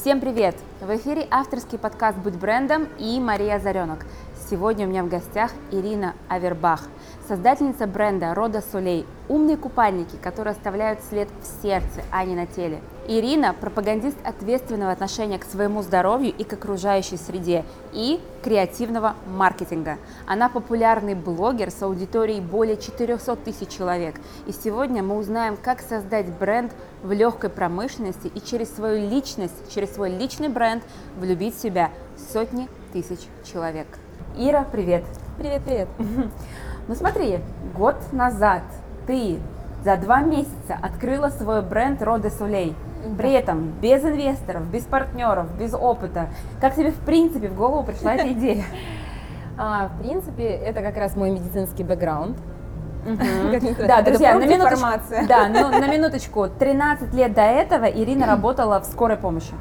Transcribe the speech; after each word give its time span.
Всем 0.00 0.18
привет! 0.18 0.56
В 0.80 0.96
эфире 0.96 1.26
авторский 1.30 1.76
подкаст 1.76 2.16
«Будь 2.16 2.32
брендом» 2.32 2.88
и 2.98 3.20
Мария 3.20 3.58
Заренок. 3.58 4.06
Сегодня 4.48 4.86
у 4.86 4.88
меня 4.88 5.02
в 5.02 5.10
гостях 5.10 5.50
Ирина 5.72 6.14
Авербах, 6.26 6.84
создательница 7.30 7.86
бренда 7.86 8.34
Рода 8.34 8.60
Солей, 8.60 9.06
умные 9.28 9.56
купальники, 9.56 10.16
которые 10.16 10.50
оставляют 10.50 10.98
след 11.08 11.28
в 11.40 11.62
сердце, 11.62 12.02
а 12.10 12.24
не 12.24 12.34
на 12.34 12.44
теле. 12.44 12.80
Ирина– 13.06 13.54
пропагандист 13.60 14.16
ответственного 14.24 14.90
отношения 14.90 15.38
к 15.38 15.44
своему 15.44 15.82
здоровью 15.82 16.34
и 16.36 16.42
к 16.42 16.52
окружающей 16.54 17.16
среде 17.16 17.64
и 17.92 18.20
креативного 18.42 19.14
маркетинга. 19.28 19.98
Она 20.26 20.48
популярный 20.48 21.14
блогер 21.14 21.70
с 21.70 21.80
аудиторией 21.84 22.40
более 22.40 22.76
400 22.76 23.36
тысяч 23.36 23.68
человек. 23.68 24.16
И 24.48 24.52
сегодня 24.52 25.04
мы 25.04 25.16
узнаем, 25.16 25.56
как 25.56 25.82
создать 25.82 26.26
бренд 26.32 26.72
в 27.04 27.12
легкой 27.12 27.50
промышленности 27.50 28.26
и 28.26 28.40
через 28.40 28.74
свою 28.74 29.08
личность, 29.08 29.72
через 29.72 29.94
свой 29.94 30.10
личный 30.10 30.48
бренд 30.48 30.82
влюбить 31.16 31.54
в 31.54 31.62
себя 31.62 31.92
сотни 32.32 32.66
тысяч 32.92 33.20
человек. 33.44 33.86
Ира, 34.36 34.66
привет. 34.72 35.04
Привет, 35.38 35.62
привет. 35.64 35.88
Ну 36.88 36.94
смотри, 36.94 37.40
год 37.76 37.96
назад 38.12 38.62
ты 39.06 39.38
за 39.84 39.96
два 39.96 40.20
месяца 40.20 40.76
открыла 40.80 41.28
свой 41.28 41.62
бренд 41.62 42.02
Роде 42.02 42.30
Сулей. 42.30 42.74
При 43.16 43.32
этом 43.32 43.72
без 43.80 44.04
инвесторов, 44.04 44.64
без 44.66 44.84
партнеров, 44.84 45.46
без 45.58 45.72
опыта. 45.72 46.28
Как 46.60 46.74
тебе 46.74 46.90
в 46.90 46.98
принципе 46.98 47.48
в 47.48 47.56
голову 47.56 47.82
пришла 47.82 48.14
эта 48.14 48.32
идея? 48.32 48.64
А, 49.62 49.88
в 49.88 50.02
принципе, 50.02 50.44
это 50.44 50.80
как 50.80 50.96
раз 50.96 51.16
мой 51.16 51.30
медицинский 51.32 51.84
бэкграунд. 51.84 52.38
Да, 53.86 54.00
друзья, 54.00 54.34
на 54.34 54.46
минуточку, 54.46 54.86
да, 55.28 55.48
ну, 55.48 55.68
на 55.68 55.86
минуточку. 55.86 56.48
13 56.48 57.12
лет 57.12 57.34
до 57.34 57.42
этого 57.42 57.84
Ирина 57.84 58.24
работала 58.26 58.80
в 58.80 58.86
скорой 58.86 59.18
помощи. 59.18 59.52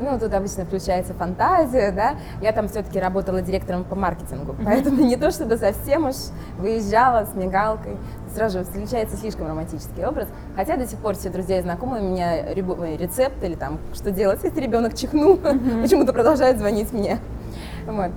Ну, 0.00 0.18
тут 0.18 0.32
обычно 0.32 0.64
включается 0.64 1.12
фантазия, 1.14 1.90
да. 1.90 2.16
Я 2.40 2.52
там 2.52 2.68
все-таки 2.68 3.00
работала 3.00 3.42
директором 3.42 3.84
по 3.84 3.96
маркетингу, 3.96 4.54
поэтому 4.64 5.02
не 5.04 5.16
то 5.16 5.30
чтобы 5.30 5.56
совсем 5.56 6.06
уж 6.06 6.14
выезжала 6.58 7.24
с 7.24 7.34
мигалкой, 7.34 7.96
сразу 8.32 8.58
же 8.58 8.64
встречается 8.64 9.16
слишком 9.16 9.48
романтический 9.48 10.04
образ. 10.04 10.28
Хотя 10.54 10.76
до 10.76 10.86
сих 10.86 10.98
пор 10.98 11.16
все 11.16 11.30
друзья 11.30 11.58
и 11.58 11.62
знакомые 11.62 12.02
у 12.02 12.08
меня 12.08 12.54
рецепт 12.54 13.42
или 13.42 13.54
там, 13.54 13.78
что 13.92 14.10
делать, 14.10 14.40
если 14.44 14.60
ребенок 14.60 14.94
чихнул, 14.94 15.36
почему-то 15.82 16.12
продолжают 16.12 16.58
звонить 16.58 16.92
мне. 16.92 17.18
Вот. 17.86 18.10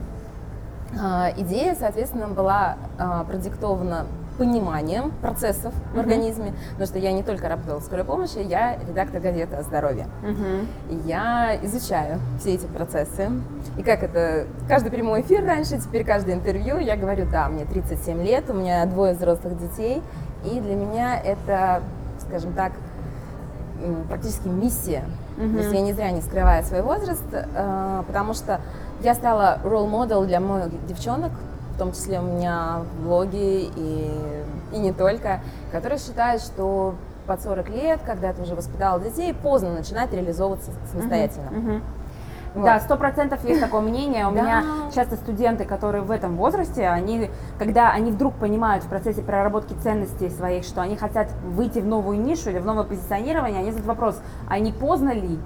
А, 0.99 1.31
идея, 1.37 1.75
соответственно, 1.79 2.27
была 2.27 2.77
а, 2.99 3.23
продиктована 3.23 4.05
пониманием 4.37 5.11
процессов 5.21 5.73
uh-huh. 5.73 5.97
в 5.97 5.99
организме, 5.99 6.53
потому 6.71 6.87
что 6.87 6.99
я 6.99 7.11
не 7.11 7.23
только 7.23 7.49
работала 7.49 7.79
в 7.79 7.83
скорой 7.83 8.03
помощи, 8.03 8.39
я 8.39 8.77
редактор 8.87 9.21
газеты 9.21 9.55
о 9.55 9.63
здоровье. 9.63 10.07
Uh-huh. 10.23 10.67
Я 11.05 11.57
изучаю 11.63 12.19
все 12.39 12.55
эти 12.55 12.65
процессы. 12.65 13.29
И 13.77 13.83
как 13.83 14.03
это, 14.03 14.47
каждый 14.67 14.91
прямой 14.91 15.21
эфир 15.21 15.45
раньше, 15.45 15.79
теперь 15.79 16.03
каждое 16.03 16.35
интервью, 16.35 16.77
я 16.79 16.95
говорю, 16.95 17.27
да, 17.31 17.47
мне 17.49 17.65
37 17.65 18.23
лет, 18.23 18.49
у 18.49 18.53
меня 18.53 18.85
двое 18.85 19.13
взрослых 19.13 19.57
детей, 19.59 20.02
и 20.43 20.59
для 20.59 20.75
меня 20.75 21.19
это, 21.19 21.81
скажем 22.19 22.53
так, 22.53 22.71
практически 24.07 24.47
миссия. 24.47 25.03
Uh-huh. 25.37 25.53
То 25.53 25.59
есть 25.59 25.73
я 25.73 25.81
не 25.81 25.93
зря 25.93 26.11
не 26.11 26.21
скрываю 26.21 26.63
свой 26.63 26.81
возраст, 26.81 27.23
э, 27.31 28.03
потому 28.05 28.33
что 28.33 28.61
я 29.02 29.15
стала 29.15 29.59
ролл-модел 29.63 30.25
для 30.25 30.39
моих 30.39 30.85
девчонок, 30.85 31.31
в 31.73 31.77
том 31.77 31.91
числе 31.94 32.19
у 32.19 32.23
меня 32.23 32.81
блоги 33.03 33.72
и, 33.75 34.11
и 34.73 34.77
не 34.77 34.91
только, 34.94 35.41
которые 35.72 36.00
считают, 36.00 36.41
что 36.41 36.95
под 37.27 37.41
40 37.41 37.69
лет, 37.69 38.00
когда 38.05 38.33
ты 38.33 38.41
уже 38.41 38.55
воспитала 38.55 39.00
детей, 39.00 39.33
поздно 39.33 39.73
начинать 39.73 40.11
реализовываться 40.14 40.72
самостоятельно. 40.92 41.49
Uh-huh, 41.49 41.66
uh-huh. 41.66 41.81
Вот. 42.54 42.65
Да, 42.65 42.80
сто 42.82 42.98
процентов 42.98 43.45
есть 43.45 43.61
такое 43.61 43.82
мнение. 43.82 44.27
У 44.27 44.33
да. 44.33 44.42
меня 44.42 44.64
часто 44.93 45.15
студенты, 45.15 45.64
которые 45.64 46.02
в 46.02 46.11
этом 46.11 46.36
возрасте, 46.36 46.87
они, 46.87 47.30
когда 47.58 47.92
они 47.92 48.11
вдруг 48.11 48.33
понимают 48.36 48.83
в 48.83 48.88
процессе 48.88 49.21
проработки 49.21 49.73
ценностей 49.82 50.30
своих, 50.30 50.65
что 50.65 50.82
они 50.82 50.98
хотят 50.98 51.30
выйти 51.45 51.80
в 51.80 51.86
новую 51.86 52.20
нишу 52.20 52.49
или 52.49 52.59
в 52.59 52.65
новое 52.65 52.83
позиционирование, 52.83 53.61
они 53.61 53.71
задают 53.71 53.88
вопрос, 53.88 54.21
а 54.49 54.59
не 54.59 54.73
поздно 54.73 55.14
ли? 55.14 55.39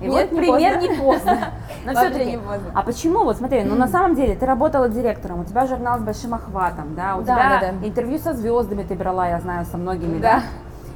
И 0.00 0.06
Нет, 0.06 0.30
вот 0.30 0.32
не 0.32 0.38
пример 0.38 0.74
поздно. 0.74 0.88
не 0.88 0.98
поздно. 0.98 1.38
Но 1.84 1.92
все-таки, 1.92 2.24
не 2.24 2.38
поздно. 2.38 2.70
А 2.74 2.82
почему? 2.82 3.24
Вот 3.24 3.36
смотри, 3.36 3.62
ну 3.64 3.76
на 3.76 3.88
самом 3.88 4.14
деле 4.14 4.34
ты 4.34 4.44
работала 4.44 4.88
директором, 4.88 5.40
у 5.40 5.44
тебя 5.44 5.66
журнал 5.66 5.98
с 5.98 6.02
большим 6.02 6.34
охватом, 6.34 6.94
да, 6.94 7.16
у 7.16 7.22
да, 7.22 7.34
тебя 7.34 7.60
да, 7.60 7.72
да. 7.72 7.86
интервью 7.86 8.18
со 8.18 8.34
звездами 8.34 8.82
ты 8.82 8.94
брала, 8.94 9.28
я 9.28 9.40
знаю, 9.40 9.64
со 9.64 9.78
многими, 9.78 10.20
да. 10.20 10.36
да? 10.36 10.42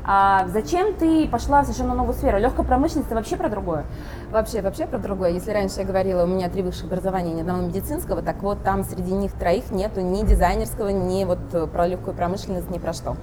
А 0.03 0.47
зачем 0.49 0.95
ты 0.95 1.29
пошла 1.29 1.63
в 1.63 1.67
совершенно 1.67 1.95
новую 1.95 2.15
сферу? 2.15 2.39
Легкая 2.39 2.65
промышленность 2.65 3.09
это 3.09 3.17
вообще 3.17 3.37
про 3.37 3.49
другое? 3.49 3.85
Вообще, 4.31 4.63
вообще 4.63 4.87
про 4.87 4.99
другое. 4.99 5.31
Если 5.31 5.51
раньше 5.51 5.81
я 5.81 5.87
говорила, 5.87 6.25
у 6.25 6.27
меня 6.27 6.49
три 6.49 6.63
высших 6.63 6.87
образования, 6.87 7.35
ни 7.35 7.41
одного 7.41 7.63
медицинского, 7.63 8.23
так 8.23 8.43
вот 8.43 8.63
там 8.63 8.83
среди 8.83 9.13
них 9.13 9.33
троих 9.33 9.71
нету 9.71 10.01
ни 10.01 10.25
дизайнерского, 10.25 10.89
ни 10.89 11.25
вот 11.25 11.71
про 11.71 11.87
легкую 11.87 12.17
промышленность, 12.17 12.71
ни 12.71 12.79
про 12.79 12.93
что. 12.93 13.17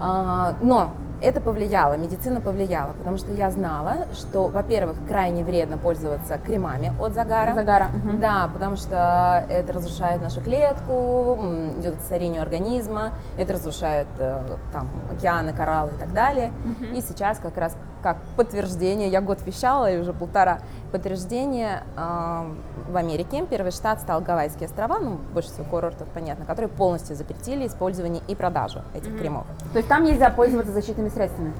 А, 0.00 0.54
но 0.60 0.92
это 1.20 1.40
повлияло, 1.40 1.96
медицина 1.96 2.40
повлияла, 2.40 2.92
потому 2.92 3.16
что 3.16 3.32
я 3.32 3.50
знала, 3.50 4.06
что, 4.14 4.48
во-первых, 4.48 4.96
крайне 5.08 5.44
вредно 5.44 5.78
пользоваться 5.78 6.38
кремами 6.38 6.92
от 7.00 7.14
загара. 7.14 7.54
Загара. 7.54 7.88
Угу. 8.04 8.18
Да, 8.18 8.50
потому 8.52 8.76
что 8.76 9.44
это 9.48 9.72
разрушает 9.72 10.22
нашу 10.22 10.40
клетку, 10.40 11.38
идет 11.78 11.96
к 11.96 12.00
старению 12.00 12.42
организма, 12.42 13.12
это 13.38 13.54
разрушает 13.54 14.08
э, 14.18 14.40
там 14.72 14.88
океаны, 15.10 15.52
кораллы 15.52 15.92
и 15.96 15.98
так 15.98 16.12
далее. 16.12 16.52
Угу. 16.64 16.96
И 16.96 17.00
сейчас 17.00 17.38
как 17.38 17.56
раз 17.56 17.76
как 18.02 18.18
подтверждение, 18.36 19.08
я 19.08 19.20
год 19.20 19.38
вещала 19.44 19.90
и 19.90 19.98
уже 19.98 20.12
полтора 20.12 20.60
подтверждение 20.92 21.82
э, 21.96 22.54
в 22.88 22.96
Америке. 22.96 23.44
Первый 23.48 23.72
штат 23.72 24.00
стал 24.00 24.20
Гавайские 24.20 24.68
острова, 24.68 24.98
ну, 24.98 25.18
больше 25.32 25.50
всего 25.50 25.64
курортов, 25.64 26.08
понятно, 26.08 26.44
которые 26.44 26.68
полностью 26.68 27.16
запретили 27.16 27.66
использование 27.66 28.22
и 28.28 28.34
продажу 28.34 28.82
этих 28.94 29.10
mm-hmm. 29.10 29.18
кремов. 29.18 29.46
То 29.72 29.78
есть 29.78 29.88
там 29.88 30.04
нельзя 30.04 30.30
пользоваться 30.30 30.72
защитными 30.72 31.08
средствами? 31.08 31.52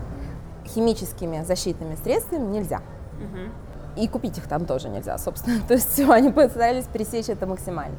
Химическими 0.65 1.43
защитными 1.43 1.97
средствами 1.97 2.47
нельзя. 2.47 2.81
Mm-hmm. 3.19 3.51
И 3.97 4.09
купить 4.09 4.39
их 4.39 4.47
там 4.47 4.67
тоже 4.67 4.89
нельзя, 4.89 5.19
собственно. 5.19 5.61
То 5.69 5.75
есть 5.75 5.93
все, 5.93 6.11
они 6.11 6.31
постарались 6.31 6.85
пересечь 6.85 7.29
это 7.29 7.47
максимально. 7.47 7.97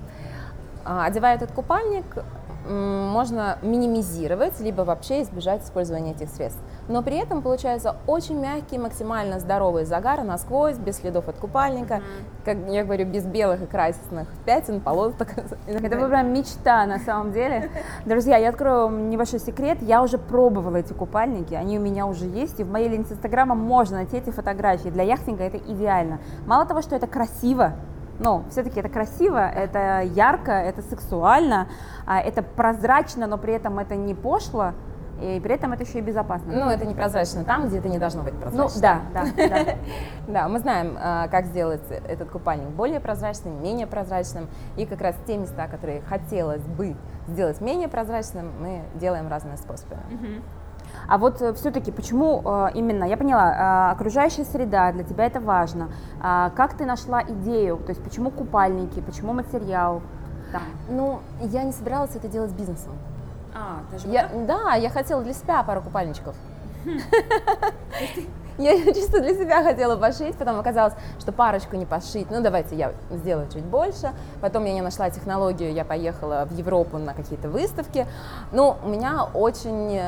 А, 0.86 1.06
одевая 1.06 1.36
этот 1.36 1.52
купальник, 1.52 2.06
можно 2.70 3.58
минимизировать, 3.62 4.60
либо 4.60 4.82
вообще 4.82 5.22
избежать 5.24 5.64
использования 5.64 6.12
этих 6.12 6.30
средств 6.30 6.60
но 6.88 7.02
при 7.04 7.18
этом 7.18 7.42
получается 7.42 7.98
очень 8.08 8.40
мягкий, 8.40 8.78
максимально 8.78 9.40
здоровый 9.40 9.86
загар 9.86 10.24
насквозь, 10.24 10.78
без 10.78 10.98
следов 10.98 11.28
от 11.28 11.38
купальника, 11.38 11.96
mm-hmm. 11.96 12.46
как 12.46 12.58
я 12.70 12.84
говорю, 12.84 13.06
без 13.06 13.26
белых 13.26 13.62
и 13.62 13.66
красных 13.66 14.28
пятен, 14.46 14.80
полосок. 14.80 15.30
Это 15.68 16.08
прям 16.08 16.34
мечта 16.34 16.86
на 16.86 17.00
самом 17.00 17.32
деле. 17.32 17.70
Друзья, 18.06 18.38
я 18.38 18.50
открою 18.50 18.90
небольшой 18.90 19.40
секрет, 19.40 19.80
я 19.82 20.02
уже 20.02 20.18
пробовала 20.18 20.78
эти 20.78 20.94
купальники, 20.94 21.54
они 21.54 21.78
у 21.78 21.82
меня 21.82 22.06
уже 22.06 22.26
есть, 22.26 22.60
и 22.60 22.64
в 22.64 22.72
моей 22.72 22.90
ленте 22.90 23.14
Инстаграма 23.14 23.56
можно 23.56 23.98
найти 23.98 24.18
эти 24.18 24.30
фотографии. 24.30 24.90
Для 24.90 25.04
яхтинга 25.04 25.44
это 25.44 25.58
идеально. 25.58 26.20
Мало 26.46 26.66
того, 26.66 26.82
что 26.82 26.96
это 26.96 27.08
красиво, 27.08 27.74
но 28.20 28.44
все-таки 28.50 28.80
это 28.80 28.90
красиво, 28.90 29.38
это 29.38 30.02
ярко, 30.02 30.52
это 30.52 30.82
сексуально, 30.82 31.68
а, 32.06 32.20
это 32.20 32.42
прозрачно, 32.42 33.28
но 33.28 33.38
при 33.38 33.54
этом 33.54 33.78
это 33.80 33.96
не 33.96 34.16
пошло, 34.16 34.74
и 35.22 35.40
при 35.40 35.56
этом 35.56 35.74
это 35.74 35.84
еще 35.84 36.00
и 36.00 36.02
безопасно. 36.02 36.54
Ну, 36.54 36.70
это 36.70 36.86
непрозрачно 36.86 37.44
там, 37.44 37.68
где 37.68 37.80
это 37.80 37.90
не 37.90 37.98
должно 37.98 38.24
быть 38.24 38.36
прозрачно. 38.36 38.64
Ну, 38.64 38.82
да, 38.82 39.02
да, 39.14 39.26
да. 39.66 39.76
Да, 40.28 40.48
мы 40.48 40.60
знаем, 40.60 40.98
а, 41.00 41.28
как 41.28 41.46
сделать 41.46 41.82
этот 41.90 42.30
купальник 42.30 42.70
более 42.70 43.00
прозрачным, 43.00 43.62
менее 43.62 43.88
прозрачным. 43.88 44.48
И 44.76 44.86
как 44.86 45.02
раз 45.02 45.16
те 45.26 45.38
места, 45.38 45.68
которые 45.68 46.02
хотелось 46.02 46.64
бы 46.64 46.96
сделать 47.28 47.62
менее 47.62 47.88
прозрачным, 47.88 48.52
мы 48.60 48.82
делаем 48.96 49.28
разные 49.28 49.58
способы. 49.58 49.98
А 51.08 51.18
вот 51.18 51.42
э, 51.42 51.54
все-таки 51.54 51.92
почему 51.92 52.42
э, 52.44 52.70
именно, 52.74 53.04
я 53.04 53.18
поняла, 53.18 53.90
э, 53.90 53.92
окружающая 53.92 54.46
среда, 54.46 54.92
для 54.92 55.04
тебя 55.04 55.26
это 55.26 55.40
важно. 55.40 55.90
А 56.22 56.50
как 56.52 56.76
ты 56.76 56.86
нашла 56.86 57.24
идею, 57.24 57.78
то 57.78 57.90
есть 57.90 58.04
почему 58.04 58.30
купальники, 58.32 59.00
почему 59.02 59.34
материал? 59.34 60.02
Там? 60.52 60.62
Ну, 60.90 61.20
я 61.42 61.64
не 61.64 61.72
собиралась 61.72 62.16
это 62.16 62.28
делать 62.28 62.52
бизнесом. 62.52 62.94
А, 63.60 63.82
даже 63.92 64.08
я, 64.08 64.30
Да, 64.48 64.76
я 64.76 64.90
хотела 64.90 65.24
для 65.24 65.34
себя 65.34 65.64
пару 65.64 65.82
купальничков. 65.82 66.36
Я 68.58 68.76
чисто 68.94 69.22
для 69.22 69.34
себя 69.36 69.64
хотела 69.64 69.96
пошить, 69.98 70.36
потом 70.36 70.60
оказалось, 70.60 70.94
что 71.20 71.32
парочку 71.32 71.76
не 71.76 71.86
пошить. 71.86 72.28
Ну, 72.32 72.42
давайте 72.42 72.76
я 72.76 72.94
сделаю 73.12 73.48
чуть 73.52 73.64
больше. 73.64 74.12
Потом 74.42 74.66
я 74.66 74.74
не 74.74 74.82
нашла 74.82 75.10
технологию, 75.10 75.72
я 75.74 75.86
поехала 75.86 76.48
в 76.50 76.58
Европу 76.58 76.98
на 76.98 77.14
какие-то 77.14 77.50
выставки. 77.50 78.08
Ну, 78.52 78.76
у 78.84 78.90
меня 78.90 79.26
очень, 79.34 80.00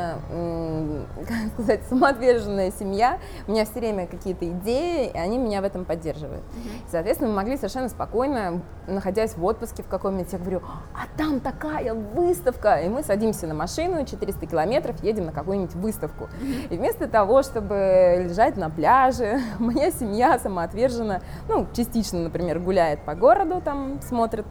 как 1.28 1.54
сказать, 1.54 1.81
самоотверженная 1.90 2.72
семья. 2.72 3.19
У 3.48 3.51
меня 3.51 3.66
все 3.66 3.80
время 3.80 4.07
какие-то 4.07 4.50
идеи, 4.50 5.12
и 5.13 5.18
они 5.18 5.38
меня 5.38 5.62
в 5.62 5.66
этом 5.66 5.86
поддерживают. 5.86 6.44
Соответственно, 6.90 7.30
мы 7.30 7.36
могли 7.38 7.56
совершенно 7.56 7.90
спокойно, 7.90 8.62
находясь 8.88 9.38
в 9.38 9.45
отпуске 9.45 9.84
в 9.84 9.88
каком-нибудь, 9.88 10.31
я 10.34 10.40
говорю, 10.40 10.62
а 10.95 11.06
там 11.18 11.40
такая 11.40 11.94
выставка. 11.94 12.78
И 12.78 12.90
мы 12.90 13.04
садимся 13.04 13.45
на 13.45 13.54
машину, 13.54 14.06
400 14.06 14.48
километров, 14.48 15.04
едем 15.04 15.28
на 15.28 15.31
какую-нибудь 15.31 15.75
выставку. 15.75 16.30
И 16.69 16.78
вместо 16.78 17.07
того, 17.07 17.44
чтобы 17.44 18.25
лежать 18.28 18.38
лежать 18.39 18.57
на 18.57 18.69
пляже. 18.69 19.39
Моя 19.59 19.91
семья 19.91 20.39
самоотверженно, 20.39 21.21
ну, 21.47 21.68
частично, 21.74 22.19
например, 22.19 22.59
гуляет 22.59 23.03
по 23.06 23.15
городу, 23.15 23.62
там 23.62 24.01
смотрит 24.01 24.45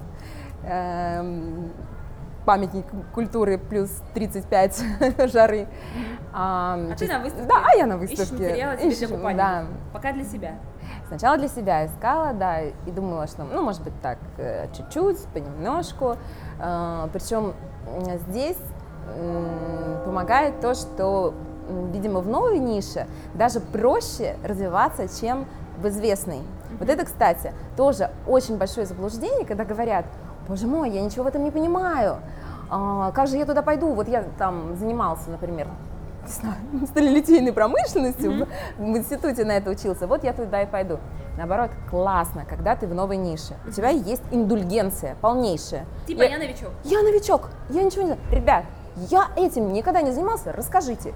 эм, 0.64 1.72
памятник 2.44 2.84
культуры 3.14 3.58
плюс 3.58 3.90
35 4.14 4.84
жары. 5.32 5.68
А, 6.32 6.78
а 6.92 6.96
ты 6.96 7.08
на 7.08 7.20
выставке? 7.20 7.48
Да, 7.48 7.64
я 7.76 7.86
на 7.86 7.96
выставке. 7.96 8.22
Ищешь 8.24 8.32
материалы 8.32 8.78
себе 8.78 9.06
Ищу, 9.06 9.16
для 9.16 9.34
Да. 9.34 9.64
Пока 9.92 10.12
для 10.12 10.24
себя? 10.24 10.54
Сначала 11.08 11.38
для 11.38 11.48
себя 11.48 11.86
искала, 11.86 12.32
да, 12.32 12.60
и 12.60 12.90
думала, 12.90 13.26
что, 13.26 13.44
ну, 13.44 13.62
может 13.62 13.82
быть, 13.82 13.98
так, 14.02 14.18
э, 14.36 14.68
чуть-чуть, 14.74 15.18
понемножку. 15.32 16.16
Э, 16.60 17.08
Причем 17.12 17.54
здесь 18.28 18.58
помогает 20.04 20.60
то, 20.60 20.74
что, 20.74 21.32
видимо, 21.92 22.20
в 22.20 22.28
новой 22.28 22.58
нише 22.58 23.06
даже 23.34 23.60
проще 23.60 24.36
развиваться, 24.44 25.08
чем 25.20 25.46
в 25.80 25.88
известной. 25.88 26.40
Вот 26.78 26.88
это, 26.88 27.04
кстати, 27.04 27.52
тоже 27.76 28.10
очень 28.26 28.56
большое 28.56 28.86
заблуждение, 28.86 29.46
когда 29.46 29.64
говорят, 29.64 30.04
боже 30.48 30.66
мой, 30.66 30.90
я 30.90 31.00
ничего 31.00 31.24
в 31.24 31.26
этом 31.28 31.44
не 31.44 31.50
понимаю, 31.50 32.18
а, 32.70 33.12
как 33.12 33.28
же 33.28 33.36
я 33.36 33.46
туда 33.46 33.62
пойду? 33.62 33.92
Вот 33.92 34.08
я 34.08 34.24
там 34.38 34.76
занимался, 34.76 35.30
например, 35.30 35.68
не 36.26 36.32
знаю, 36.32 36.56
сталелитейной 36.86 37.52
промышленностью, 37.52 38.32
mm-hmm. 38.32 38.48
в, 38.78 38.96
институте 38.96 39.44
на 39.44 39.52
это 39.52 39.70
учился, 39.70 40.06
вот 40.06 40.24
я 40.24 40.32
туда 40.32 40.62
и 40.62 40.66
пойду. 40.66 40.98
Наоборот, 41.36 41.70
классно, 41.88 42.44
когда 42.44 42.74
ты 42.76 42.86
в 42.86 42.94
новой 42.94 43.16
нише. 43.16 43.56
У 43.66 43.70
тебя 43.70 43.90
есть 43.90 44.22
индульгенция 44.30 45.16
полнейшая. 45.20 45.86
Типа 46.06 46.22
я, 46.22 46.30
я 46.30 46.38
новичок. 46.38 46.70
Я 46.84 47.02
новичок, 47.02 47.50
я 47.70 47.82
ничего 47.82 48.02
не 48.02 48.08
знаю. 48.08 48.20
Ребят, 48.30 48.64
я 49.08 49.28
этим 49.36 49.72
никогда 49.72 50.02
не 50.02 50.10
занимался, 50.10 50.52
расскажите. 50.52 51.14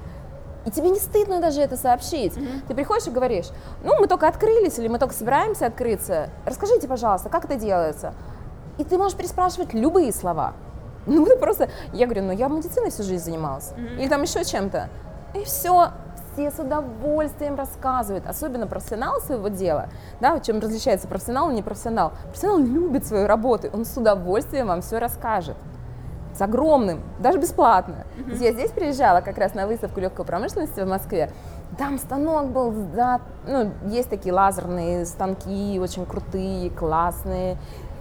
И 0.64 0.70
тебе 0.70 0.90
не 0.90 0.98
стыдно 0.98 1.40
даже 1.40 1.60
это 1.60 1.76
сообщить. 1.76 2.36
Mm-hmm. 2.36 2.66
Ты 2.68 2.74
приходишь 2.74 3.06
и 3.06 3.10
говоришь, 3.10 3.46
ну, 3.82 3.98
мы 3.98 4.06
только 4.06 4.28
открылись 4.28 4.78
или 4.78 4.88
мы 4.88 4.98
только 4.98 5.14
собираемся 5.14 5.66
открыться. 5.66 6.30
Расскажите, 6.44 6.86
пожалуйста, 6.86 7.28
как 7.28 7.44
это 7.44 7.56
делается? 7.56 8.14
И 8.78 8.84
ты 8.84 8.96
можешь 8.96 9.16
переспрашивать 9.16 9.74
любые 9.74 10.12
слова. 10.12 10.54
Ну, 11.04 11.26
ты 11.26 11.36
просто... 11.36 11.68
Я 11.92 12.06
говорю, 12.06 12.22
ну, 12.22 12.32
я 12.32 12.46
медициной 12.46 12.90
всю 12.90 13.02
жизнь 13.02 13.24
занималась. 13.24 13.72
Mm-hmm. 13.72 13.98
Или 13.98 14.08
там 14.08 14.22
еще 14.22 14.44
чем-то. 14.44 14.88
И 15.34 15.42
все, 15.42 15.90
все 16.32 16.50
с 16.50 16.58
удовольствием 16.58 17.56
рассказывают, 17.56 18.26
особенно 18.26 18.66
профессионал 18.66 19.20
своего 19.20 19.48
дела, 19.48 19.88
да, 20.20 20.38
чем 20.40 20.60
различается 20.60 21.08
профессионал 21.08 21.50
и 21.50 21.54
непрофессионал. 21.54 22.12
Профессионал 22.26 22.58
любит 22.58 23.06
свою 23.06 23.26
работу, 23.26 23.68
он 23.72 23.84
с 23.84 23.96
удовольствием 23.96 24.68
вам 24.68 24.82
все 24.82 24.98
расскажет. 24.98 25.56
С 26.34 26.40
огромным, 26.40 27.02
даже 27.18 27.38
бесплатно. 27.38 28.06
Mm-hmm. 28.16 28.42
Я 28.42 28.52
здесь 28.52 28.70
приезжала 28.70 29.20
как 29.20 29.38
раз 29.38 29.54
на 29.54 29.66
выставку 29.66 30.00
легкой 30.00 30.24
промышленности 30.24 30.80
в 30.80 30.88
Москве. 30.88 31.30
Там 31.78 31.98
станок 31.98 32.46
был, 32.48 32.72
да, 32.94 33.20
ну, 33.46 33.70
есть 33.86 34.10
такие 34.10 34.34
лазерные 34.34 35.04
станки, 35.06 35.78
очень 35.80 36.06
крутые, 36.06 36.70
классные. 36.70 37.58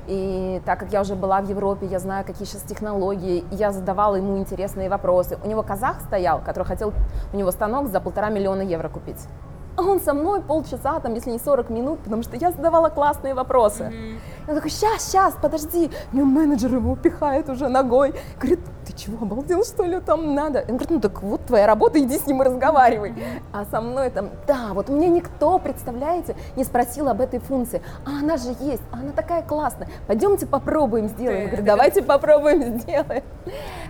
И 0.08 0.62
так 0.66 0.80
как 0.80 0.92
я 0.92 1.02
уже 1.02 1.16
была 1.16 1.42
в 1.42 1.50
Европе, 1.50 1.86
я 1.86 2.00
знаю, 2.00 2.26
какие 2.26 2.46
сейчас 2.46 2.64
технологии, 2.64 3.46
я 3.52 3.72
задавала 3.72 4.16
ему 4.16 4.38
интересные 4.38 4.90
вопросы. 4.90 5.38
У 5.44 5.48
него 5.48 5.64
казах 5.64 6.02
стоял, 6.02 6.42
который 6.42 6.66
хотел 6.66 6.94
у 7.34 7.38
него 7.38 7.52
станок 7.52 7.88
за 7.88 8.02
полтора 8.02 8.30
миллиона 8.30 8.62
евро 8.62 8.90
купить. 8.90 9.28
А 9.76 9.82
он 9.82 10.00
со 10.00 10.14
мной 10.14 10.42
полчаса, 10.42 11.00
там, 11.00 11.14
если 11.14 11.32
не 11.32 11.40
40 11.40 11.70
минут, 11.70 12.00
потому 12.00 12.24
что 12.24 12.36
я 12.36 12.52
задавала 12.52 12.90
классные 12.90 13.34
вопросы. 13.34 13.84
Mm-hmm. 13.84 14.50
Он 14.50 14.56
такой, 14.56 14.70
сейчас, 14.70 15.04
сейчас, 15.04 15.36
подожди. 15.42 15.90
Мне 16.12 16.24
менеджер 16.24 16.74
его 16.76 16.96
пихает 16.96 17.50
уже 17.50 17.70
ногой. 17.70 18.14
Говорит, 18.38 18.60
ты 18.92 18.98
чего, 18.98 19.18
обалдел, 19.22 19.64
что 19.64 19.84
ли, 19.84 20.00
там 20.00 20.36
надо? 20.36 20.60
Он 20.62 20.78
говорит, 20.78 20.90
ну 20.90 21.00
так 21.00 21.22
вот 21.22 21.46
твоя 21.46 21.68
работа, 21.68 22.00
иди 22.00 22.18
с 22.18 22.28
ним 22.28 22.42
и 22.42 22.46
разговаривай. 22.46 23.14
А 23.54 23.66
со 23.66 23.82
мной 23.82 24.10
там, 24.10 24.30
да, 24.48 24.70
вот 24.74 24.90
мне 24.90 25.08
никто, 25.08 25.60
представляете, 25.60 26.36
не 26.56 26.64
спросил 26.64 27.10
об 27.10 27.22
этой 27.22 27.40
функции. 27.40 27.82
А 28.06 28.20
она 28.20 28.38
же 28.38 28.50
есть, 28.60 28.82
а 28.92 29.00
она 29.00 29.12
такая 29.12 29.42
классная. 29.42 29.88
Пойдемте 30.08 30.46
попробуем 30.46 31.08
сделаем. 31.08 31.44
Я 31.44 31.48
говорю, 31.48 31.66
давайте 31.66 32.02
попробуем 32.02 32.80
сделаем. 32.80 33.24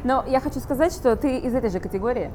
Но 0.04 0.24
я 0.28 0.40
хочу 0.40 0.60
сказать, 0.60 0.94
что 0.94 1.16
ты 1.16 1.38
из 1.38 1.54
этой 1.54 1.70
же 1.70 1.80
категории. 1.80 2.32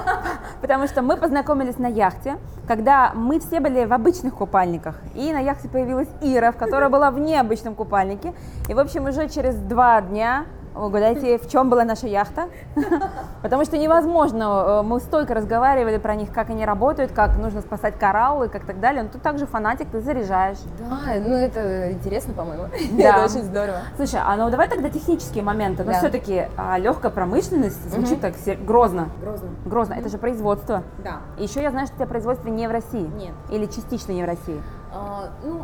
Потому 0.60 0.86
что 0.86 1.02
мы 1.02 1.16
познакомились 1.16 1.78
на 1.78 1.86
яхте, 1.86 2.36
когда 2.66 3.12
мы 3.14 3.40
все 3.40 3.60
были 3.60 3.84
в 3.84 3.92
обычных 3.92 4.34
купальниках. 4.34 4.96
И 5.14 5.32
на 5.32 5.40
яхте 5.40 5.68
появилась 5.68 6.08
Ира, 6.20 6.52
в 6.52 6.56
которой 6.56 6.88
была 6.88 7.10
в 7.10 7.18
необычном 7.18 7.74
купальнике. 7.74 8.34
И, 8.68 8.74
в 8.74 8.78
общем, 8.78 9.06
уже 9.06 9.28
через 9.28 9.56
два 9.56 10.00
дня 10.00 10.46
Угадайте, 10.74 11.38
в 11.38 11.48
чем 11.48 11.68
была 11.68 11.84
наша 11.84 12.06
яхта? 12.06 12.48
Потому 13.42 13.64
что 13.64 13.76
невозможно, 13.76 14.64
э, 14.66 14.82
мы 14.82 15.00
столько 15.00 15.34
разговаривали 15.34 15.98
про 15.98 16.14
них, 16.14 16.32
как 16.32 16.48
они 16.50 16.64
работают, 16.64 17.12
как 17.12 17.36
нужно 17.36 17.60
спасать 17.60 17.98
кораллы, 17.98 18.48
как 18.48 18.64
так 18.64 18.80
далее. 18.80 19.02
Но 19.02 19.10
тут 19.10 19.22
также 19.22 19.46
фанатик, 19.46 19.88
ты 19.90 20.00
заряжаешь. 20.00 20.58
Да, 20.78 21.00
ну 21.26 21.34
это 21.34 21.92
интересно, 21.92 22.34
по-моему. 22.34 22.64
Да. 22.92 23.24
Это 23.24 23.24
очень 23.24 23.44
здорово. 23.44 23.78
Слушай, 23.96 24.20
а 24.24 24.36
ну 24.36 24.50
давай 24.50 24.68
тогда 24.68 24.88
технические 24.88 25.42
моменты. 25.42 25.82
Но 25.82 25.92
да. 25.92 25.98
все-таки 25.98 26.46
а, 26.56 26.78
легкая 26.78 27.10
промышленность 27.10 27.90
звучит 27.90 28.18
угу. 28.18 28.20
так 28.20 28.34
грозно. 28.64 29.08
Грозно. 29.20 29.48
Грозно. 29.64 29.94
Это 29.94 30.08
же 30.08 30.18
производство. 30.18 30.82
Да. 31.02 31.20
Еще 31.38 31.62
я 31.62 31.70
знаю, 31.70 31.86
что 31.86 31.94
у 31.94 31.98
тебя 31.98 32.06
производство 32.06 32.48
не 32.48 32.66
в 32.66 32.70
России. 32.70 33.10
Нет. 33.16 33.32
Или 33.50 33.66
частично 33.66 34.12
не 34.12 34.22
в 34.22 34.26
России. 34.26 34.60
А, 34.94 35.30
ну, 35.42 35.62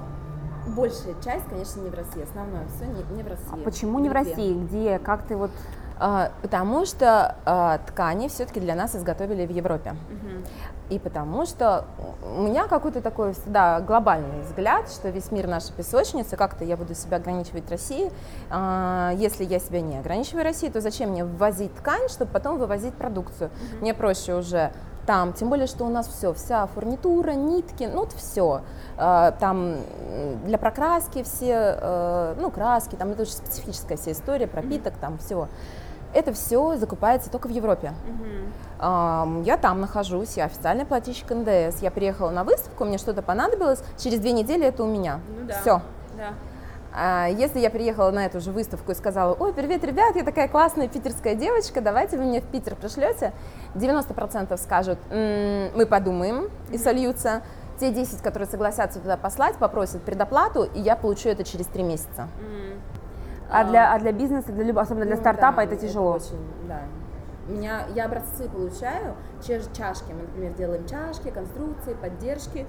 большая 0.69 1.15
часть, 1.23 1.45
конечно, 1.49 1.81
не 1.81 1.91
в 1.91 1.95
России, 1.95 2.23
основное 2.23 2.67
все 2.69 2.87
не, 2.87 3.17
не 3.17 3.23
в 3.23 3.29
России. 3.29 3.53
А 3.53 3.57
почему 3.57 3.99
не 3.99 4.09
в 4.09 4.13
России? 4.13 4.55
Где? 4.55 4.99
Как 4.99 5.23
ты 5.23 5.37
вот... 5.37 5.51
А, 6.01 6.31
потому 6.43 6.87
что 6.87 7.37
а, 7.45 7.79
ткани 7.79 8.29
все-таки 8.29 8.61
для 8.61 8.77
нас 8.77 8.95
изготовили 8.95 9.45
в 9.45 9.51
Европе. 9.51 9.97
Угу. 10.11 10.95
И 10.95 10.99
потому 10.99 11.45
что 11.45 11.87
у 12.23 12.43
меня 12.43 12.69
какой-то 12.69 13.03
такой 13.03 13.33
всегда 13.33 13.81
глобальный 13.81 14.43
взгляд, 14.43 14.89
что 14.89 15.09
весь 15.11 15.33
мир 15.33 15.49
наша 15.49 15.73
песочница, 15.73 16.37
как-то 16.37 16.65
я 16.65 16.77
буду 16.77 16.95
себя 16.95 17.17
ограничивать 17.17 17.67
в 17.67 17.71
России. 17.71 18.13
А, 18.49 19.13
если 19.17 19.45
я 19.45 19.59
себя 19.59 19.81
не 19.81 19.99
ограничиваю 19.99 20.45
Россией, 20.45 20.73
то 20.73 20.81
зачем 20.81 21.11
мне 21.11 21.25
ввозить 21.25 21.75
ткань, 21.75 22.09
чтобы 22.09 22.31
потом 22.31 22.59
вывозить 22.59 22.95
продукцию? 22.95 23.51
Угу. 23.51 23.81
Мне 23.81 23.93
проще 23.93 24.35
уже 24.35 24.73
там, 25.09 25.33
тем 25.33 25.49
более, 25.49 25.67
что 25.67 25.87
у 25.87 25.89
нас 25.89 26.07
все, 26.07 26.35
вся 26.35 26.67
фурнитура, 26.67 27.31
нитки, 27.31 27.89
ну 27.91 28.01
вот 28.01 28.13
все. 28.13 28.61
А, 28.99 29.31
там 29.31 29.77
для 30.45 30.59
прокраски 30.59 31.23
все, 31.23 31.79
э, 31.81 32.35
ну 32.39 32.51
краски, 32.51 32.95
там 32.95 33.13
это 33.13 33.23
очень 33.23 33.33
специфическая 33.33 33.97
вся 33.97 34.13
история, 34.13 34.47
пропиток, 34.47 34.93
там 35.01 35.17
все. 35.17 35.49
Это 36.13 36.35
все 36.35 36.77
закупается 36.77 37.31
только 37.31 37.47
в 37.47 37.51
Европе. 37.51 37.95
Mm-hmm. 38.81 39.45
Я 39.45 39.57
там 39.57 39.81
нахожусь, 39.81 40.37
я 40.37 40.45
официальный 40.45 40.85
плательщик 40.85 41.31
НДС. 41.31 41.81
Я 41.81 41.91
приехала 41.91 42.29
на 42.29 42.45
выставку, 42.45 42.85
мне 42.85 42.99
что-то 42.99 43.23
понадобилось, 43.23 43.83
через 43.97 44.19
две 44.19 44.33
недели 44.33 44.67
это 44.67 44.85
у 44.85 44.87
меня. 44.87 45.21
Ну, 45.27 45.47
да. 45.47 45.55
Все. 45.61 45.83
Да. 46.19 46.35
А 46.93 47.29
если 47.29 47.61
я 47.61 47.71
приехала 47.71 48.11
на 48.11 48.27
эту 48.27 48.41
же 48.41 48.51
выставку 48.51 48.93
и 48.93 48.95
сказала, 48.95 49.35
ой, 49.35 49.53
привет, 49.53 49.85
ребят, 49.85 50.17
я 50.17 50.25
такая 50.25 50.49
классная 50.49 50.89
питерская 50.89 51.35
девочка, 51.35 51.81
давайте 51.81 52.17
вы 52.17 52.25
мне 52.25 52.41
в 52.41 52.45
Питер 52.45 52.75
пришлете, 52.75 53.33
90% 53.75 54.57
скажут, 54.59 54.99
м-м, 55.11 55.77
мы 55.77 55.87
подумаем 55.87 56.49
и 56.71 56.79
сольются. 56.79 57.43
Те 57.79 57.93
10, 57.93 58.23
которые 58.23 58.49
согласятся 58.49 58.99
туда 58.99 59.17
послать, 59.17 59.57
попросят 59.57 60.03
предоплату, 60.03 60.65
и 60.65 60.81
я 60.81 60.97
получу 60.97 61.29
это 61.29 61.45
через 61.45 61.67
3 61.67 61.83
месяца. 61.85 62.29
А, 63.51 63.65
для, 63.65 63.95
а 63.95 63.99
для 63.99 64.13
бизнеса, 64.13 64.53
для, 64.53 64.79
особенно 64.79 65.07
для 65.07 65.15
ну, 65.15 65.21
стартапа, 65.21 65.59
да, 65.59 65.63
это 65.63 65.77
тяжело? 65.77 66.17
Это 66.17 66.25
очень, 66.25 66.47
да. 66.67 66.81
Меня, 67.49 67.85
я 67.95 68.05
образцы 68.05 68.49
получаю, 68.49 69.15
чашки, 69.47 70.13
мы, 70.13 70.23
например, 70.23 70.53
делаем 70.55 70.87
чашки, 70.87 71.31
конструкции, 71.31 71.95
поддержки. 71.95 72.67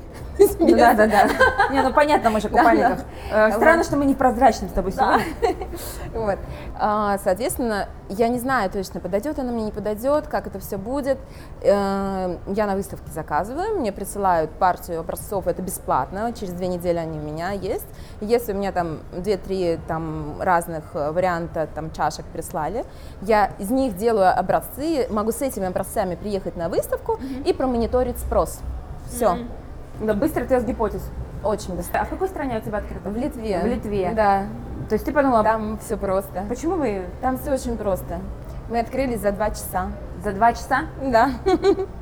Ну, 0.60 0.78
да, 0.78 0.94
да, 0.94 1.08
да. 1.08 1.28
Не, 1.72 1.82
ну 1.82 1.94
понятно, 1.94 2.30
мы 2.30 2.42
же 2.42 2.50
купальниках. 2.50 3.00
Э, 3.32 3.52
странно, 3.52 3.84
что 3.84 3.98
мы 3.98 4.06
не 4.06 4.16
прозрачны 4.16 4.68
с 4.70 4.72
тобой 4.72 4.92
сегодня. 4.92 5.24
Вот. 6.14 6.40
А, 6.80 7.18
соответственно, 7.24 7.88
я 8.10 8.28
не 8.28 8.40
знаю 8.40 8.70
точно, 8.70 9.00
подойдет 9.00 9.38
она 9.40 9.52
мне, 9.52 9.66
не 9.66 9.72
подойдет, 9.72 10.28
как 10.28 10.48
это 10.48 10.60
все 10.60 10.78
будет. 10.78 11.18
Э, 11.62 12.38
я 12.48 12.66
на 12.66 12.76
выставке 12.76 13.12
заказываю, 13.12 13.80
мне 13.80 13.92
присылают 13.92 14.52
партию 14.52 15.00
образцов, 15.00 15.48
это 15.48 15.62
бесплатно, 15.62 16.34
через 16.34 16.54
две 16.54 16.68
недели 16.68 16.98
они 16.98 17.20
у 17.20 17.22
меня 17.22 17.52
есть. 17.52 17.88
Если 18.22 18.54
у 18.54 18.56
меня 18.56 18.72
там 18.72 19.00
две-три 19.14 19.80
там 19.88 20.42
разных 20.42 20.84
э, 20.94 21.12
варианта 21.12 21.68
там 21.74 21.92
чашек 21.92 22.26
прислали, 22.26 22.86
я 23.22 23.52
из 23.60 23.70
них 23.70 23.96
делаю 23.98 24.38
образцы, 24.38 25.08
могу 25.10 25.32
с 25.32 25.42
этими 25.42 25.68
образцами 25.68 26.16
приехать 26.16 26.56
на 26.60 26.70
выставку 26.70 27.14
mm-hmm. 27.14 27.50
и 27.50 27.54
промониторить 27.54 28.20
спрос. 28.20 28.60
Все. 29.08 29.26
Mm-hmm. 29.26 30.06
Да, 30.06 30.14
быстрый 30.14 30.46
тест 30.46 30.68
гипотез. 30.68 31.02
Очень 31.44 31.76
быстро. 31.76 32.02
А 32.02 32.06
в 32.06 32.10
какой 32.10 32.28
стране 32.28 32.58
у 32.58 32.62
тебя 32.62 32.80
открыто? 32.80 33.10
В 33.10 33.18
Литве. 33.18 33.60
В 33.62 33.66
Литве. 33.66 34.12
Да. 34.14 34.46
То 34.90 34.94
есть 34.94 35.06
ты 35.06 35.12
подумала... 35.12 35.44
Там 35.44 35.80
все 35.80 35.98
просто. 35.98 36.44
Почему 36.50 36.76
вы... 36.76 37.06
Там 37.22 37.38
все 37.38 37.54
очень 37.54 37.78
просто. 37.78 38.20
Мы 38.70 38.80
открылись 38.80 39.22
за 39.22 39.32
два 39.32 39.50
часа. 39.50 39.92
За 40.24 40.34
два 40.34 40.54
часа? 40.54 40.84
Да. 41.02 41.32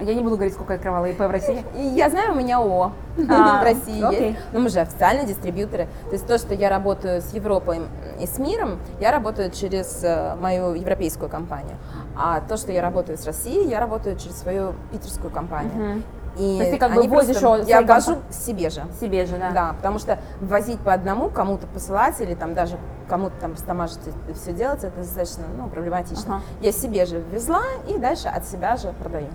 Я 0.00 0.14
не 0.14 0.22
буду 0.22 0.36
говорить, 0.36 0.54
сколько 0.54 0.72
я 0.72 0.76
открывала 0.76 1.06
ИП 1.06 1.20
в 1.20 1.30
России. 1.30 1.64
Я 1.94 2.10
знаю, 2.10 2.32
у 2.32 2.36
меня 2.36 2.58
ООО 2.58 2.92
а, 3.28 3.60
в 3.60 3.64
России 3.64 4.02
окей. 4.02 4.30
есть. 4.30 4.38
Но 4.52 4.60
мы 4.60 4.68
же 4.68 4.80
официальные 4.80 5.26
дистрибьюторы. 5.26 5.88
То 6.06 6.12
есть 6.12 6.26
то, 6.26 6.38
что 6.38 6.54
я 6.54 6.68
работаю 6.68 7.22
с 7.22 7.32
Европой 7.32 7.80
и 8.20 8.26
с 8.26 8.38
миром, 8.38 8.80
я 9.00 9.12
работаю 9.12 9.50
через 9.50 10.02
э, 10.02 10.34
мою 10.40 10.74
европейскую 10.74 11.28
компанию. 11.30 11.76
А 12.16 12.40
то, 12.40 12.56
что 12.56 12.72
я 12.72 12.82
работаю 12.82 13.16
с 13.16 13.24
Россией, 13.24 13.68
я 13.68 13.80
работаю 13.80 14.16
через 14.16 14.38
свою 14.38 14.74
питерскую 14.92 15.30
компанию. 15.30 16.02
И 16.36 16.56
То 16.58 16.64
есть 16.64 16.70
ты 16.72 16.78
как 16.78 16.94
бы 16.94 17.02
возишь 17.04 17.38
просто- 17.38 17.68
Я 17.68 17.82
вожу 17.82 18.18
себе 18.30 18.70
же. 18.70 18.82
Себе 19.00 19.24
же, 19.24 19.36
да. 19.36 19.50
Да, 19.52 19.72
потому 19.74 19.98
что 19.98 20.18
возить 20.40 20.80
по 20.80 20.92
одному, 20.92 21.30
кому-то 21.30 21.66
посылать 21.68 22.20
или 22.20 22.34
там 22.34 22.54
даже 22.54 22.76
кому-то 23.08 23.34
там 23.40 23.56
стамажить 23.56 24.00
все 24.34 24.52
делать, 24.52 24.82
это 24.82 24.96
достаточно 24.96 25.44
ну, 25.56 25.68
проблематично. 25.68 26.36
Ага. 26.36 26.44
Я 26.60 26.72
себе 26.72 27.06
же 27.06 27.22
везла 27.30 27.62
и 27.86 27.98
дальше 27.98 28.28
от 28.28 28.46
себя 28.46 28.76
же 28.76 28.92
продаю. 29.00 29.28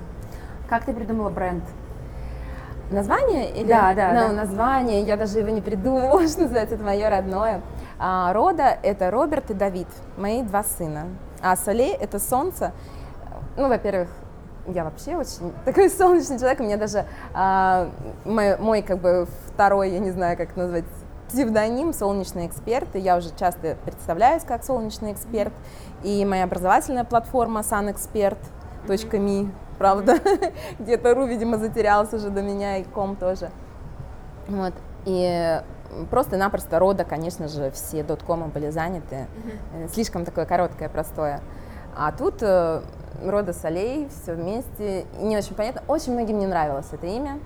Как 0.69 0.85
ты 0.85 0.93
придумала 0.93 1.29
бренд? 1.29 1.63
Название? 2.91 3.51
Или... 3.51 3.67
Да, 3.67 3.93
да, 3.93 4.13
Ну, 4.13 4.27
да. 4.29 4.33
название, 4.45 5.01
я 5.01 5.17
даже 5.17 5.39
его 5.39 5.49
не 5.49 5.61
придумала, 5.61 6.27
что 6.27 6.41
называется, 6.41 6.75
это 6.75 6.83
мое 6.83 7.09
родное. 7.09 7.61
А, 7.99 8.33
Рода– 8.33 8.77
это 8.83 9.11
Роберт 9.11 9.51
и 9.51 9.53
Давид, 9.53 9.87
мои 10.17 10.41
два 10.43 10.63
сына. 10.63 11.07
А 11.41 11.55
Солей– 11.55 11.93
это 11.99 12.19
солнце. 12.19 12.71
Ну, 13.57 13.67
во-первых, 13.67 14.09
я 14.67 14.83
вообще 14.83 15.15
очень 15.15 15.53
такой 15.65 15.89
солнечный 15.89 16.37
человек, 16.37 16.59
у 16.59 16.63
меня 16.63 16.77
даже 16.77 17.05
а, 17.33 17.89
мой, 18.25 18.57
мой, 18.57 18.81
как 18.81 18.99
бы 18.99 19.27
второй, 19.47 19.91
я 19.91 19.99
не 19.99 20.11
знаю, 20.11 20.37
как 20.37 20.55
назвать, 20.55 20.85
псевдоним 21.29 21.93
«Солнечный 21.93 22.47
эксперт», 22.47 22.95
и 22.95 22.99
я 22.99 23.15
уже 23.15 23.29
часто 23.35 23.77
представляюсь 23.85 24.43
как 24.43 24.63
солнечный 24.63 25.13
эксперт, 25.13 25.53
и 26.03 26.25
моя 26.25 26.45
образовательная 26.45 27.03
платформа 27.03 27.61
sunexpert.me, 27.61 29.51
правда, 29.79 30.19
где-то 30.79 31.15
ру, 31.15 31.25
видимо, 31.25 31.57
затерялся 31.57 32.17
уже 32.17 32.29
до 32.29 32.43
меня, 32.43 32.77
и 32.77 32.83
ком 32.83 33.15
тоже. 33.15 33.49
Вот. 34.47 34.73
И 35.05 35.61
просто-напросто 36.11 36.77
рода, 36.77 37.05
конечно 37.05 37.47
же, 37.47 37.71
все 37.71 38.03
доткомы 38.03 38.47
были 38.47 38.69
заняты. 38.69 39.25
Э, 39.73 39.87
Слишком 39.87 40.25
такое 40.25 40.45
короткое, 40.45 40.89
простое. 40.89 41.41
А 41.95 42.11
тут 42.11 42.43
э, 42.43 42.81
рода 43.25 43.53
солей, 43.53 44.09
все 44.09 44.35
вместе. 44.35 45.05
Не 45.19 45.37
очень 45.37 45.55
понятно. 45.55 45.81
Очень 45.87 46.13
многим 46.13 46.37
не 46.37 46.45
нравилось 46.45 46.87
это 46.91 47.07
имя. 47.07 47.39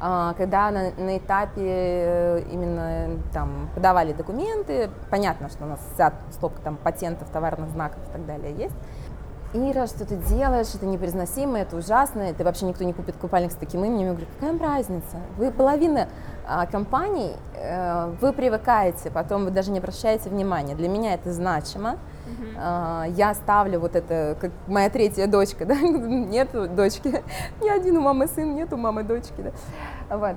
А, 0.00 0.34
Когда 0.34 0.70
на, 0.70 0.90
на 0.98 1.18
этапе 1.18 1.62
э, 1.64 2.42
именно 2.52 3.18
там 3.32 3.70
подавали 3.74 4.12
документы, 4.12 4.90
понятно, 5.10 5.48
что 5.48 5.64
у 5.64 5.68
нас 5.68 5.80
вся 5.94 6.12
стопка 6.30 6.60
там 6.62 6.76
патентов, 6.76 7.28
товарных 7.30 7.70
знаков 7.70 7.98
и 8.08 8.12
так 8.12 8.26
далее 8.26 8.54
есть. 8.54 8.74
Ира, 9.56 9.86
что 9.86 10.04
ты 10.04 10.16
делаешь, 10.16 10.74
это 10.74 10.84
непроизносимо, 10.84 11.60
это 11.60 11.76
ужасно, 11.76 12.22
это 12.22 12.42
вообще 12.42 12.66
никто 12.66 12.82
не 12.82 12.92
купит 12.92 13.16
купальник 13.16 13.52
с 13.52 13.54
таким 13.54 13.84
именем. 13.84 14.06
Я 14.06 14.12
говорю, 14.12 14.26
какая 14.40 14.58
разница? 14.58 15.20
Вы 15.36 15.52
половина 15.52 16.08
а, 16.44 16.66
компаний, 16.66 17.36
э, 17.54 18.12
вы 18.20 18.32
привыкаете, 18.32 19.12
потом 19.12 19.44
вы 19.44 19.52
даже 19.52 19.70
не 19.70 19.78
обращаете 19.78 20.28
внимания. 20.28 20.74
Для 20.74 20.88
меня 20.88 21.14
это 21.14 21.32
значимо. 21.32 21.98
А, 22.58 23.04
я 23.10 23.32
ставлю 23.34 23.78
вот 23.78 23.94
это, 23.94 24.36
как 24.40 24.50
моя 24.66 24.90
третья 24.90 25.28
дочка, 25.28 25.64
да, 25.66 25.76
нету 25.76 26.66
дочки, 26.66 27.22
ни 27.60 27.68
один 27.68 27.96
у 27.98 28.00
мамы 28.00 28.26
сын, 28.26 28.56
нет 28.56 28.72
у 28.72 28.76
мамы 28.76 29.04
дочки, 29.04 29.34
да. 29.38 30.16
Вот. 30.16 30.36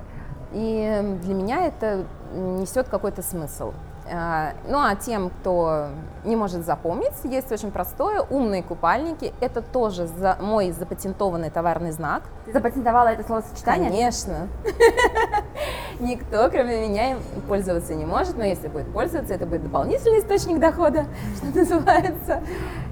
И 0.53 1.17
для 1.24 1.33
меня 1.33 1.65
это 1.65 2.05
несет 2.33 2.88
какой-то 2.88 3.24
смысл. 3.24 3.74
А, 4.12 4.54
Ну 4.68 4.78
а 4.80 4.96
тем, 4.96 5.30
кто 5.30 5.88
не 6.26 6.36
может 6.36 6.66
запомнить, 6.66 7.14
есть 7.24 7.52
очень 7.52 7.72
простое, 7.72 8.22
умные 8.22 8.64
купальники. 8.64 9.34
Это 9.42 9.62
тоже 9.62 10.08
за- 10.08 10.38
мой 10.42 10.72
запатентованный 10.72 11.50
товарный 11.50 11.92
знак. 11.92 12.24
Ты 12.46 12.54
запатентовала 12.54 13.08
это 13.10 13.24
словосочетание? 13.24 13.90
Конечно. 13.90 14.48
Никто, 16.00 16.50
кроме 16.50 16.88
меня, 16.88 17.12
им 17.12 17.18
пользоваться 17.48 17.96
не 17.96 18.06
может, 18.06 18.38
но 18.38 18.44
если 18.44 18.68
будет 18.68 18.92
пользоваться, 18.94 19.34
это 19.34 19.46
будет 19.46 19.64
дополнительный 19.64 20.20
источник 20.20 20.60
дохода, 20.60 21.06
что 21.38 21.58
называется. 21.58 22.42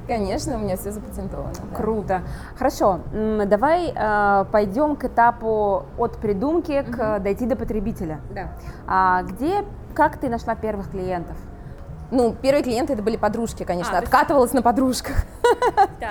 Конечно, 0.07 0.55
у 0.55 0.59
меня 0.59 0.75
все 0.77 0.91
запатентовано. 0.91 1.51
да. 1.53 1.75
Круто. 1.75 2.21
Хорошо, 2.57 2.99
давай 3.45 3.91
э, 3.95 4.45
пойдем 4.51 4.95
к 4.95 5.05
этапу 5.05 5.85
от 5.97 6.17
придумки 6.17 6.81
к 6.83 6.99
э, 6.99 7.19
дойти 7.19 7.45
до 7.45 7.55
потребителя. 7.55 8.19
Да. 8.33 8.49
А 8.87 9.23
где, 9.23 9.63
как 9.95 10.17
ты 10.17 10.27
нашла 10.27 10.55
первых 10.55 10.91
клиентов? 10.91 11.37
Ну, 12.11 12.35
первые 12.39 12.63
клиенты 12.63 12.93
это 12.93 13.01
были 13.01 13.17
подружки, 13.17 13.63
конечно, 13.63 13.91
А, 13.93 13.95
то 13.97 14.01
есть- 14.03 14.13
откатывалась 14.13 14.53
на 14.53 14.61
подружках. 14.61 15.25
Так. 15.99 16.09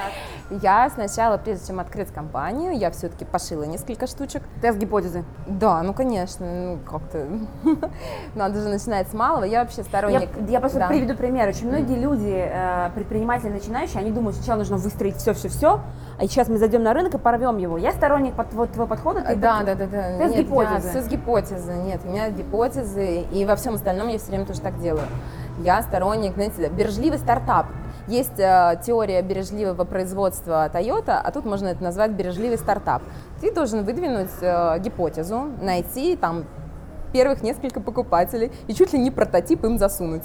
Я 0.63 0.91
сначала, 0.91 1.39
прежде 1.39 1.69
чем 1.69 1.81
открыть 1.81 2.09
компанию, 2.13 2.77
я 2.77 2.91
все-таки 2.91 3.25
пошила 3.25 3.65
несколько 3.65 4.07
штучек. 4.07 4.43
Тест 4.61 4.79
гипотезы. 4.79 5.25
Да, 5.47 5.83
ну 5.83 5.95
конечно, 5.95 6.47
ну 6.47 6.79
как-то 6.79 7.27
надо 8.35 8.61
же 8.61 8.69
начинать 8.69 9.09
с 9.09 9.15
малого. 9.15 9.45
Я 9.45 9.61
вообще 9.63 9.83
сторонник. 9.83 10.29
я 10.49 10.61
просто 10.61 10.81
да. 10.81 10.89
приведу 10.89 11.17
пример. 11.17 11.49
Очень 11.49 11.69
многие 11.69 11.99
люди, 11.99 12.47
э, 12.47 12.91
предприниматели 12.95 13.49
начинающие, 13.49 14.01
они 14.01 14.11
думают, 14.11 14.37
сначала 14.37 14.59
нужно 14.59 14.77
выстроить 14.77 15.17
все-все-все, 15.17 15.81
а 16.19 16.23
сейчас 16.27 16.49
мы 16.49 16.59
зайдем 16.59 16.83
на 16.83 16.93
рынок 16.93 17.15
и 17.15 17.19
порвем 17.19 17.57
его. 17.57 17.79
Я 17.79 17.93
сторонник 17.93 18.35
под, 18.35 18.53
вот 18.53 18.71
твоего 18.73 18.87
подхода. 18.89 19.23
ты 19.23 19.37
Да, 19.37 19.63
да, 19.63 19.75
да, 19.75 19.87
да. 19.87 20.19
Тест 20.19 20.37
Нет, 20.37 20.47
гипотезы. 20.47 20.87
я- 20.89 20.91
Все 20.91 21.03
с 21.03 21.09
гипотезы. 21.09 21.73
Нет, 21.73 22.01
у 22.05 22.09
меня 22.09 22.29
гипотезы, 22.29 23.21
и 23.23 23.45
во 23.47 23.57
всем 23.57 23.75
остальном 23.75 24.09
я 24.09 24.19
все 24.19 24.29
время 24.29 24.45
тоже 24.45 24.61
так 24.61 24.79
делаю. 24.79 25.07
Я 25.59 25.83
сторонник, 25.83 26.35
знаете, 26.35 26.69
бережливый 26.69 27.19
стартап. 27.19 27.67
Есть 28.09 28.39
э, 28.39 28.81
теория 28.85 29.23
бережливого 29.23 29.85
производства 29.85 30.69
Toyota, 30.69 31.21
а 31.23 31.31
тут 31.31 31.45
можно 31.45 31.69
это 31.69 31.83
назвать 31.83 32.11
бережливый 32.11 32.59
стартап. 32.59 33.03
Ты 33.41 33.55
должен 33.55 33.85
выдвинуть 33.85 34.31
э, 34.41 34.79
гипотезу, 34.81 35.51
найти 35.63 36.17
там 36.17 36.45
первых 37.13 37.43
несколько 37.43 37.81
покупателей 37.81 38.51
и 38.67 38.75
чуть 38.75 38.93
ли 38.93 38.99
не 38.99 39.11
прототип 39.11 39.65
им 39.65 39.79
засунуть. 39.79 40.25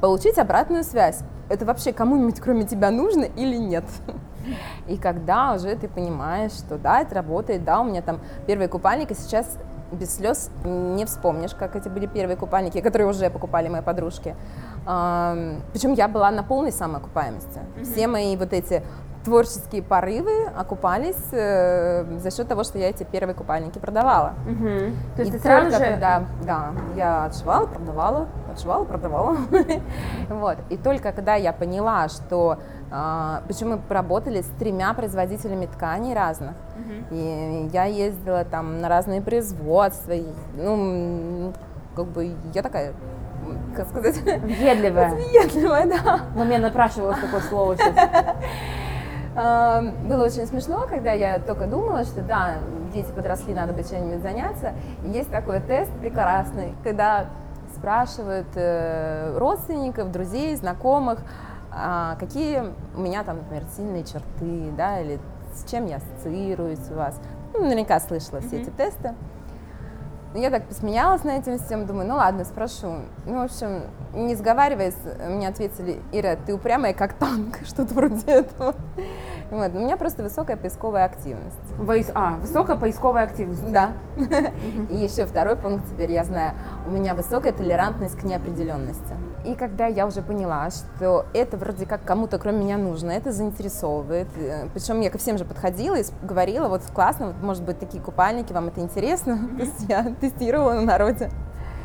Получить 0.00 0.38
обратную 0.38 0.82
связь. 0.82 1.20
Это 1.48 1.64
вообще 1.64 1.92
кому-нибудь 1.92 2.40
кроме 2.40 2.64
тебя 2.64 2.90
нужно 2.90 3.24
или 3.24 3.56
нет? 3.56 3.84
И 4.88 4.96
когда 4.96 5.54
уже 5.54 5.76
ты 5.76 5.88
понимаешь, 5.88 6.52
что 6.52 6.78
да, 6.78 7.02
это 7.02 7.16
работает, 7.16 7.64
да, 7.64 7.80
у 7.80 7.84
меня 7.84 8.00
там 8.00 8.20
первые 8.46 8.68
купальники, 8.68 9.12
сейчас 9.12 9.58
без 9.92 10.16
слез 10.16 10.50
не 10.64 11.04
вспомнишь, 11.04 11.54
как 11.54 11.76
эти 11.76 11.88
были 11.88 12.06
первые 12.06 12.36
купальники, 12.36 12.80
которые 12.80 13.08
уже 13.08 13.30
покупали 13.30 13.68
мои 13.68 13.82
подружки. 13.82 14.34
Причем 14.84 15.92
я 15.94 16.08
была 16.08 16.30
на 16.30 16.42
полной 16.42 16.72
самоокупаемости. 16.72 17.60
Все 17.82 18.06
мои 18.06 18.36
вот 18.36 18.52
эти 18.52 18.82
творческие 19.26 19.82
порывы 19.82 20.46
окупались 20.56 21.32
э, 21.32 22.18
за 22.18 22.30
счет 22.30 22.46
того, 22.46 22.62
что 22.62 22.78
я 22.78 22.90
эти 22.90 23.02
первые 23.02 23.34
купальники 23.34 23.80
продавала. 23.80 24.34
Мгм. 24.46 24.96
То 25.16 25.22
есть 25.22 25.34
И 25.34 25.36
ты 25.36 25.40
сразу 25.40 25.72
же... 25.72 25.78
когда, 25.78 26.26
да, 26.44 26.70
я 26.94 27.24
отшивала, 27.24 27.66
продавала, 27.66 28.28
отшивала, 28.52 28.84
продавала. 28.84 29.36
Вот. 30.28 30.58
И 30.70 30.76
только 30.76 31.10
когда 31.10 31.34
я 31.34 31.52
поняла, 31.52 32.08
что... 32.08 32.58
а, 32.90 33.42
Причем 33.46 33.70
мы 33.70 33.78
поработали 33.78 34.42
с 34.42 34.46
тремя 34.58 34.92
производителями 34.94 35.66
тканей 35.66 36.14
разных. 36.14 36.52
И 37.10 37.70
я 37.72 37.84
ездила 37.84 38.44
там 38.44 38.80
на 38.80 38.88
разные 38.88 39.20
производства. 39.20 40.12
и, 40.12 40.24
Ну, 40.56 41.52
как 41.94 42.06
бы 42.06 42.34
я 42.54 42.62
такая, 42.62 42.92
как 43.74 43.88
сказать, 43.88 44.16
Въедливая. 44.22 45.10
въедливая, 45.14 45.86
да. 45.86 46.20
Но 46.36 46.44
мне 46.44 46.58
напрашивалось 46.58 47.18
такое 47.18 47.40
слово 47.40 47.76
сейчас. 47.76 47.94
Было 49.34 50.24
очень 50.24 50.46
смешно, 50.46 50.86
когда 50.88 51.12
я 51.12 51.38
только 51.38 51.66
думала, 51.66 52.04
что 52.04 52.22
да, 52.22 52.54
дети 52.94 53.10
подросли, 53.14 53.52
надо 53.52 53.74
бы 53.74 53.82
чем-нибудь 53.84 54.22
заняться. 54.22 54.72
И 55.04 55.10
есть 55.10 55.30
такой 55.30 55.60
тест 55.60 55.90
прекрасный, 56.00 56.74
когда 56.82 57.26
спрашивают 57.74 58.46
э, 58.54 59.36
родственников, 59.36 60.10
друзей, 60.10 60.56
знакомых, 60.56 61.18
а, 61.76 62.16
какие 62.16 62.62
у 62.96 63.00
меня 63.00 63.22
там, 63.24 63.36
например, 63.36 63.64
сильные 63.76 64.04
черты, 64.04 64.70
да, 64.76 65.00
или 65.00 65.18
с 65.54 65.70
чем 65.70 65.86
я 65.86 65.96
ассоциируюсь 65.96 66.90
у 66.90 66.94
вас. 66.94 67.20
Ну, 67.54 67.60
наверняка 67.64 68.00
слышала 68.00 68.40
все 68.40 68.62
эти 68.62 68.70
тесты. 68.70 69.14
Ну, 70.34 70.40
Я 70.42 70.50
так 70.50 70.64
посмеялась 70.66 71.24
на 71.24 71.30
этим 71.38 71.58
всем, 71.58 71.86
думаю, 71.86 72.08
ну 72.08 72.16
ладно, 72.16 72.44
спрошу. 72.44 72.88
Ну, 73.24 73.40
в 73.40 73.44
общем, 73.44 73.84
не 74.12 74.34
сговариваясь, 74.34 74.96
мне 75.30 75.48
ответили, 75.48 75.98
Ира, 76.12 76.36
ты 76.36 76.52
упрямая 76.54 76.92
как 76.92 77.14
танк, 77.14 77.58
что-то 77.64 77.94
вроде 77.94 78.26
этого. 78.26 78.74
Вот. 79.50 79.74
У 79.74 79.78
меня 79.78 79.96
просто 79.96 80.22
высокая 80.24 80.56
поисковая 80.56 81.04
активность. 81.04 81.56
Воис- 81.78 82.10
А, 82.14 82.32
высокая 82.36 82.76
поисковая 82.76 83.24
активность. 83.24 83.70
Да. 83.72 83.92
И 84.90 84.96
еще 84.96 85.24
второй 85.24 85.56
пункт 85.56 85.86
теперь 85.88 86.10
я 86.12 86.24
знаю. 86.24 86.52
У 86.86 86.90
меня 86.90 87.14
высокая 87.14 87.52
толерантность 87.52 88.18
к 88.18 88.24
неопределенности. 88.24 89.14
И 89.46 89.54
когда 89.54 89.86
я 89.86 90.06
уже 90.06 90.22
поняла, 90.22 90.68
что 90.70 91.26
это 91.32 91.56
вроде 91.56 91.86
как 91.86 92.04
кому-то 92.04 92.38
кроме 92.38 92.58
меня 92.64 92.78
нужно, 92.78 93.12
это 93.12 93.30
заинтересовывает. 93.30 94.26
Причем 94.74 95.00
я 95.00 95.08
ко 95.08 95.18
всем 95.18 95.38
же 95.38 95.44
подходила 95.44 95.94
и 95.94 96.04
говорила, 96.22 96.68
вот 96.68 96.82
классно, 96.92 97.28
вот, 97.28 97.36
может 97.42 97.62
быть, 97.62 97.78
такие 97.78 98.02
купальники, 98.02 98.52
вам 98.52 98.68
это 98.68 98.80
интересно? 98.80 99.38
То 99.56 99.62
есть 99.62 99.86
я 99.88 100.02
тестировала 100.20 100.72
на 100.74 100.82
народе. 100.82 101.30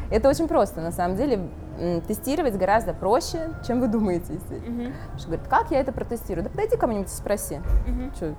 Это 0.10 0.28
очень 0.28 0.48
просто, 0.48 0.82
на 0.82 0.92
самом 0.92 1.16
деле. 1.18 1.48
Тестировать 2.08 2.58
гораздо 2.58 2.94
проще, 2.94 3.52
чем 3.66 3.80
вы 3.80 3.88
думаете. 3.88 4.34
Потому 4.34 5.18
что 5.18 5.28
говорят, 5.28 5.48
как 5.48 5.72
я 5.72 5.80
это 5.80 5.92
протестирую? 5.92 6.44
Да 6.44 6.50
подойди 6.50 6.78
ко 6.78 6.88
мне-нибудь 6.88 7.12
и 7.12 7.16
спроси. 7.16 7.60
Чё? 8.20 8.34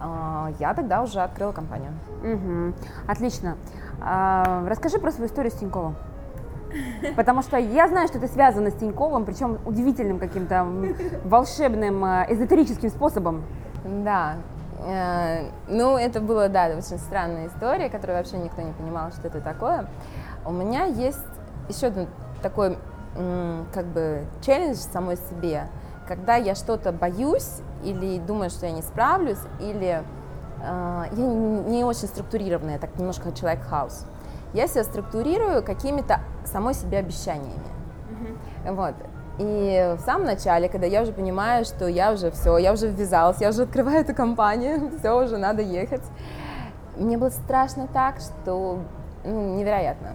А, 0.00 0.50
Я 0.58 0.74
тогда 0.74 1.02
уже 1.02 1.20
открыла 1.20 1.52
компанию. 1.52 1.92
Мгм. 2.22 2.74
Отлично. 3.06 3.56
А, 4.02 4.66
расскажи 4.68 4.98
про 4.98 5.12
свою 5.12 5.28
историю 5.28 5.52
с 5.52 5.54
Тиньковым. 5.54 5.94
Потому 7.16 7.42
что 7.42 7.56
я 7.56 7.88
знаю, 7.88 8.08
что 8.08 8.18
ты 8.18 8.28
связана 8.28 8.70
с 8.70 8.74
Тиньковым, 8.74 9.24
причем 9.24 9.58
удивительным 9.64 10.18
каким-то 10.18 10.66
волшебным, 11.24 12.04
э, 12.04 12.26
эзотерическим 12.30 12.90
способом. 12.90 13.44
Да, 13.84 14.36
Э, 14.86 15.50
ну, 15.66 15.96
это 15.96 16.20
было, 16.20 16.48
да, 16.48 16.66
очень 16.66 16.98
странная 16.98 17.48
история, 17.48 17.88
которую 17.88 18.18
вообще 18.18 18.36
никто 18.36 18.60
не 18.60 18.72
понимал, 18.72 19.10
что 19.12 19.28
это 19.28 19.40
такое. 19.40 19.86
У 20.44 20.52
меня 20.52 20.84
есть 20.84 21.24
еще 21.68 21.86
один 21.86 22.08
такой, 22.42 22.76
как 23.72 23.86
бы, 23.86 24.24
челлендж 24.42 24.76
самой 24.76 25.16
себе, 25.16 25.68
когда 26.06 26.34
я 26.36 26.54
что-то 26.54 26.92
боюсь 26.92 27.62
или 27.82 28.18
думаю, 28.18 28.50
что 28.50 28.66
я 28.66 28.72
не 28.72 28.82
справлюсь, 28.82 29.38
или 29.60 30.02
э, 30.60 31.04
я 31.12 31.26
не 31.26 31.84
очень 31.84 32.08
структурированная, 32.08 32.78
так 32.78 32.98
немножко 32.98 33.32
человек-хаус. 33.32 34.06
Я 34.54 34.66
себя 34.68 34.84
структурирую 34.84 35.62
какими-то 35.62 36.20
самой 36.44 36.74
себе 36.74 36.98
обещаниями. 36.98 37.60
Mm-hmm. 38.08 38.74
Вот. 38.74 38.94
И 39.38 39.96
в 39.98 40.00
самом 40.00 40.26
начале, 40.26 40.68
когда 40.68 40.86
я 40.86 41.02
уже 41.02 41.12
понимаю, 41.12 41.64
что 41.64 41.88
я 41.88 42.12
уже 42.12 42.30
все, 42.30 42.56
я 42.58 42.72
уже 42.72 42.88
ввязалась, 42.88 43.40
я 43.40 43.48
уже 43.48 43.62
открываю 43.62 44.00
эту 44.00 44.14
компанию, 44.14 44.92
все, 44.98 45.22
уже 45.22 45.38
надо 45.38 45.60
ехать, 45.60 46.02
мне 46.96 47.18
было 47.18 47.30
страшно 47.30 47.88
так, 47.92 48.20
что 48.20 48.78
ну, 49.24 49.56
невероятно. 49.56 50.12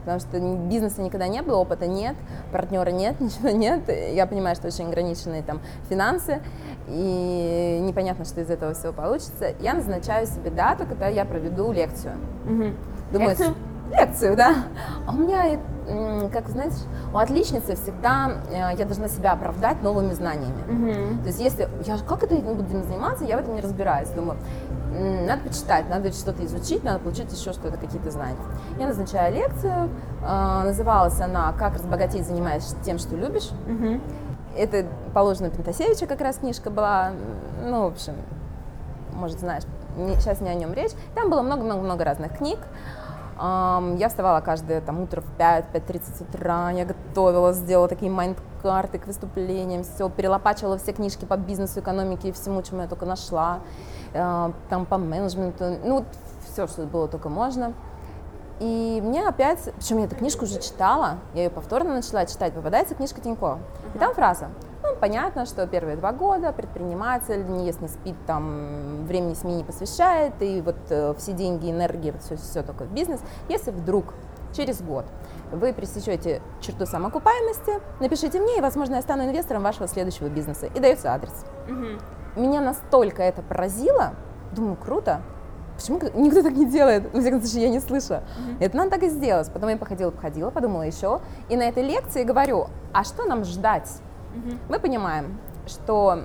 Потому 0.00 0.20
что 0.20 0.40
бизнеса 0.68 1.02
никогда 1.02 1.28
не 1.28 1.42
было, 1.42 1.56
опыта 1.56 1.86
нет, 1.86 2.16
партнера 2.52 2.90
нет, 2.90 3.20
ничего 3.20 3.50
нет. 3.50 3.88
Я 3.88 4.26
понимаю, 4.26 4.54
что 4.54 4.66
очень 4.66 4.86
ограниченные 4.86 5.42
там 5.42 5.60
финансы, 5.88 6.42
и 6.88 7.78
непонятно, 7.82 8.24
что 8.24 8.40
из 8.40 8.50
этого 8.50 8.74
всего 8.74 8.92
получится. 8.92 9.54
Я 9.60 9.74
назначаю 9.74 10.26
себе 10.26 10.50
дату, 10.50 10.86
когда 10.86 11.08
я 11.08 11.24
проведу 11.24 11.72
лекцию. 11.72 12.14
Угу. 12.44 12.64
Думаю, 13.12 13.30
лекцию? 13.30 13.54
Лекцию, 13.90 14.36
да. 14.36 14.54
А 15.06 15.12
у 15.12 15.16
меня 15.16 15.58
как 16.32 16.48
знаешь, 16.48 16.74
у 17.12 17.16
отличницы 17.16 17.74
всегда 17.74 18.42
э, 18.50 18.76
я 18.76 18.84
должна 18.84 19.08
себя 19.08 19.32
оправдать 19.32 19.82
новыми 19.82 20.12
знаниями. 20.12 20.62
Mm-hmm. 20.68 21.20
То 21.22 21.26
есть 21.28 21.40
если 21.40 21.68
я 21.86 21.96
как 22.06 22.22
это 22.22 22.34
не 22.34 22.42
буду 22.42 22.64
заниматься, 22.84 23.24
я 23.24 23.38
в 23.38 23.40
этом 23.40 23.54
не 23.54 23.62
разбираюсь. 23.62 24.10
Думаю, 24.10 24.38
надо 25.26 25.42
почитать, 25.44 25.88
надо 25.88 26.12
что-то 26.12 26.44
изучить, 26.44 26.84
надо 26.84 26.98
получить 26.98 27.32
еще 27.32 27.52
что-то, 27.52 27.78
какие-то 27.78 28.10
знания. 28.10 28.36
Я 28.78 28.88
назначаю 28.88 29.34
лекцию, 29.34 29.90
э, 30.22 30.62
называлась 30.64 31.18
она 31.20 31.52
«Как 31.58 31.74
разбогатеть, 31.74 32.26
занимаясь 32.26 32.74
тем, 32.84 32.98
что 32.98 33.16
любишь». 33.16 33.50
Mm-hmm. 33.66 34.00
Это 34.58 34.86
положено 35.14 35.50
Пентасевича 35.50 36.06
как 36.06 36.20
раз 36.20 36.36
книжка 36.36 36.68
была, 36.70 37.12
ну, 37.64 37.84
в 37.84 37.92
общем, 37.92 38.14
может, 39.12 39.40
знаешь, 39.40 39.62
сейчас 40.18 40.40
не 40.40 40.48
о 40.48 40.54
нем 40.54 40.72
речь. 40.72 40.92
Там 41.14 41.30
было 41.30 41.42
много-много-много 41.42 42.04
разных 42.04 42.36
книг. 42.36 42.58
Я 43.40 44.08
вставала 44.08 44.40
каждое 44.40 44.80
там, 44.80 45.00
утро 45.00 45.20
в 45.20 45.40
5-5.30 45.40 46.22
утра, 46.28 46.70
я 46.70 46.84
готовила, 46.84 47.52
сделала 47.52 47.86
такие 47.86 48.10
майнд-карты 48.10 48.98
к 48.98 49.06
выступлениям, 49.06 49.84
все, 49.84 50.08
перелопачивала 50.08 50.76
все 50.76 50.92
книжки 50.92 51.24
по 51.24 51.36
бизнесу, 51.36 51.78
экономике 51.78 52.30
и 52.30 52.32
всему, 52.32 52.62
чему 52.62 52.82
я 52.82 52.88
только 52.88 53.06
нашла, 53.06 53.60
а, 54.12 54.52
там 54.68 54.86
по 54.86 54.98
менеджменту, 54.98 55.76
ну, 55.84 56.04
все, 56.50 56.66
что 56.66 56.82
было 56.82 57.06
только 57.06 57.28
можно. 57.28 57.74
И 58.58 59.00
мне 59.04 59.24
опять, 59.24 59.72
причем 59.76 59.98
я 59.98 60.06
эту 60.06 60.16
книжку 60.16 60.44
уже 60.44 60.60
читала, 60.60 61.18
я 61.34 61.44
ее 61.44 61.50
повторно 61.50 61.94
начала 61.94 62.26
читать, 62.26 62.52
попадается 62.54 62.96
книжка 62.96 63.20
Тинько. 63.20 63.58
И 63.94 63.98
там 63.98 64.14
фраза, 64.14 64.48
понятно, 64.98 65.46
что 65.46 65.66
первые 65.66 65.96
два 65.96 66.12
года 66.12 66.52
предприниматель 66.52 67.44
не 67.48 67.66
ест, 67.66 67.80
не 67.80 67.88
спит, 67.88 68.16
там, 68.26 69.04
времени 69.06 69.34
СМИ 69.34 69.56
не 69.56 69.64
посвящает, 69.64 70.34
и 70.40 70.60
вот 70.60 70.76
э, 70.90 71.14
все 71.18 71.32
деньги, 71.32 71.70
энергия, 71.70 72.12
вот 72.12 72.22
все, 72.22 72.36
все 72.36 72.62
только 72.62 72.84
в 72.84 72.92
бизнес. 72.92 73.20
Если 73.48 73.70
вдруг 73.70 74.14
через 74.54 74.80
год 74.80 75.06
вы 75.52 75.72
пресечете 75.72 76.42
черту 76.60 76.86
самоокупаемости, 76.86 77.80
напишите 78.00 78.40
мне, 78.40 78.58
и, 78.58 78.60
возможно, 78.60 78.96
я 78.96 79.02
стану 79.02 79.24
инвестором 79.24 79.62
вашего 79.62 79.88
следующего 79.88 80.28
бизнеса. 80.28 80.66
И 80.66 80.80
дается 80.80 81.12
адрес. 81.12 81.44
Угу. 81.68 82.40
Меня 82.40 82.60
настолько 82.60 83.22
это 83.22 83.42
поразило, 83.42 84.14
думаю, 84.52 84.76
круто, 84.76 85.22
Почему 85.76 86.00
никто 86.14 86.42
так 86.42 86.54
не 86.54 86.66
делает? 86.66 87.14
Ну, 87.14 87.20
всяком 87.20 87.40
случае, 87.40 87.62
я 87.62 87.68
не 87.68 87.78
слышу. 87.78 88.14
Mm-hmm. 88.14 88.56
Это 88.58 88.76
надо 88.76 88.90
так 88.90 89.04
и 89.04 89.08
сделать. 89.08 89.48
Потом 89.52 89.68
я 89.68 89.76
походила, 89.76 90.10
походила, 90.10 90.50
подумала 90.50 90.82
еще. 90.82 91.20
И 91.48 91.56
на 91.56 91.62
этой 91.62 91.84
лекции 91.84 92.24
говорю, 92.24 92.66
а 92.92 93.04
что 93.04 93.24
нам 93.26 93.44
ждать? 93.44 93.88
Мы 94.68 94.78
понимаем, 94.78 95.38
что 95.66 96.20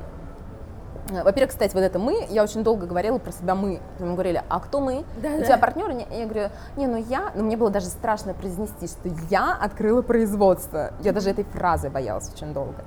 э, 1.09 1.23
во-первых, 1.23 1.51
кстати, 1.51 1.73
вот 1.73 1.81
это 1.81 1.99
мы, 1.99 2.25
я 2.29 2.43
очень 2.43 2.63
долго 2.63 2.85
говорила 2.85 3.17
про 3.17 3.31
себя 3.31 3.55
мы. 3.55 3.81
Мы 3.99 4.13
говорили, 4.13 4.43
а 4.49 4.59
кто 4.59 4.79
мы? 4.79 5.03
Да, 5.21 5.29
У 5.29 5.39
да. 5.39 5.43
тебя 5.45 5.57
партнеры? 5.57 6.05
Я 6.11 6.25
говорю, 6.25 6.49
не, 6.77 6.87
ну 6.87 6.97
я, 6.97 7.31
ну 7.35 7.43
мне 7.43 7.57
было 7.57 7.69
даже 7.69 7.87
страшно 7.87 8.33
произнести, 8.33 8.87
что 8.87 9.09
я 9.29 9.53
открыла 9.53 10.01
производство. 10.01 10.93
Я 11.01 11.13
даже 11.13 11.29
этой 11.29 11.43
фразы 11.43 11.89
боялась 11.89 12.31
очень 12.33 12.53
долго. 12.53 12.83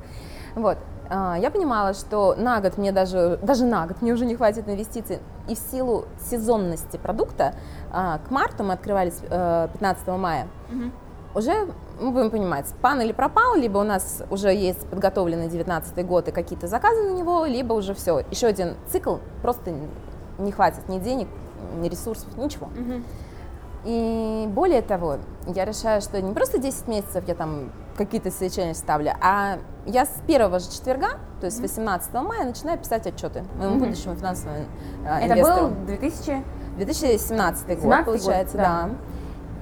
Вот. 0.54 0.78
А, 1.08 1.36
я 1.38 1.50
понимала, 1.50 1.94
что 1.94 2.34
на 2.36 2.60
год 2.60 2.78
мне 2.78 2.92
даже, 2.92 3.38
даже 3.42 3.64
на 3.64 3.86
год 3.86 4.02
мне 4.02 4.12
уже 4.12 4.26
не 4.26 4.34
хватит 4.34 4.68
инвестиций. 4.68 5.20
И 5.48 5.54
в 5.54 5.58
силу 5.58 6.06
сезонности 6.18 6.96
продукта 6.96 7.54
а, 7.92 8.18
к 8.18 8.30
марту 8.30 8.64
мы 8.64 8.72
открывались 8.72 9.18
15 9.20 10.08
э, 10.08 10.16
мая. 10.16 10.48
Угу. 10.70 11.38
Уже 11.38 11.68
мы 12.00 12.10
будем 12.10 12.30
понимать, 12.30 12.66
пан 12.82 13.00
или 13.00 13.12
пропал, 13.12 13.56
либо 13.56 13.78
у 13.78 13.84
нас 13.84 14.22
уже 14.30 14.52
есть 14.54 14.86
подготовленный 14.86 15.48
19 15.48 16.06
год 16.06 16.28
и 16.28 16.32
какие-то 16.32 16.66
заказы 16.66 17.02
на 17.02 17.16
него, 17.16 17.44
либо 17.46 17.72
уже 17.72 17.94
все. 17.94 18.22
Еще 18.30 18.46
один 18.46 18.74
цикл, 18.88 19.16
просто 19.42 19.72
не 20.38 20.52
хватит 20.52 20.88
ни 20.88 20.98
денег, 20.98 21.28
ни 21.78 21.88
ресурсов, 21.88 22.36
ничего. 22.36 22.66
Угу. 22.66 23.02
И 23.86 24.46
более 24.48 24.82
того, 24.82 25.18
я 25.46 25.64
решаю, 25.64 26.00
что 26.02 26.20
не 26.20 26.32
просто 26.34 26.58
10 26.58 26.88
месяцев 26.88 27.24
я 27.26 27.34
там 27.34 27.70
какие-то 27.96 28.30
свечения 28.30 28.74
ставлю, 28.74 29.12
а 29.20 29.58
я 29.86 30.04
с 30.04 30.12
первого 30.26 30.58
же 30.58 30.70
четверга, 30.70 31.18
то 31.40 31.46
есть 31.46 31.60
18 31.60 32.12
мая, 32.14 32.44
начинаю 32.44 32.78
писать 32.78 33.06
отчеты 33.06 33.44
моему 33.56 33.76
mm-hmm. 33.76 33.78
будущему 33.78 34.16
финансовому 34.16 34.64
э, 35.04 35.26
Это 35.26 35.42
был 35.42 35.70
2000? 35.86 36.44
2017 36.78 37.80
год, 37.80 38.04
получается, 38.04 38.56
год, 38.56 38.66
да. 38.66 38.82
да. 38.82 38.90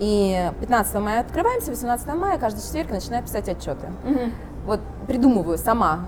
И 0.01 0.51
15 0.61 0.95
мая 1.01 1.21
открываемся, 1.21 1.71
18 1.71 2.07
мая 2.15 2.39
каждый 2.39 2.61
четверг 2.61 2.91
начинаю 2.91 3.23
писать 3.23 3.49
отчеты. 3.49 3.89
Угу. 4.05 4.21
Вот 4.67 4.81
придумываю 5.07 5.59
сама 5.59 6.07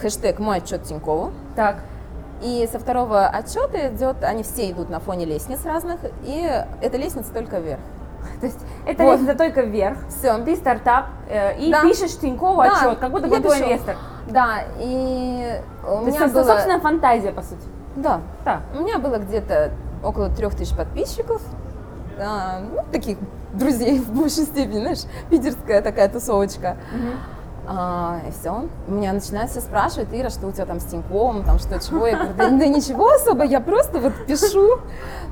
хэштег 0.00 0.38
«Мой 0.38 0.58
отчет 0.58 0.84
Тинькову». 0.84 1.32
Так. 1.56 1.78
И 2.42 2.68
со 2.70 2.78
второго 2.78 3.26
отчета 3.26 3.88
идет, 3.88 4.22
они 4.22 4.44
все 4.44 4.70
идут 4.70 4.90
на 4.90 5.00
фоне 5.00 5.24
лестниц 5.24 5.64
разных, 5.64 6.00
и 6.22 6.64
эта 6.80 6.96
лестница 6.96 7.32
только 7.32 7.58
вверх. 7.58 7.80
То 8.40 8.46
есть 8.46 8.60
это 8.86 9.02
вот. 9.02 9.12
лестница 9.12 9.36
только 9.36 9.62
вверх. 9.62 9.98
Все. 10.08 10.38
Ты 10.44 10.56
стартап 10.56 11.06
э, 11.28 11.58
и 11.58 11.70
да. 11.72 11.82
пишешь 11.82 12.16
Тинькову 12.18 12.62
да. 12.62 12.72
отчет, 12.72 12.98
как 12.98 13.10
будто 13.10 13.26
бы 13.26 13.40
твой 13.40 13.58
инвестор. 13.58 13.96
Да, 14.28 14.58
и 14.78 15.60
у 15.82 15.86
То 15.86 16.00
меня 16.02 16.20
есть, 16.22 16.34
было... 16.34 16.44
собственная 16.44 16.80
фантазия, 16.80 17.32
по 17.32 17.42
сути. 17.42 17.62
Да. 17.96 18.20
да. 18.44 18.60
У 18.76 18.82
меня 18.82 18.98
было 18.98 19.16
где-то 19.16 19.72
около 20.04 20.28
трех 20.30 20.54
тысяч 20.54 20.76
подписчиков, 20.76 21.42
а, 22.20 22.60
ну, 22.60 22.84
таких 22.92 23.18
друзей 23.52 23.98
в 24.00 24.10
большей 24.12 24.44
степени, 24.44 24.80
знаешь, 24.80 25.04
питерская 25.30 25.82
такая 25.82 26.08
тусовочка. 26.08 26.76
Угу. 26.92 27.08
А, 27.70 28.20
и 28.26 28.30
все. 28.30 28.66
Меня 28.86 29.12
начинают 29.12 29.50
все 29.50 29.60
спрашивать, 29.60 30.08
Ира, 30.12 30.30
что 30.30 30.46
у 30.46 30.52
тебя 30.52 30.64
там 30.64 30.80
с 30.80 30.84
Тиньковым, 30.84 31.44
там 31.44 31.58
что, 31.58 31.78
чего. 31.78 32.06
Я 32.06 32.16
говорю, 32.16 32.34
да, 32.38 32.48
да 32.48 32.66
ничего 32.66 33.10
особо, 33.10 33.44
я 33.44 33.60
просто 33.60 33.98
вот 33.98 34.14
пишу. 34.26 34.80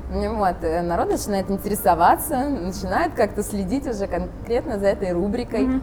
Вот, 0.09 0.55
э, 0.61 0.81
народ 0.83 1.09
начинает 1.09 1.49
интересоваться, 1.49 2.47
начинает 2.47 3.13
как-то 3.15 3.41
следить 3.41 3.87
уже 3.87 4.05
конкретно 4.05 4.77
за 4.77 4.85
этой 4.85 5.13
рубрикой. 5.13 5.65
Mm-hmm. 5.65 5.81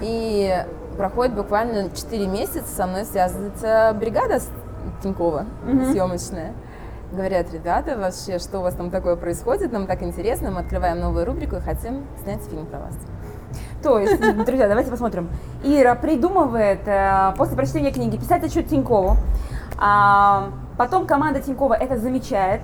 И 0.00 0.66
проходит 0.96 1.36
буквально 1.36 1.90
4 1.90 2.26
месяца, 2.26 2.66
со 2.66 2.86
мной 2.86 3.04
связывается 3.04 3.94
бригада 3.98 4.40
Тинькова 5.02 5.46
mm-hmm. 5.66 5.92
съемочная. 5.92 6.52
Говорят, 7.12 7.52
ребята, 7.52 7.96
вообще, 7.96 8.38
что 8.38 8.58
у 8.58 8.62
вас 8.62 8.74
там 8.74 8.90
такое 8.90 9.16
происходит, 9.16 9.72
нам 9.72 9.86
так 9.86 10.02
интересно, 10.02 10.50
мы 10.50 10.60
открываем 10.60 10.98
новую 10.98 11.24
рубрику 11.24 11.56
и 11.56 11.60
хотим 11.60 12.04
снять 12.22 12.42
фильм 12.42 12.66
про 12.66 12.80
вас. 12.80 12.94
То 13.82 13.98
есть, 14.00 14.20
друзья, 14.46 14.68
давайте 14.68 14.90
посмотрим. 14.90 15.28
Ира 15.62 15.94
придумывает 15.94 16.80
э, 16.86 17.32
после 17.36 17.56
прочтения 17.56 17.92
книги 17.92 18.16
писать 18.16 18.42
отчет 18.42 18.68
Тинькову. 18.68 19.16
А, 19.78 20.50
потом 20.76 21.06
команда 21.06 21.40
Тинькова 21.40 21.74
это 21.74 21.96
замечает, 21.96 22.62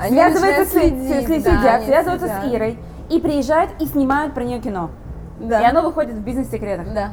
они 0.00 0.16
связываются 0.16 0.64
с, 0.64 0.68
следить, 0.70 1.22
с, 1.22 1.26
следят, 1.26 1.62
да, 1.62 1.80
связываются 1.82 2.26
следят. 2.26 2.44
с 2.44 2.54
Ирой 2.54 2.78
и 3.10 3.20
приезжают 3.20 3.70
и 3.78 3.86
снимают 3.86 4.34
про 4.34 4.42
нее 4.42 4.58
кино. 4.60 4.90
Да. 5.38 5.60
И 5.60 5.64
оно 5.64 5.82
выходит 5.82 6.14
в 6.14 6.20
бизнес-секретах. 6.20 6.92
Да. 6.94 7.12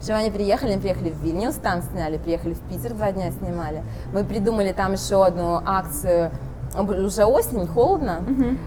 Что 0.00 0.16
они 0.16 0.30
приехали, 0.30 0.72
они 0.72 0.80
приехали 0.80 1.10
в 1.10 1.22
Вильнюс, 1.22 1.56
там 1.56 1.82
сняли, 1.82 2.18
приехали 2.18 2.54
в 2.54 2.60
Питер, 2.60 2.94
два 2.94 3.12
дня 3.12 3.30
снимали. 3.32 3.82
Мы 4.12 4.24
придумали 4.24 4.72
там 4.72 4.92
еще 4.92 5.24
одну 5.24 5.60
акцию, 5.64 6.30
уже 6.78 7.24
осень, 7.24 7.66
холодно. 7.66 8.22
Угу. 8.26 8.58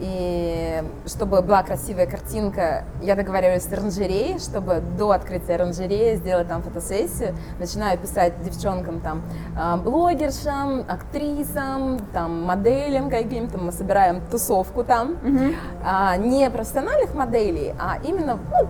И 0.00 0.82
чтобы 1.06 1.42
была 1.42 1.62
красивая 1.62 2.06
картинка, 2.06 2.84
я 3.02 3.14
договариваюсь 3.14 3.64
с 3.64 3.72
оранжереей, 3.72 4.38
чтобы 4.38 4.82
до 4.98 5.10
открытия 5.10 5.56
оранжереи 5.56 6.16
сделать 6.16 6.48
там 6.48 6.62
фотосессию. 6.62 7.34
Начинаю 7.58 7.98
писать 7.98 8.32
девчонкам, 8.42 9.00
там, 9.00 9.22
а, 9.58 9.76
блогершам, 9.76 10.86
актрисам, 10.88 11.98
там, 12.14 12.44
моделям 12.44 13.10
каким-то. 13.10 13.58
Мы 13.58 13.72
собираем 13.72 14.22
тусовку 14.30 14.84
там. 14.84 15.16
Mm-hmm. 15.22 15.54
А, 15.84 16.16
не 16.16 16.48
профессиональных 16.48 17.14
моделей, 17.14 17.74
а 17.78 17.98
именно 18.02 18.38
ну, 18.50 18.68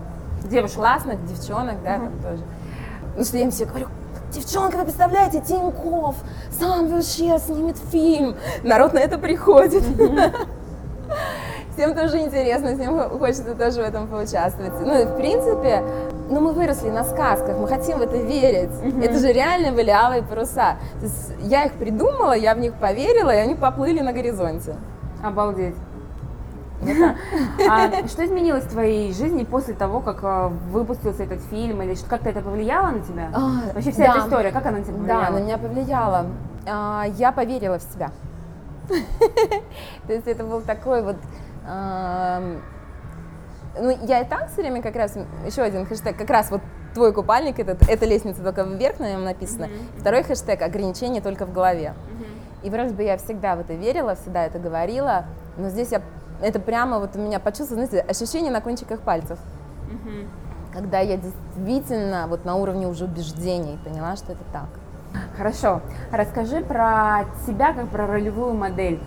девушек 0.51 0.77
классных, 0.77 1.23
девчонок, 1.25 1.81
да, 1.83 1.95
там 1.95 2.11
тоже. 2.21 2.43
Ну 3.17 3.23
что 3.23 3.37
я 3.37 3.43
им 3.43 3.51
все 3.51 3.65
говорю, 3.65 3.87
девчонка, 4.31 4.77
вы 4.77 4.83
представляете, 4.83 5.41
Тиньков 5.41 6.15
сам 6.59 6.87
вообще 6.87 7.39
снимет 7.39 7.77
фильм. 7.91 8.35
Народ 8.63 8.93
на 8.93 8.99
это 8.99 9.17
приходит. 9.17 9.83
Всем 11.73 11.95
тоже 11.95 12.19
интересно, 12.19 12.75
всем 12.75 13.17
хочется 13.17 13.55
тоже 13.55 13.81
в 13.81 13.85
этом 13.85 14.07
поучаствовать. 14.07 14.73
Ну, 14.81 15.01
и 15.01 15.05
в 15.05 15.15
принципе, 15.15 15.81
ну, 16.29 16.41
мы 16.41 16.51
выросли 16.51 16.89
на 16.89 17.05
сказках, 17.05 17.57
мы 17.57 17.67
хотим 17.67 17.99
в 17.99 18.01
это 18.01 18.17
верить. 18.17 18.69
Mm-hmm. 18.69 19.05
Это 19.05 19.19
же 19.19 19.31
реально 19.31 19.71
были 19.71 19.89
алые 19.89 20.21
паруса. 20.21 20.75
То 20.99 21.05
есть 21.05 21.31
я 21.39 21.63
их 21.63 21.73
придумала, 21.73 22.33
я 22.33 22.55
в 22.55 22.59
них 22.59 22.73
поверила, 22.73 23.33
и 23.33 23.37
они 23.37 23.55
поплыли 23.55 24.01
на 24.01 24.11
горизонте. 24.11 24.75
Обалдеть. 25.23 25.75
А 26.81 28.07
что 28.07 28.25
изменилось 28.25 28.63
в 28.63 28.69
твоей 28.71 29.13
жизни 29.13 29.43
после 29.43 29.73
того, 29.73 29.99
как 29.99 30.19
а, 30.23 30.47
выпустился 30.47 31.23
этот 31.23 31.41
фильм? 31.49 31.81
Или 31.81 31.95
как-то 32.09 32.29
это 32.29 32.41
повлияло 32.41 32.87
на 32.91 33.01
тебя? 33.01 33.29
А, 33.33 33.73
Вообще 33.73 33.91
вся 33.91 34.05
да. 34.05 34.11
эта 34.11 34.27
история, 34.27 34.51
как 34.51 34.65
она 34.65 34.79
на 34.79 34.83
тебя 34.83 34.95
повлияла? 34.95 35.25
Да, 35.25 35.31
на 35.31 35.39
меня 35.39 35.57
повлияла. 35.57 36.25
А, 36.67 37.05
я 37.17 37.31
поверила 37.31 37.77
в 37.79 37.83
себя. 37.83 38.11
То 40.07 40.13
есть 40.13 40.27
это 40.27 40.43
был 40.43 40.61
такой 40.61 41.03
вот... 41.03 41.17
Ну, 43.79 43.97
я 44.05 44.19
и 44.19 44.27
так 44.27 44.49
все 44.51 44.63
время 44.63 44.81
как 44.81 44.97
раз, 44.97 45.17
еще 45.45 45.61
один 45.61 45.85
хэштег, 45.85 46.17
как 46.17 46.29
раз 46.29 46.51
вот 46.51 46.61
твой 46.93 47.13
купальник, 47.13 47.57
этот, 47.57 47.87
эта 47.87 48.05
лестница 48.05 48.43
только 48.43 48.63
вверх 48.63 48.99
на 48.99 49.09
нем 49.09 49.23
написано. 49.23 49.69
Второй 49.97 50.23
хэштег 50.23 50.61
ограничение 50.61 51.21
только 51.21 51.45
в 51.45 51.53
голове. 51.53 51.93
И 52.63 52.69
вроде 52.69 52.93
бы 52.93 53.03
я 53.03 53.17
всегда 53.17 53.55
в 53.55 53.61
это 53.61 53.73
верила, 53.73 54.15
всегда 54.15 54.45
это 54.45 54.59
говорила, 54.59 55.25
но 55.57 55.69
здесь 55.69 55.91
я 55.91 56.01
это 56.41 56.59
прямо 56.59 56.99
вот 56.99 57.15
у 57.15 57.19
меня 57.19 57.39
почувствовалось, 57.39 57.89
знаете, 57.89 58.09
ощущение 58.09 58.51
на 58.51 58.61
кончиках 58.61 59.01
пальцев. 59.01 59.39
Угу. 59.87 60.11
Когда 60.73 60.99
я 60.99 61.17
действительно 61.17 62.27
вот 62.27 62.45
на 62.45 62.55
уровне 62.55 62.87
уже 62.87 63.05
убеждений 63.05 63.77
поняла, 63.83 64.15
что 64.15 64.33
это 64.33 64.43
так. 64.51 64.67
Хорошо. 65.37 65.81
Расскажи 66.11 66.61
про 66.61 67.25
себя 67.45 67.73
как 67.73 67.89
про 67.89 68.07
ролевую 68.07 68.53
модель. 68.53 68.99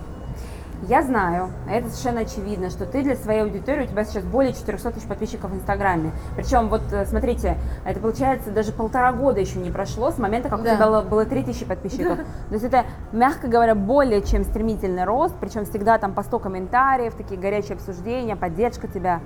Я 0.87 1.01
знаю, 1.01 1.49
это 1.67 1.89
совершенно 1.89 2.21
очевидно, 2.21 2.69
что 2.69 2.85
ты 2.85 3.01
для 3.01 3.15
своей 3.15 3.41
аудитории, 3.41 3.85
у 3.85 3.87
тебя 3.87 4.03
сейчас 4.03 4.23
более 4.23 4.53
400 4.53 4.91
тысяч 4.91 5.07
подписчиков 5.07 5.49
в 5.49 5.55
Инстаграме. 5.55 6.11
Причем, 6.35 6.69
вот 6.69 6.81
э, 6.91 7.05
смотрите, 7.07 7.57
это 7.85 7.99
получается 7.99 8.51
даже 8.51 8.71
полтора 8.71 9.11
года 9.11 9.39
еще 9.39 9.57
не 9.57 9.71
прошло 9.71 10.11
с 10.11 10.19
момента, 10.19 10.49
как 10.49 10.61
да. 10.61 10.73
у 10.73 10.75
тебя 10.75 10.85
было, 10.85 11.01
было 11.01 11.25
3 11.25 11.43
тысячи 11.43 11.65
подписчиков. 11.65 12.17
Да. 12.17 12.23
То 12.49 12.53
есть 12.53 12.65
это, 12.65 12.85
мягко 13.11 13.47
говоря, 13.47 13.73
более 13.73 14.21
чем 14.21 14.43
стремительный 14.43 15.05
рост, 15.05 15.33
причем 15.39 15.65
всегда 15.65 15.97
там 15.97 16.13
по 16.13 16.21
100 16.21 16.37
комментариев, 16.37 17.15
такие 17.15 17.39
горячие 17.39 17.75
обсуждения, 17.75 18.35
поддержка 18.35 18.87
тебя. 18.87 19.21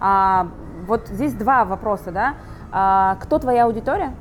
А, 0.00 0.48
вот 0.86 1.08
здесь 1.08 1.34
два 1.34 1.66
вопроса, 1.66 2.10
да? 2.10 2.34
А, 2.70 3.16
кто 3.20 3.38
твоя 3.38 3.66
аудитория? 3.66 4.14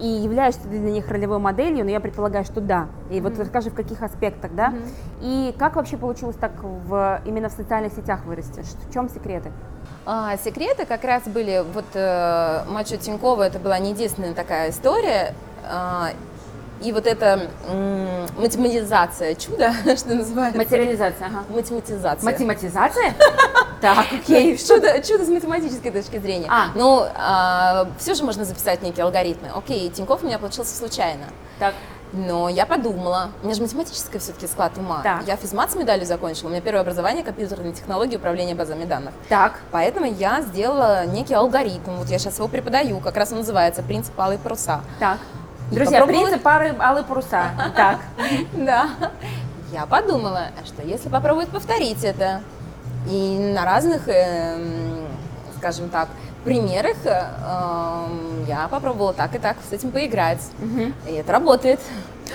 И 0.00 0.06
являешься 0.06 0.62
ты 0.62 0.68
для 0.68 0.90
них 0.90 1.08
ролевой 1.08 1.38
моделью, 1.38 1.84
но 1.84 1.90
я 1.90 2.00
предполагаю, 2.00 2.44
что 2.44 2.60
да. 2.60 2.88
И 3.10 3.14
mm-hmm. 3.14 3.22
вот 3.22 3.38
расскажи, 3.38 3.70
в 3.70 3.74
каких 3.74 4.02
аспектах, 4.02 4.54
да? 4.54 4.70
Mm-hmm. 4.70 4.92
И 5.20 5.54
как 5.58 5.76
вообще 5.76 5.96
получилось 5.96 6.36
так 6.36 6.52
в, 6.62 7.20
именно 7.24 7.48
в 7.48 7.52
социальных 7.52 7.92
сетях 7.92 8.24
вырасти? 8.24 8.62
В 8.88 8.92
чем 8.92 9.08
секреты? 9.08 9.52
А, 10.04 10.36
секреты 10.36 10.86
как 10.86 11.04
раз 11.04 11.22
были, 11.24 11.64
вот 11.72 11.84
э, 11.94 12.64
Мачо 12.68 12.96
Тинькова, 12.96 13.42
это 13.42 13.58
была 13.58 13.78
не 13.78 13.90
единственная 13.90 14.34
такая 14.34 14.70
история, 14.70 15.34
а, 15.64 16.10
и 16.82 16.92
вот 16.92 17.06
эта 17.06 17.48
математизация 18.36 19.34
чуда, 19.34 19.72
что 19.96 20.14
называется? 20.14 20.58
Материализация, 20.58 21.26
ага. 21.26 21.44
Математизация. 21.48 22.24
Математизация? 22.24 23.14
Так, 23.82 24.06
окей. 24.12 24.56
Чудо, 24.56 25.02
чудо 25.02 25.24
с 25.24 25.28
математической 25.28 25.90
точки 25.90 26.18
зрения. 26.18 26.46
А. 26.48 26.66
Ну, 26.76 27.04
а, 27.16 27.88
все 27.98 28.14
же 28.14 28.22
можно 28.22 28.44
записать 28.44 28.80
некие 28.80 29.04
алгоритмы. 29.04 29.48
Окей, 29.52 29.90
Тиньков 29.90 30.22
у 30.22 30.26
меня 30.26 30.38
получился 30.38 30.76
случайно. 30.76 31.24
Так. 31.58 31.74
Но 32.12 32.48
я 32.48 32.64
подумала, 32.64 33.30
у 33.42 33.46
меня 33.46 33.56
же 33.56 33.62
математический 33.62 34.20
все-таки 34.20 34.46
склад 34.46 34.76
ума. 34.76 35.00
Так. 35.02 35.26
Я 35.26 35.36
физмат 35.36 35.72
с 35.72 35.74
медалью 35.74 36.06
закончила, 36.06 36.48
у 36.48 36.50
меня 36.50 36.60
первое 36.60 36.82
образование 36.82 37.24
компьютерные 37.24 37.72
технологии 37.72 38.16
управления 38.16 38.54
базами 38.54 38.84
данных. 38.84 39.14
Так. 39.28 39.58
Поэтому 39.70 40.06
я 40.06 40.42
сделала 40.42 41.06
некий 41.06 41.34
алгоритм, 41.34 41.96
вот 41.96 42.08
я 42.08 42.18
сейчас 42.18 42.36
его 42.36 42.48
преподаю, 42.48 43.00
как 43.00 43.16
раз 43.16 43.32
он 43.32 43.38
называется 43.38 43.82
«Принцип 43.82 44.18
алой 44.20 44.38
паруса». 44.38 44.82
Так. 45.00 45.18
Друзья, 45.72 46.04
принцип 46.06 46.42
пары 46.42 46.74
алые 46.78 47.04
паруса. 47.04 47.50
Так. 47.74 47.98
Да. 48.52 48.88
Я 49.72 49.86
подумала, 49.86 50.48
что 50.66 50.82
если 50.86 51.08
попробовать 51.08 51.48
повторить 51.48 52.04
это, 52.04 52.42
и 53.10 53.52
на 53.54 53.64
разных, 53.64 54.06
э, 54.06 54.58
скажем 55.56 55.88
так, 55.88 56.08
примерах 56.44 56.96
эм, 57.04 58.44
я 58.46 58.68
попробовала 58.68 59.12
так 59.12 59.34
и 59.34 59.38
так 59.38 59.56
с 59.68 59.72
этим 59.72 59.90
поиграть. 59.90 60.42
И 61.08 61.12
это 61.12 61.32
работает. 61.32 61.80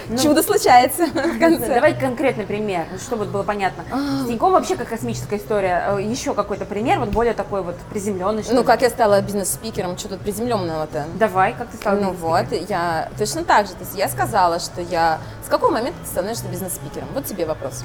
Ну, 0.09 0.17
Чудо 0.17 0.43
случается 0.43 1.05
в 1.07 1.11
конце. 1.39 1.73
Давай 1.73 1.99
конкретный 1.99 2.45
пример, 2.45 2.85
ну, 2.91 2.97
чтобы 2.97 3.25
было 3.25 3.43
понятно. 3.43 3.83
А. 3.91 4.23
С 4.23 4.27
Тиньком 4.27 4.51
вообще 4.53 4.75
как 4.75 4.89
космическая 4.89 5.37
история. 5.37 5.83
Э, 5.89 6.01
Еще 6.01 6.33
какой-то 6.33 6.65
пример, 6.65 6.99
вот 6.99 7.09
более 7.09 7.33
такой 7.33 7.61
вот 7.61 7.75
приземленный. 7.89 8.43
Ну, 8.51 8.63
как 8.63 8.81
я 8.81 8.89
стала 8.89 9.21
бизнес-спикером, 9.21 9.97
что 9.97 10.09
тут 10.09 10.21
приземленного-то? 10.21 11.05
Давай, 11.19 11.53
как 11.53 11.69
ты 11.69 11.77
стала 11.77 11.95
Ну 11.95 12.11
вот, 12.13 12.45
я 12.69 13.09
точно 13.17 13.43
так 13.43 13.67
же. 13.67 13.73
То 13.73 13.81
есть 13.81 13.97
я 13.97 14.07
сказала, 14.07 14.59
что 14.59 14.81
я... 14.81 15.19
С 15.45 15.49
какого 15.49 15.71
момента 15.71 15.99
ты 16.03 16.07
становишься 16.07 16.45
бизнес-спикером? 16.47 17.07
Вот 17.13 17.25
тебе 17.25 17.45
вопрос. 17.45 17.83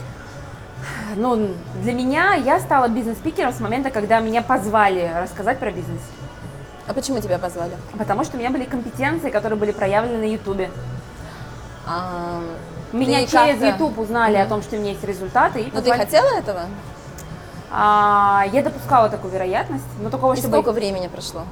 Ну, 1.17 1.49
для 1.83 1.93
меня 1.93 2.35
я 2.35 2.59
стала 2.61 2.89
бизнес-спикером 2.89 3.53
с 3.53 3.61
момента, 3.61 3.91
когда 3.91 4.21
меня 4.21 4.43
позвали 4.43 5.11
рассказать 5.15 5.59
про 5.59 5.71
бизнес. 5.71 6.01
А 6.87 6.95
почему 6.95 7.21
тебя 7.21 7.39
позвали? 7.39 7.73
Потому 7.97 8.25
что 8.25 8.37
у 8.37 8.41
меня 8.41 8.51
были 8.51 8.65
компетенции, 8.65 9.31
которые 9.31 9.59
были 9.59 9.71
проявлены 9.73 10.19
на 10.19 10.31
Ютубе. 10.31 10.71
А, 11.87 12.41
меня 12.93 13.27
через 13.27 13.61
YouTube 13.61 13.99
узнали 13.99 14.37
mm-hmm. 14.37 14.43
о 14.43 14.49
том, 14.49 14.63
что 14.63 14.77
у 14.77 14.79
меня 14.79 14.91
есть 14.91 15.05
результаты. 15.05 15.65
Но 15.73 15.81
позвали... 15.81 16.01
ты 16.01 16.05
хотела 16.07 16.39
этого? 16.39 16.61
А, 17.71 18.45
я 18.53 18.63
допускала 18.63 19.09
такую 19.09 19.33
вероятность, 19.33 19.85
но 20.01 20.11
только 20.11 20.33
и 20.33 20.37
чтобы... 20.37 20.55
сколько 20.55 20.73
времени 20.73 21.09
прошло? 21.09 21.45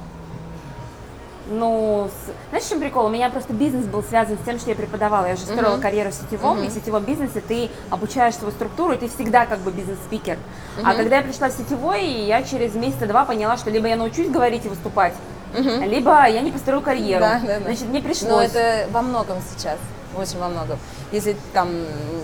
Ну, 1.49 2.09
с... 2.09 2.49
знаешь, 2.49 2.65
в 2.65 2.69
чем 2.69 2.79
прикол? 2.79 3.07
У 3.07 3.09
меня 3.09 3.29
просто 3.29 3.53
бизнес 3.53 3.85
был 3.85 4.03
связан 4.03 4.37
с 4.37 4.45
тем, 4.45 4.59
что 4.59 4.69
я 4.69 4.75
преподавала. 4.75 5.25
Я 5.25 5.35
же 5.35 5.41
строила 5.41 5.75
uh-huh. 5.75 5.81
карьеру 5.81 6.11
в 6.11 6.13
сетевом, 6.13 6.59
uh-huh. 6.59 6.67
и 6.67 6.69
в 6.69 6.71
сетевом 6.71 7.03
бизнесе 7.03 7.41
ты 7.41 7.69
обучаешь 7.89 8.35
свою 8.35 8.53
структуру, 8.53 8.93
и 8.93 8.97
ты 8.97 9.09
всегда 9.09 9.45
как 9.47 9.59
бы 9.59 9.71
бизнес-спикер. 9.71 10.35
Uh-huh. 10.35 10.83
А 10.85 10.93
когда 10.93 11.17
я 11.17 11.23
пришла 11.23 11.49
в 11.49 11.53
сетевой, 11.53 12.05
я 12.05 12.43
через 12.43 12.75
месяца 12.75 13.07
два 13.07 13.25
поняла, 13.25 13.57
что 13.57 13.69
либо 13.71 13.87
я 13.87 13.95
научусь 13.95 14.29
говорить 14.29 14.65
и 14.65 14.69
выступать, 14.69 15.13
uh-huh. 15.55 15.87
либо 15.87 16.25
я 16.27 16.41
не 16.41 16.51
построю 16.51 16.81
карьеру. 16.81 17.21
Да, 17.21 17.39
да, 17.39 17.57
да. 17.57 17.65
Значит, 17.65 17.87
мне 17.89 18.01
пришлось. 18.01 18.29
Но 18.29 18.41
это 18.41 18.87
во 18.91 19.01
многом 19.01 19.39
сейчас 19.51 19.79
очень 20.17 20.39
во 20.39 20.49
многом. 20.49 20.79
Если 21.11 21.35
там 21.53 21.69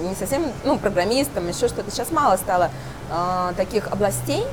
не 0.08 0.16
совсем, 0.16 0.52
ну, 0.64 0.78
программист, 0.78 1.32
там 1.34 1.48
еще 1.48 1.68
что-то, 1.68 1.92
сейчас 1.92 2.12
мало 2.12 2.38
стало 2.38 2.70
э, 3.10 3.54
таких 3.56 3.88
областей, 3.92 4.44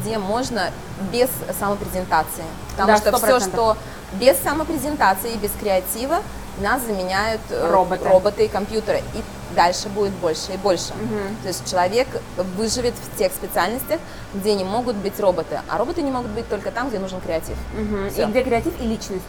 где 0.00 0.18
можно 0.18 0.70
без 1.12 1.28
самопрезентации. 1.58 2.44
Потому 2.72 2.88
да, 2.88 2.96
что 2.96 3.16
все, 3.18 3.40
что 3.40 3.76
без 4.14 4.36
самопрезентации, 4.38 5.36
без 5.36 5.50
креатива, 5.52 6.18
нас 6.60 6.82
заменяют 6.82 7.40
э, 7.50 7.70
роботы, 7.70 8.08
роботы 8.08 8.44
и 8.44 8.48
компьютеры. 8.48 9.02
И 9.14 9.22
дальше 9.54 9.88
будет 9.88 10.12
больше 10.12 10.52
и 10.52 10.56
больше. 10.56 10.92
Угу. 10.92 11.42
То 11.42 11.48
есть 11.48 11.70
человек 11.70 12.08
выживет 12.56 12.94
в 12.94 13.18
тех 13.18 13.32
специальностях, 13.32 14.00
где 14.34 14.54
не 14.54 14.64
могут 14.64 14.96
быть 14.96 15.18
роботы. 15.18 15.60
А 15.68 15.78
роботы 15.78 16.02
не 16.02 16.10
могут 16.10 16.30
быть 16.32 16.48
только 16.48 16.70
там, 16.70 16.88
где 16.88 16.98
нужен 16.98 17.20
креатив. 17.20 17.56
Угу. 17.74 18.22
И 18.22 18.24
где 18.26 18.42
креатив 18.42 18.80
и 18.80 18.84
личность. 18.84 19.22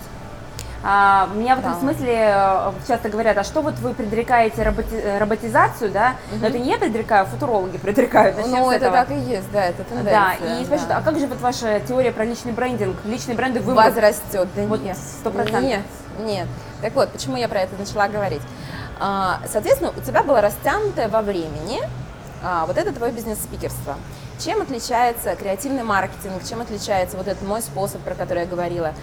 А, 0.86 1.30
меня 1.34 1.56
в 1.56 1.60
этом 1.60 1.74
да. 1.74 1.80
смысле 1.80 2.14
э, 2.14 2.72
часто 2.86 3.08
говорят, 3.08 3.38
а 3.38 3.46
что 3.46 3.62
вот 3.62 3.76
вы 3.80 3.94
предрекаете 3.94 4.64
роботи 4.64 5.02
роботизацию, 5.18 5.92
да? 5.92 6.16
Угу. 6.32 6.42
Но 6.42 6.48
это 6.48 6.60
не 6.60 6.70
я 6.70 6.78
предрекаю, 6.78 7.26
футурологи 7.26 7.78
предрекают. 7.78 8.36
Ну, 8.46 8.70
это 8.70 8.88
этого. 8.88 9.06
так 9.06 9.12
и 9.12 9.20
есть, 9.20 9.50
да, 9.54 9.64
это 9.64 9.86
тенденция. 9.86 10.14
Да, 10.14 10.34
и 10.34 10.66
спрашивают, 10.66 10.90
да. 10.90 10.98
а 10.98 11.02
как 11.02 11.20
же 11.20 11.28
вот 11.28 11.40
ваша 11.40 11.80
теория 11.80 12.12
про 12.12 12.26
личный 12.26 12.52
брендинг? 12.52 12.98
Личный 13.06 13.34
бренды 13.34 13.62
вы 13.62 13.74
Возрастет, 13.74 14.50
да 14.56 14.62
вот 14.64 14.82
нет. 14.82 14.98
Сто 14.98 15.32
процентов. 15.32 15.64
Нет, 15.64 15.82
нет. 16.20 16.48
Так 16.82 16.94
вот, 16.96 17.12
почему 17.12 17.38
я 17.38 17.48
про 17.48 17.62
это 17.62 17.76
начала 17.80 18.10
говорить? 18.10 18.42
А, 19.00 19.40
соответственно, 19.50 19.94
у 19.96 20.02
тебя 20.02 20.22
было 20.22 20.42
растянутое 20.42 21.08
во 21.08 21.22
времени 21.22 21.80
а, 22.44 22.66
вот 22.66 22.78
это 22.78 22.92
твое 22.92 23.14
бизнес-спикерство. 23.14 23.96
Чем 24.38 24.62
отличается 24.62 25.36
креативный 25.36 25.84
маркетинг, 25.84 26.44
чем 26.48 26.60
отличается 26.60 27.16
вот 27.16 27.28
этот 27.30 27.42
мой 27.48 27.62
способ, 27.62 28.02
про 28.02 28.16
который 28.16 28.44
я 28.44 28.46
говорила? 28.46 28.94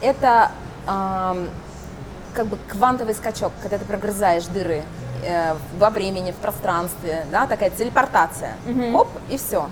Это 0.00 0.52
как 0.86 2.46
бы 2.46 2.58
квантовый 2.68 3.14
скачок, 3.14 3.52
когда 3.62 3.78
ты 3.78 3.84
прогрызаешь 3.84 4.44
дыры 4.44 4.82
э, 5.24 5.54
во 5.78 5.90
времени, 5.90 6.32
в 6.32 6.36
пространстве, 6.36 7.26
да, 7.30 7.46
такая 7.46 7.70
телепортация. 7.70 8.54
Mm-hmm. 8.66 8.94
Оп, 8.94 9.08
и 9.30 9.38
все. 9.38 9.68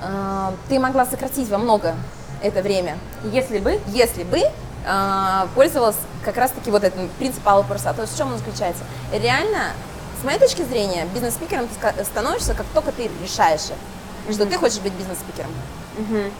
Э, 0.00 0.52
ты 0.68 0.78
могла 0.78 1.04
сократить 1.06 1.48
во 1.48 1.58
много 1.58 1.94
это 2.42 2.62
время. 2.62 2.96
Если 3.24 3.58
бы? 3.58 3.80
Если 3.88 4.22
бы 4.22 4.38
э, 4.38 5.46
пользовалась 5.54 5.96
как 6.24 6.36
раз-таки 6.36 6.70
вот 6.70 6.84
этим 6.84 7.08
принципом 7.18 7.54
алого 7.54 7.66
паруса. 7.66 7.92
То 7.92 8.02
есть 8.02 8.14
в 8.14 8.16
чем 8.16 8.32
он 8.32 8.38
заключается? 8.38 8.84
Реально, 9.12 9.72
с 10.20 10.24
моей 10.24 10.38
точки 10.38 10.62
зрения, 10.62 11.06
бизнес-спикером 11.12 11.66
ты 11.68 12.04
становишься, 12.04 12.54
как 12.54 12.66
только 12.74 12.92
ты 12.92 13.10
решаешь, 13.22 13.60
mm-hmm. 13.60 14.32
что 14.32 14.46
ты 14.46 14.56
хочешь 14.56 14.78
быть 14.78 14.92
бизнес-спикером. 14.92 15.50
Mm-hmm. 15.98 16.32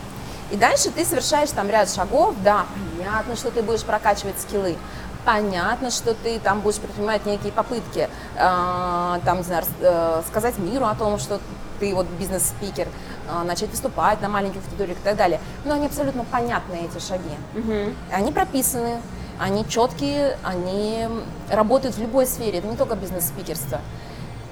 И 0.51 0.57
дальше 0.57 0.91
ты 0.91 1.05
совершаешь 1.05 1.51
там 1.51 1.69
ряд 1.69 1.91
шагов, 1.91 2.35
да, 2.43 2.67
понятно, 2.97 3.37
что 3.37 3.51
ты 3.51 3.63
будешь 3.63 3.85
прокачивать 3.85 4.41
скиллы, 4.41 4.77
понятно, 5.25 5.91
что 5.91 6.15
ты 6.15 6.39
там 6.41 6.61
будешь 6.61 6.79
предпринимать 6.79 7.25
некие 7.27 7.53
попытки, 7.53 8.09
э, 8.35 9.21
там, 9.25 9.37
не 9.37 9.43
знаю, 9.43 9.65
э, 9.81 10.23
сказать 10.27 10.59
миру 10.59 10.87
о 10.87 10.95
том, 10.95 11.19
что 11.19 11.41
ты 11.79 11.95
вот 11.95 12.07
бизнес-спикер, 12.19 12.89
э, 13.29 13.43
начать 13.45 13.71
выступать 13.71 14.21
на 14.21 14.29
маленьких 14.29 14.61
аудиториях 14.65 14.99
и 14.99 15.03
так 15.03 15.17
далее. 15.17 15.41
Но 15.65 15.75
они 15.75 15.87
абсолютно 15.87 16.25
понятны, 16.25 16.75
эти 16.85 17.03
шаги. 17.03 17.37
Угу. 17.55 17.95
Они 18.13 18.33
прописаны, 18.33 19.01
они 19.39 19.67
четкие, 19.69 20.37
они 20.43 21.09
работают 21.51 21.97
в 21.97 22.01
любой 22.01 22.27
сфере, 22.27 22.59
это 22.59 22.69
не 22.69 22.77
только 22.77 22.97
бизнес-спикерство. 22.97 23.81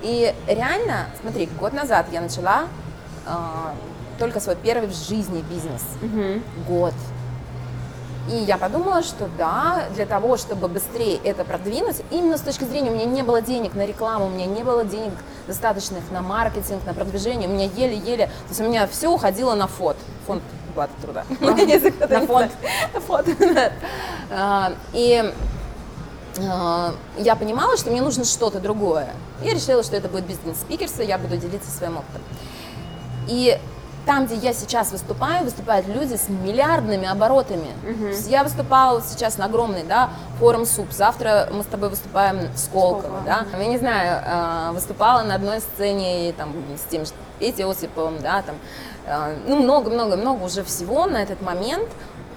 И 0.02 0.34
реально, 0.46 1.06
смотри, 1.20 1.48
год 1.58 1.72
назад 1.72 2.06
я 2.12 2.20
начала 2.20 2.64
э, 3.26 3.30
только 4.18 4.40
свой 4.40 4.56
первый 4.56 4.88
в 4.88 4.94
жизни 4.94 5.44
бизнес. 5.50 5.82
Угу. 6.02 6.42
Год. 6.68 6.94
И 8.30 8.34
я 8.34 8.58
подумала, 8.58 9.02
что 9.02 9.28
да, 9.38 9.84
для 9.94 10.04
того, 10.04 10.36
чтобы 10.36 10.68
быстрее 10.68 11.18
это 11.24 11.44
продвинуть, 11.44 11.96
именно 12.10 12.36
с 12.36 12.42
точки 12.42 12.64
зрения, 12.64 12.90
у 12.90 12.94
меня 12.94 13.06
не 13.06 13.22
было 13.22 13.40
денег 13.40 13.74
на 13.74 13.86
рекламу, 13.86 14.26
у 14.26 14.28
меня 14.28 14.44
не 14.44 14.62
было 14.62 14.84
денег 14.84 15.14
достаточных 15.46 16.10
на 16.10 16.20
маркетинг, 16.20 16.84
на 16.84 16.92
продвижение, 16.92 17.48
у 17.48 17.52
меня 17.52 17.64
еле-еле, 17.74 18.26
то 18.26 18.48
есть 18.50 18.60
у 18.60 18.64
меня 18.64 18.86
все 18.86 19.08
уходило 19.08 19.54
на 19.54 19.66
фонд, 19.66 19.96
фонд 20.26 20.42
оплаты 20.78 20.92
труда. 21.02 21.24
На 22.08 22.26
фонд. 22.26 22.52
На 22.94 23.00
фонд. 23.00 23.28
А, 24.30 24.74
и 24.92 25.32
а, 26.46 26.94
я 27.16 27.34
понимала, 27.34 27.78
что 27.78 27.90
мне 27.90 28.02
нужно 28.02 28.24
что-то 28.24 28.60
другое. 28.60 29.08
Я 29.42 29.54
решила, 29.54 29.82
что 29.82 29.96
это 29.96 30.06
будет 30.08 30.26
бизнес-спикерство, 30.26 31.00
я 31.00 31.16
буду 31.16 31.38
делиться 31.38 31.70
своим 31.70 31.96
опытом. 31.96 32.20
И 33.26 33.58
там, 34.08 34.24
где 34.24 34.36
я 34.36 34.54
сейчас 34.54 34.90
выступаю, 34.90 35.44
выступают 35.44 35.86
люди 35.86 36.14
с 36.14 36.30
миллиардными 36.30 37.06
оборотами. 37.06 37.68
Угу. 37.82 38.06
Я 38.28 38.42
выступала 38.42 39.02
сейчас 39.02 39.36
на 39.36 39.44
огромный, 39.44 39.82
да, 39.82 40.08
форум 40.38 40.64
СУП. 40.64 40.90
Завтра 40.92 41.46
мы 41.52 41.62
с 41.62 41.66
тобой 41.66 41.90
выступаем 41.90 42.48
с 42.56 42.68
Колково, 42.68 43.20
да. 43.26 43.44
Я 43.52 43.66
не 43.66 43.76
знаю, 43.76 44.22
а, 44.24 44.72
выступала 44.72 45.24
на 45.24 45.34
одной 45.34 45.60
сцене 45.60 46.32
там 46.32 46.54
с 46.74 46.90
тем 46.90 47.04
же 47.04 47.12
Петей 47.38 47.66
Осиповым, 47.66 48.18
да, 48.22 48.40
там, 48.40 48.54
а, 49.06 49.34
ну, 49.46 49.62
много-много-много 49.62 50.42
уже 50.42 50.64
всего 50.64 51.04
на 51.04 51.18
этот 51.18 51.42
момент 51.42 51.90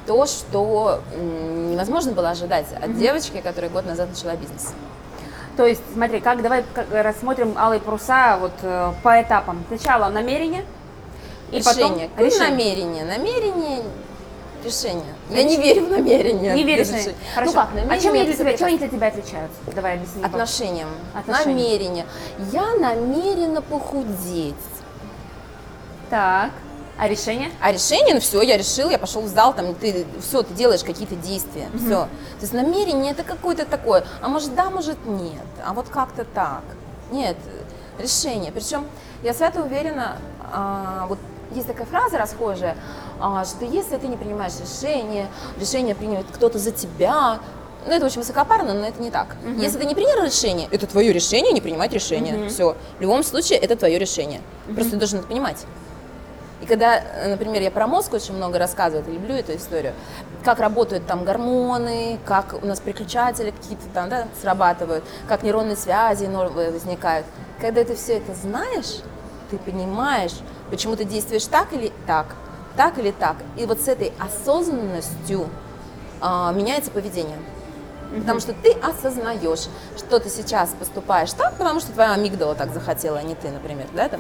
то, 0.06 0.26
что 0.26 1.00
невозможно 1.16 2.12
было 2.12 2.32
ожидать 2.32 2.66
от 2.74 2.90
mm 2.90 3.00
девочки, 3.00 3.40
которая 3.40 3.72
год 3.72 3.86
назад 3.86 4.10
начала 4.10 4.36
бизнес. 4.36 4.74
То 5.56 5.66
есть, 5.66 5.82
смотри, 5.94 6.20
как 6.20 6.42
давай 6.42 6.66
рассмотрим 6.92 7.58
алые 7.58 7.80
паруса 7.80 8.38
вот 8.42 8.52
э, 8.62 8.92
по 9.04 9.22
этапам. 9.22 9.64
Сначала 9.68 10.10
намерение, 10.10 10.66
и 11.52 11.58
решение. 11.58 12.10
Потом 12.10 12.26
решение. 12.26 12.50
намерение. 12.50 13.06
Намерение 13.06 13.84
решение. 14.64 15.16
Я 15.30 15.44
не 15.44 15.58
верю 15.58 15.86
в 15.86 15.92
намерение. 15.92 16.54
Не 16.54 16.64
веришь 16.64 16.88
в 16.88 17.34
Хорошо. 17.34 17.52
Ну 17.52 17.60
как, 17.60 17.70
намерение? 17.70 17.98
А 17.98 18.02
чем 18.02 18.14
они 18.14 18.24
для 18.26 18.34
тебя, 18.34 18.58
чем 18.58 18.68
они 18.68 18.78
для 18.78 18.88
тебя 18.88 19.08
отличаются? 19.08 19.58
Давай 19.74 19.96
объясни. 19.96 20.24
Отношением. 20.24 20.88
Отношением. 21.14 21.58
Намерение. 21.58 22.06
Я 22.52 22.76
намерена 22.76 23.62
похудеть. 23.62 24.56
Так. 26.10 26.52
А 26.98 27.08
решение? 27.08 27.50
А 27.60 27.72
решение, 27.72 28.14
ну 28.14 28.20
все, 28.20 28.44
я 28.44 28.58
решил, 28.58 28.92
я 28.92 29.00
пошел 29.00 29.24
в 29.24 29.28
зал, 29.28 29.56
там 29.56 29.74
ты 29.74 30.06
все, 30.20 30.44
ты 30.44 30.54
делаешь 30.54 30.84
какие-то 30.84 31.16
действия, 31.16 31.68
угу. 31.74 31.80
все. 31.80 31.96
То 32.04 32.42
есть 32.42 32.54
намерение 32.54 33.14
это 33.14 33.24
какое-то 33.24 33.66
такое, 33.66 34.04
а 34.22 34.28
может 34.28 34.54
да, 34.54 34.70
может 34.70 35.04
нет, 35.08 35.48
а 35.66 35.74
вот 35.74 35.90
как-то 35.90 36.26
так. 36.26 36.62
Нет, 37.12 37.38
решение. 37.98 38.52
Причем 38.52 38.86
я 39.24 39.34
свято 39.34 39.64
уверена, 39.64 40.18
а, 40.52 41.08
вот 41.08 41.18
есть 41.54 41.68
такая 41.68 41.86
фраза 41.86 42.18
расхожая, 42.18 42.76
а, 43.20 43.46
что 43.46 43.66
если 43.66 43.98
ты 43.98 44.08
не 44.08 44.18
принимаешь 44.18 44.54
решение, 44.60 45.28
решение 45.60 45.96
примет 45.96 46.26
кто-то 46.34 46.58
за 46.60 46.72
тебя, 46.72 47.40
ну, 47.86 47.94
это 47.94 48.06
очень 48.06 48.20
высокопарно, 48.20 48.74
но 48.74 48.86
это 48.86 49.02
не 49.02 49.10
так. 49.10 49.36
Угу. 49.44 49.60
Если 49.60 49.80
ты 49.80 49.86
не 49.86 49.96
принял 49.96 50.24
решение, 50.24 50.68
это 50.72 50.86
твое 50.86 51.12
решение 51.12 51.52
не 51.52 51.62
принимать 51.62 51.92
решение. 51.94 52.42
Угу. 52.42 52.50
Все. 52.50 52.76
В 53.00 53.02
любом 53.02 53.24
случае, 53.24 53.60
это 53.60 53.76
твое 53.76 53.98
решение. 53.98 54.42
Угу. 54.68 54.76
Просто 54.76 54.92
ты 54.92 54.98
должен 54.98 55.20
это 55.20 55.28
понимать. 55.28 55.66
И 56.62 56.68
когда, 56.68 57.00
э, 57.00 57.30
например, 57.30 57.62
я 57.62 57.72
про 57.72 57.88
мозг 57.88 58.14
очень 58.14 58.36
много 58.36 58.60
рассказываю, 58.60 59.04
я 59.08 59.14
люблю 59.14 59.34
эту 59.36 59.56
историю, 59.56 59.94
как 60.44 60.60
работают 60.60 61.08
там 61.08 61.26
гормоны, 61.26 62.20
как 62.24 62.56
у 62.62 62.66
нас 62.66 62.80
переключатели 62.80 63.50
какие-то 63.50 63.86
там 63.94 64.10
да, 64.10 64.28
срабатывают, 64.40 65.04
как 65.28 65.42
нейронные 65.42 65.76
связи 65.76 66.26
новые 66.26 66.72
возникают. 66.72 67.26
Когда 67.60 67.84
ты 67.84 67.96
все 67.96 68.18
это 68.18 68.36
знаешь, 68.36 69.02
ты 69.50 69.58
понимаешь, 69.58 70.34
почему 70.72 70.96
ты 70.96 71.04
действуешь 71.04 71.46
так 71.46 71.74
или 71.74 71.92
так, 72.08 72.36
так 72.76 72.98
или 72.98 73.12
так. 73.12 73.36
И 73.58 73.66
вот 73.66 73.80
с 73.82 73.88
этой 73.88 74.12
осознанностью 74.18 75.48
а, 76.22 76.52
меняется 76.54 76.90
поведение. 76.90 77.38
Потому 78.18 78.40
что 78.40 78.54
ты 78.54 78.72
осознаешь, 78.74 79.68
что 79.98 80.20
ты 80.20 80.30
сейчас 80.30 80.72
поступаешь 80.78 81.32
так, 81.32 81.56
потому 81.56 81.80
что 81.80 81.94
твоя 81.94 82.14
амигдала 82.14 82.56
так 82.56 82.74
захотела, 82.74 83.20
а 83.20 83.24
не 83.24 83.36
ты, 83.36 83.50
например, 83.50 83.88
да, 83.94 84.10
там. 84.10 84.20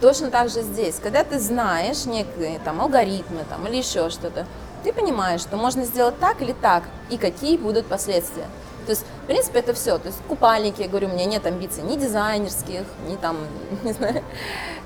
Точно 0.00 0.30
так 0.30 0.48
же 0.48 0.62
здесь, 0.62 0.96
когда 1.00 1.24
ты 1.24 1.38
знаешь 1.38 2.06
некие 2.06 2.58
там 2.64 2.80
алгоритмы 2.80 3.44
там, 3.48 3.66
или 3.68 3.76
еще 3.76 4.08
что-то, 4.08 4.46
ты 4.82 4.94
понимаешь, 4.94 5.42
что 5.42 5.58
можно 5.58 5.84
сделать 5.84 6.18
так 6.18 6.40
или 6.40 6.52
так, 6.52 6.84
и 7.10 7.18
какие 7.18 7.58
будут 7.58 7.86
последствия. 7.86 8.46
То 8.90 8.94
есть, 8.94 9.06
в 9.22 9.26
принципе, 9.26 9.60
это 9.60 9.72
все. 9.72 9.98
То 9.98 10.08
есть 10.08 10.18
купальники, 10.26 10.82
я 10.82 10.88
говорю, 10.88 11.06
у 11.06 11.12
меня 11.12 11.24
нет 11.24 11.46
амбиций 11.46 11.84
ни 11.84 11.94
дизайнерских, 11.94 12.82
ни 13.08 13.14
там, 13.14 13.36
не 13.84 13.92
знаю, 13.92 14.24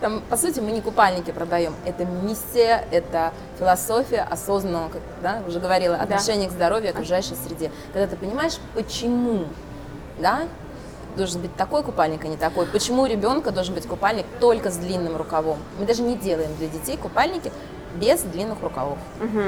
там, 0.02 0.20
по 0.28 0.36
сути, 0.36 0.60
мы 0.60 0.72
не 0.72 0.82
купальники 0.82 1.30
продаем. 1.30 1.74
Это 1.86 2.04
миссия, 2.04 2.86
это 2.90 3.32
философия 3.58 4.20
осознанного, 4.30 4.90
как 4.90 5.00
да, 5.22 5.42
уже 5.48 5.58
говорила, 5.58 5.96
отношение 5.96 6.48
да. 6.48 6.52
к 6.52 6.54
здоровью, 6.54 6.90
окружающей 6.90 7.34
среде. 7.34 7.72
Когда 7.94 8.06
ты 8.06 8.16
понимаешь, 8.16 8.58
почему, 8.74 9.46
да, 10.18 10.48
должен 11.16 11.40
быть 11.40 11.56
такой 11.56 11.82
купальник, 11.82 12.26
а 12.26 12.28
не 12.28 12.36
такой. 12.36 12.66
Почему 12.66 13.04
у 13.04 13.06
ребенка 13.06 13.52
должен 13.52 13.74
быть 13.74 13.86
купальник 13.86 14.26
только 14.38 14.70
с 14.70 14.76
длинным 14.76 15.16
рукавом? 15.16 15.56
Мы 15.78 15.86
даже 15.86 16.02
не 16.02 16.18
делаем 16.18 16.54
для 16.56 16.68
детей 16.68 16.98
купальники 16.98 17.50
без 17.94 18.20
длинных 18.20 18.60
рукавов. 18.60 18.98
Угу. 19.22 19.40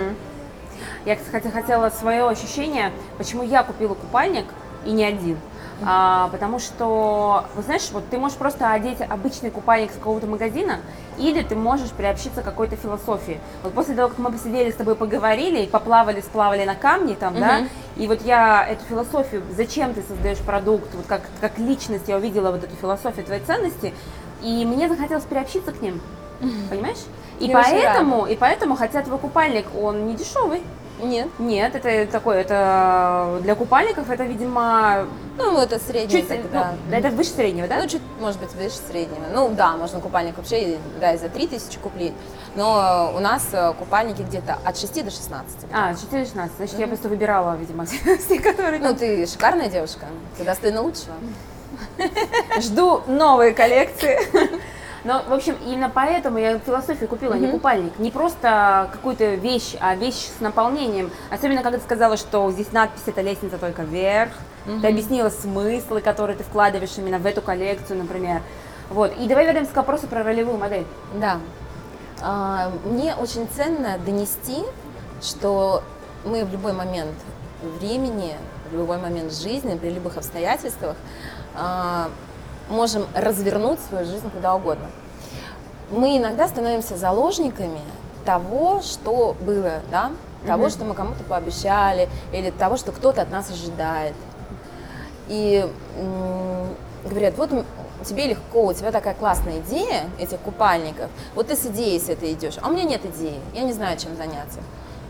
Я, 1.04 1.16
кстати, 1.16 1.48
хотела 1.48 1.90
свое 1.90 2.28
ощущение, 2.28 2.92
почему 3.18 3.42
я 3.42 3.62
купила 3.62 3.94
купальник 3.94 4.46
и 4.84 4.92
не 4.92 5.04
один. 5.04 5.38
А, 5.84 6.28
потому 6.28 6.58
что, 6.58 7.44
вы 7.54 7.62
знаешь, 7.62 7.90
вот 7.92 8.08
ты 8.08 8.18
можешь 8.18 8.38
просто 8.38 8.72
одеть 8.72 9.00
обычный 9.02 9.50
купальник 9.50 9.90
с 9.90 9.94
какого-то 9.94 10.26
магазина, 10.26 10.78
или 11.18 11.42
ты 11.42 11.54
можешь 11.54 11.90
приобщиться 11.90 12.40
к 12.40 12.44
какой-то 12.44 12.76
философии. 12.76 13.40
Вот 13.62 13.74
после 13.74 13.94
того, 13.94 14.08
как 14.08 14.18
мы 14.18 14.32
посидели 14.32 14.70
с 14.70 14.74
тобой, 14.74 14.94
поговорили, 14.94 15.66
поплавали, 15.66 16.20
сплавали 16.20 16.64
на 16.64 16.74
камне 16.74 17.14
там, 17.14 17.34
угу. 17.34 17.40
да, 17.40 17.68
и 17.96 18.06
вот 18.06 18.22
я 18.22 18.66
эту 18.66 18.84
философию, 18.84 19.42
зачем 19.54 19.92
ты 19.92 20.02
создаешь 20.02 20.38
продукт, 20.38 20.94
вот 20.94 21.06
как, 21.06 21.22
как 21.40 21.58
личность 21.58 22.08
я 22.08 22.16
увидела 22.16 22.50
вот 22.52 22.64
эту 22.64 22.74
философию 22.76 23.26
твоей 23.26 23.42
ценности, 23.42 23.92
и 24.42 24.64
мне 24.64 24.88
захотелось 24.88 25.24
приобщиться 25.24 25.72
к 25.72 25.82
ним, 25.82 26.00
понимаешь? 26.70 27.04
И 27.40 27.50
поэтому, 27.50 28.26
и 28.26 28.36
поэтому, 28.36 28.76
хотя 28.76 29.02
твой 29.02 29.18
купальник, 29.18 29.66
он 29.80 30.06
не 30.06 30.14
дешевый, 30.14 30.62
нет. 31.02 31.28
Нет, 31.38 31.74
это 31.74 32.10
такое, 32.10 32.40
это 32.40 33.38
для 33.42 33.54
купальников 33.54 34.08
это, 34.10 34.24
видимо... 34.24 35.06
Ну, 35.36 35.58
это 35.58 35.78
средний. 35.78 36.20
Чуть, 36.20 36.28
тогда. 36.28 36.74
Ну, 36.88 36.96
это 36.96 37.10
выше 37.10 37.30
среднего, 37.30 37.68
да? 37.68 37.82
Ну, 37.82 37.88
чуть, 37.88 38.00
может 38.18 38.40
быть, 38.40 38.54
выше 38.54 38.76
среднего. 38.88 39.26
Ну, 39.32 39.50
да, 39.50 39.76
можно 39.76 40.00
купальник 40.00 40.38
вообще, 40.38 40.78
да, 40.98 41.12
и 41.12 41.18
за 41.18 41.28
3000 41.28 41.78
купить. 41.78 42.14
Но 42.54 43.12
у 43.14 43.20
нас 43.20 43.46
э, 43.52 43.74
купальники 43.78 44.22
где-то 44.22 44.58
от 44.64 44.78
6 44.78 45.04
до 45.04 45.10
16. 45.10 45.66
А, 45.70 45.90
от 45.90 46.00
6 46.00 46.10
до 46.10 46.24
16. 46.24 46.56
Значит, 46.56 46.76
mm-hmm. 46.76 46.80
я 46.80 46.86
просто 46.86 47.08
выбирала, 47.10 47.56
видимо, 47.56 47.84
все, 48.18 48.40
которые... 48.40 48.80
Ну, 48.80 48.94
ты 48.94 49.26
шикарная 49.26 49.68
девушка. 49.68 50.06
Ты 50.38 50.44
достойна 50.44 50.80
лучшего. 50.80 51.14
Жду 52.58 53.02
новые 53.06 53.52
коллекции. 53.52 54.18
Но, 55.06 55.22
в 55.22 55.32
общем, 55.32 55.56
именно 55.64 55.88
поэтому 55.88 56.38
я 56.38 56.58
философию 56.58 57.08
купила, 57.08 57.34
mm-hmm. 57.34 57.46
не 57.46 57.50
купальник. 57.52 57.98
Не 58.00 58.10
просто 58.10 58.90
какую-то 58.92 59.34
вещь, 59.34 59.76
а 59.78 59.94
вещь 59.94 60.28
с 60.36 60.40
наполнением. 60.40 61.12
Особенно, 61.30 61.62
когда 61.62 61.78
ты 61.78 61.84
сказала, 61.84 62.16
что 62.16 62.50
здесь 62.50 62.72
надпись 62.72 63.02
«это 63.06 63.20
лестница 63.20 63.56
только 63.56 63.82
вверх». 63.82 64.32
Mm-hmm. 64.66 64.80
Ты 64.80 64.88
объяснила 64.88 65.28
смыслы, 65.28 66.00
которые 66.00 66.36
ты 66.36 66.42
вкладываешь 66.42 66.90
именно 66.98 67.18
в 67.18 67.26
эту 67.26 67.40
коллекцию, 67.40 67.98
например. 67.98 68.42
Вот. 68.90 69.16
И 69.16 69.28
давай 69.28 69.46
вернемся 69.46 69.72
к 69.72 69.76
вопросу 69.76 70.08
про 70.08 70.24
ролевую 70.24 70.58
модель. 70.58 70.86
Да. 71.14 71.38
А, 72.20 72.72
мне 72.84 73.14
очень 73.14 73.48
ценно 73.54 73.98
донести, 74.04 74.64
что 75.22 75.84
мы 76.24 76.44
в 76.44 76.50
любой 76.50 76.72
момент 76.72 77.14
времени, 77.80 78.34
в 78.70 78.76
любой 78.76 78.98
момент 78.98 79.32
жизни, 79.32 79.76
при 79.76 79.90
любых 79.90 80.16
обстоятельствах 80.16 80.96
а, 81.54 82.10
можем 82.68 83.06
развернуть 83.14 83.78
свою 83.80 84.04
жизнь 84.06 84.30
куда 84.30 84.54
угодно. 84.54 84.86
Мы 85.90 86.18
иногда 86.18 86.48
становимся 86.48 86.96
заложниками 86.96 87.80
того, 88.24 88.82
что 88.82 89.36
было, 89.40 89.80
да, 89.90 90.12
того, 90.46 90.66
mm-hmm. 90.66 90.70
что 90.70 90.84
мы 90.84 90.94
кому-то 90.94 91.22
пообещали, 91.24 92.08
или 92.32 92.50
того, 92.50 92.76
что 92.76 92.92
кто-то 92.92 93.22
от 93.22 93.30
нас 93.30 93.50
ожидает. 93.50 94.14
И 95.28 95.68
говорят, 97.04 97.36
вот 97.36 97.50
тебе 98.04 98.26
легко, 98.26 98.66
у 98.66 98.72
тебя 98.72 98.92
такая 98.92 99.14
классная 99.14 99.60
идея 99.60 100.04
этих 100.18 100.38
купальников, 100.40 101.08
вот 101.34 101.48
ты 101.48 101.56
с 101.56 101.66
идеей 101.66 101.98
с 101.98 102.08
этой 102.08 102.32
идешь, 102.32 102.54
а 102.60 102.68
у 102.68 102.72
меня 102.72 102.84
нет 102.84 103.04
идеи, 103.04 103.40
я 103.54 103.62
не 103.62 103.72
знаю, 103.72 103.98
чем 103.98 104.16
заняться. 104.16 104.60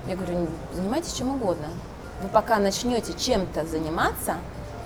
Я 0.07 0.17
говорю, 0.17 0.47
занимайтесь 0.73 1.13
чем 1.13 1.35
угодно. 1.35 1.67
Вы 2.23 2.29
пока 2.29 2.59
начнете 2.59 3.13
чем-то 3.13 3.67
заниматься, 3.67 4.37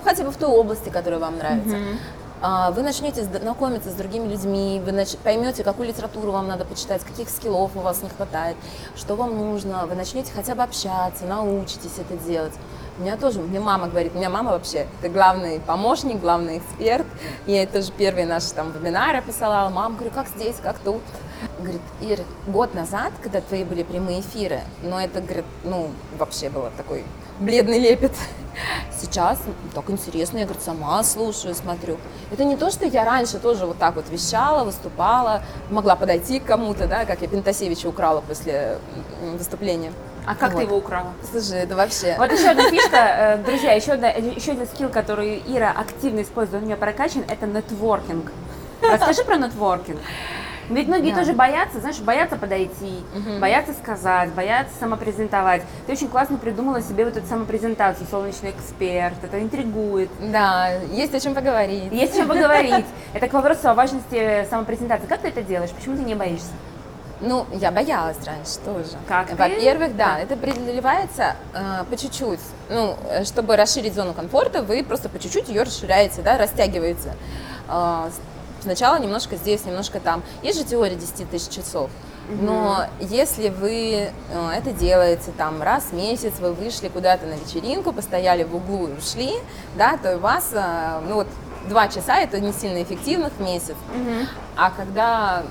хотя 0.03 0.23
бы 0.23 0.31
в 0.31 0.37
той 0.37 0.49
области, 0.49 0.89
которая 0.89 1.19
вам 1.19 1.37
нравится, 1.37 1.75
mm-hmm. 1.75 1.97
Вы 2.41 2.81
начнете 2.81 3.23
знакомиться 3.23 3.91
с 3.91 3.93
другими 3.93 4.27
людьми, 4.27 4.81
вы 4.83 5.05
поймете, 5.23 5.63
какую 5.63 5.87
литературу 5.89 6.31
вам 6.31 6.47
надо 6.47 6.65
почитать, 6.65 7.03
каких 7.03 7.29
скиллов 7.29 7.75
у 7.75 7.81
вас 7.81 8.01
не 8.01 8.09
хватает, 8.09 8.57
что 8.95 9.15
вам 9.15 9.37
нужно, 9.37 9.85
вы 9.85 9.93
начнете 9.93 10.31
хотя 10.33 10.55
бы 10.55 10.63
общаться, 10.63 11.25
научитесь 11.25 11.99
это 11.99 12.17
делать. 12.17 12.53
У 13.01 13.03
меня 13.03 13.17
тоже, 13.17 13.39
мне 13.39 13.59
мама 13.59 13.87
говорит, 13.87 14.13
у 14.13 14.19
меня 14.19 14.29
мама 14.29 14.51
вообще, 14.51 14.85
это 14.99 15.09
главный 15.11 15.59
помощник, 15.59 16.19
главный 16.19 16.59
эксперт. 16.59 17.07
Я 17.47 17.61
ей 17.61 17.65
тоже 17.65 17.91
первые 17.91 18.27
наши 18.27 18.53
там 18.53 18.71
вебинары 18.71 19.23
посылала. 19.23 19.69
Мама, 19.69 19.95
говорю, 19.95 20.11
как 20.13 20.27
здесь, 20.27 20.57
как 20.61 20.77
тут. 20.77 21.01
Говорит, 21.59 21.81
Ир, 22.01 22.19
год 22.45 22.75
назад, 22.75 23.11
когда 23.23 23.41
твои 23.41 23.63
были 23.63 23.81
прямые 23.81 24.19
эфиры, 24.19 24.59
но 24.83 25.01
это, 25.01 25.19
говорит, 25.19 25.45
ну, 25.63 25.89
вообще 26.19 26.51
было 26.51 26.69
такой 26.77 27.03
бледный 27.39 27.79
лепет. 27.79 28.11
Сейчас 28.95 29.39
так 29.73 29.89
интересно, 29.89 30.37
я, 30.37 30.45
говорит, 30.45 30.61
сама 30.61 31.03
слушаю, 31.03 31.55
смотрю. 31.55 31.97
Это 32.29 32.43
не 32.43 32.55
то, 32.55 32.69
что 32.69 32.85
я 32.85 33.03
раньше 33.03 33.39
тоже 33.39 33.65
вот 33.65 33.79
так 33.79 33.95
вот 33.95 34.07
вещала, 34.11 34.63
выступала, 34.63 35.41
могла 35.71 35.95
подойти 35.95 36.39
к 36.39 36.45
кому-то, 36.45 36.87
да, 36.87 37.05
как 37.05 37.23
я 37.23 37.27
Пентасевича 37.27 37.87
украла 37.87 38.21
после 38.21 38.77
выступления. 39.35 39.91
А 40.25 40.35
как 40.35 40.53
вот. 40.53 40.59
ты 40.59 40.65
его 40.65 40.77
украла? 40.77 41.13
Слушай, 41.29 41.63
это 41.63 41.75
вообще... 41.75 42.15
Вот 42.17 42.31
еще 42.31 42.49
одна 42.49 42.63
фишка, 42.69 42.97
э, 42.97 43.37
друзья, 43.37 43.73
еще, 43.73 43.93
одна, 43.93 44.09
еще 44.09 44.51
один 44.51 44.67
скилл, 44.67 44.89
который 44.89 45.41
Ира 45.47 45.71
активно 45.71 46.21
использует, 46.21 46.57
он 46.57 46.63
у 46.63 46.65
меня 46.67 46.77
прокачан, 46.77 47.23
это 47.27 47.47
нетворкинг. 47.47 48.31
Расскажи 48.81 49.23
про 49.23 49.37
нетворкинг. 49.37 49.99
Ведь 50.69 50.87
многие 50.87 51.11
да. 51.11 51.19
тоже 51.19 51.33
боятся, 51.33 51.79
знаешь, 51.79 51.99
боятся 51.99 52.37
подойти, 52.37 53.03
угу. 53.13 53.39
боятся 53.39 53.73
сказать, 53.73 54.31
боятся 54.31 54.73
самопрезентовать. 54.79 55.63
Ты 55.85 55.93
очень 55.93 56.07
классно 56.07 56.37
придумала 56.37 56.81
себе 56.81 57.03
вот 57.03 57.17
эту 57.17 57.27
самопрезентацию, 57.27 58.07
солнечный 58.09 58.51
эксперт, 58.51 59.15
это 59.21 59.41
интригует. 59.41 60.09
Да, 60.19 60.69
есть 60.91 61.13
о 61.13 61.19
чем 61.19 61.35
поговорить. 61.35 61.91
Есть 61.91 62.13
о 62.13 62.17
чем 62.19 62.27
поговорить. 62.27 62.85
Это 63.13 63.27
к 63.27 63.33
вопросу 63.33 63.69
о 63.69 63.73
важности 63.73 64.47
самопрезентации. 64.49 65.07
Как 65.07 65.19
ты 65.19 65.27
это 65.27 65.41
делаешь? 65.41 65.71
Почему 65.71 65.97
ты 65.97 66.03
не 66.03 66.15
боишься? 66.15 66.51
Ну, 67.21 67.45
я 67.53 67.71
боялась 67.71 68.17
раньше 68.25 68.57
тоже. 68.65 68.97
Как? 69.07 69.31
Во-первых, 69.37 69.95
да, 69.95 70.19
это 70.19 70.35
преодолевается 70.35 71.35
э, 71.53 71.83
по 71.89 71.95
чуть-чуть. 71.95 72.39
Ну, 72.69 72.95
э, 73.09 73.23
чтобы 73.25 73.55
расширить 73.55 73.93
зону 73.93 74.13
комфорта, 74.13 74.63
вы 74.63 74.83
просто 74.83 75.07
по 75.07 75.19
чуть-чуть 75.19 75.47
ее 75.49 75.63
расширяете, 75.63 76.21
да, 76.21 76.37
растягиваете. 76.37 77.15
Э, 77.69 78.09
сначала 78.61 78.97
немножко 78.99 79.35
здесь, 79.35 79.65
немножко 79.65 79.99
там. 79.99 80.23
Есть 80.41 80.57
же 80.59 80.65
теория 80.65 80.95
10 80.95 81.29
тысяч 81.29 81.49
часов. 81.49 81.89
Но 82.29 82.85
если 82.99 83.49
вы 83.49 84.09
э, 84.31 84.49
это 84.55 84.71
делаете 84.71 85.31
там 85.37 85.61
раз 85.61 85.85
в 85.85 85.93
месяц, 85.93 86.33
вы 86.39 86.53
вышли 86.53 86.87
куда-то 86.87 87.25
на 87.25 87.33
вечеринку, 87.33 87.91
постояли 87.91 88.43
в 88.43 88.55
углу 88.55 88.87
и 88.87 88.97
ушли, 88.97 89.33
да, 89.75 89.97
то 89.97 90.15
у 90.15 90.19
вас, 90.19 90.51
э, 90.53 91.01
ну 91.07 91.15
вот, 91.15 91.27
два 91.67 91.87
часа 91.87 92.19
это 92.19 92.39
не 92.39 92.53
сильно 92.53 92.81
эффективно 92.81 93.29
в 93.29 93.39
месяц. 93.41 93.75
mm 93.93 94.27
А 94.55 94.71
когда 94.71 95.43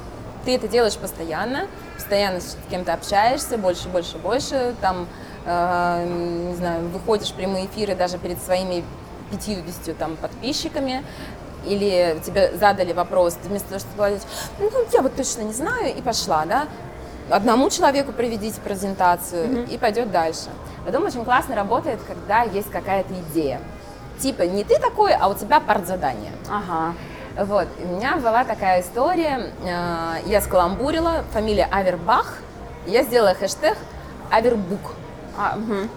ты 0.45 0.55
это 0.55 0.69
делаешь 0.69 0.97
постоянно, 0.97 1.67
постоянно 1.97 2.41
с 2.41 2.57
кем-то 2.71 2.93
общаешься, 2.93 3.59
больше, 3.59 3.89
больше, 3.89 4.19
больше, 4.19 4.75
там, 4.81 5.07
э, 5.45 6.07
не 6.51 6.55
знаю, 6.57 6.89
выходишь 6.89 7.31
в 7.31 7.35
прямые 7.35 7.67
эфиры 7.67 7.95
даже 7.95 8.19
перед 8.19 8.41
своими 8.41 8.85
50 9.31 9.97
там, 9.97 10.17
подписчиками, 10.17 11.05
или 11.65 12.19
тебе 12.25 12.57
задали 12.57 12.93
вопрос, 12.93 13.35
ты 13.35 13.49
вместо 13.49 13.69
того, 13.69 13.81
чтобы 13.81 13.95
сказать, 13.95 14.27
ну, 14.59 14.71
я 14.93 15.03
вот 15.03 15.15
точно 15.15 15.43
не 15.43 15.53
знаю, 15.53 15.95
и 15.95 16.01
пошла, 16.01 16.45
да, 16.47 16.67
одному 17.29 17.71
человеку 17.71 18.13
проведите 18.13 18.61
презентацию 18.61 19.47
mm-hmm. 19.47 19.75
и 19.75 19.79
пойдет 19.79 20.11
дальше. 20.11 20.49
Потом 20.85 21.05
очень 21.05 21.25
классно 21.25 21.55
работает, 21.55 22.01
когда 22.07 22.43
есть 22.43 22.71
какая-то 22.71 23.13
идея. 23.31 23.61
Типа, 24.19 24.43
не 24.43 24.65
ты 24.65 24.79
такой, 24.79 25.15
а 25.15 25.29
у 25.29 25.35
тебя 25.35 25.61
партзадание. 25.61 26.33
Ага. 26.51 26.95
Вот, 27.41 27.69
у 27.83 27.97
меня 27.97 28.17
была 28.17 28.45
такая 28.45 28.83
история, 28.83 29.51
э, 29.65 30.17
я 30.27 30.41
скаламбурила, 30.43 31.25
фамилия 31.33 31.67
Авербах, 31.73 32.35
я 32.87 33.03
сделала 33.03 33.33
хэштег 33.33 33.79
Авербук. 34.31 34.93
А, 35.39 35.57
угу. 35.57 35.89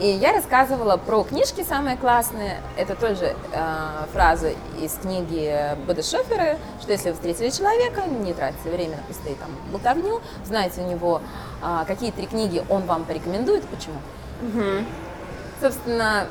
И 0.00 0.06
я 0.06 0.32
рассказывала 0.32 0.98
про 0.98 1.22
книжки 1.24 1.64
самые 1.66 1.96
классные. 1.96 2.60
Это 2.76 2.94
тоже 2.94 3.34
э, 3.52 4.04
фраза 4.12 4.52
из 4.82 4.92
книги 5.00 5.74
Бода 5.86 6.02
Шофера, 6.02 6.58
что 6.82 6.92
если 6.92 7.08
вы 7.08 7.14
встретили 7.14 7.48
человека, 7.48 8.02
не 8.06 8.34
тратьте 8.34 8.68
время 8.68 8.96
на 8.96 9.02
пустые 9.04 9.36
там 9.36 9.48
болтовню, 9.70 10.20
знаете 10.44 10.82
у 10.82 10.86
него, 10.90 11.22
э, 11.62 11.84
какие 11.86 12.10
три 12.10 12.26
книги 12.26 12.62
он 12.68 12.82
вам 12.82 13.04
порекомендует, 13.04 13.64
почему. 13.64 13.96
Угу. 14.42 14.84
Собственно, 15.62 16.26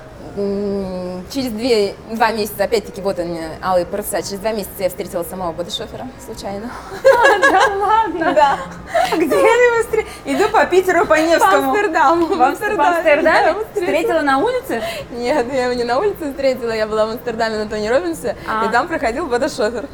через 1.34 1.52
две, 1.52 1.96
два 2.12 2.34
месяца, 2.34 2.65
опять-таки, 2.65 3.00
вот 3.00 3.17
они, 3.17 3.39
алые 3.63 3.86
паруса, 3.86 4.22
через 4.22 4.39
два 4.39 4.52
месяца 4.52 4.74
я 4.80 4.89
встретила 4.89 5.24
самого 5.24 5.54
бодишофера 5.54 6.06
случайно. 6.26 6.70
А, 6.91 7.39
да 7.39 7.76
ладно? 7.78 8.34
Да. 8.34 8.60
Где 9.15 9.30
ты 9.30 9.84
встретила? 9.84 10.12
Иду 10.26 10.50
по 10.50 10.65
Питеру, 10.65 11.06
по 11.06 11.13
Невскому. 11.13 11.72
В 11.72 11.76
Амстердам. 11.76 12.26
В 12.26 12.41
Амстердаме? 12.41 13.56
Встретила 13.74 14.20
на 14.20 14.39
улице? 14.39 14.84
Нет, 15.12 15.46
я 15.54 15.63
его 15.63 15.74
не 15.76 15.86
на 15.86 15.98
улице 16.00 16.32
встретила, 16.32 16.72
я 16.72 16.86
была 16.86 17.06
в 17.06 17.12
Амстердаме 17.12 17.58
на 17.58 17.70
Тони 17.70 17.88
Робинсе, 17.88 18.36
а. 18.46 18.65
и 18.65 18.70
там 18.70 18.89
проходил 18.89 19.28
бодишофер. 19.28 19.88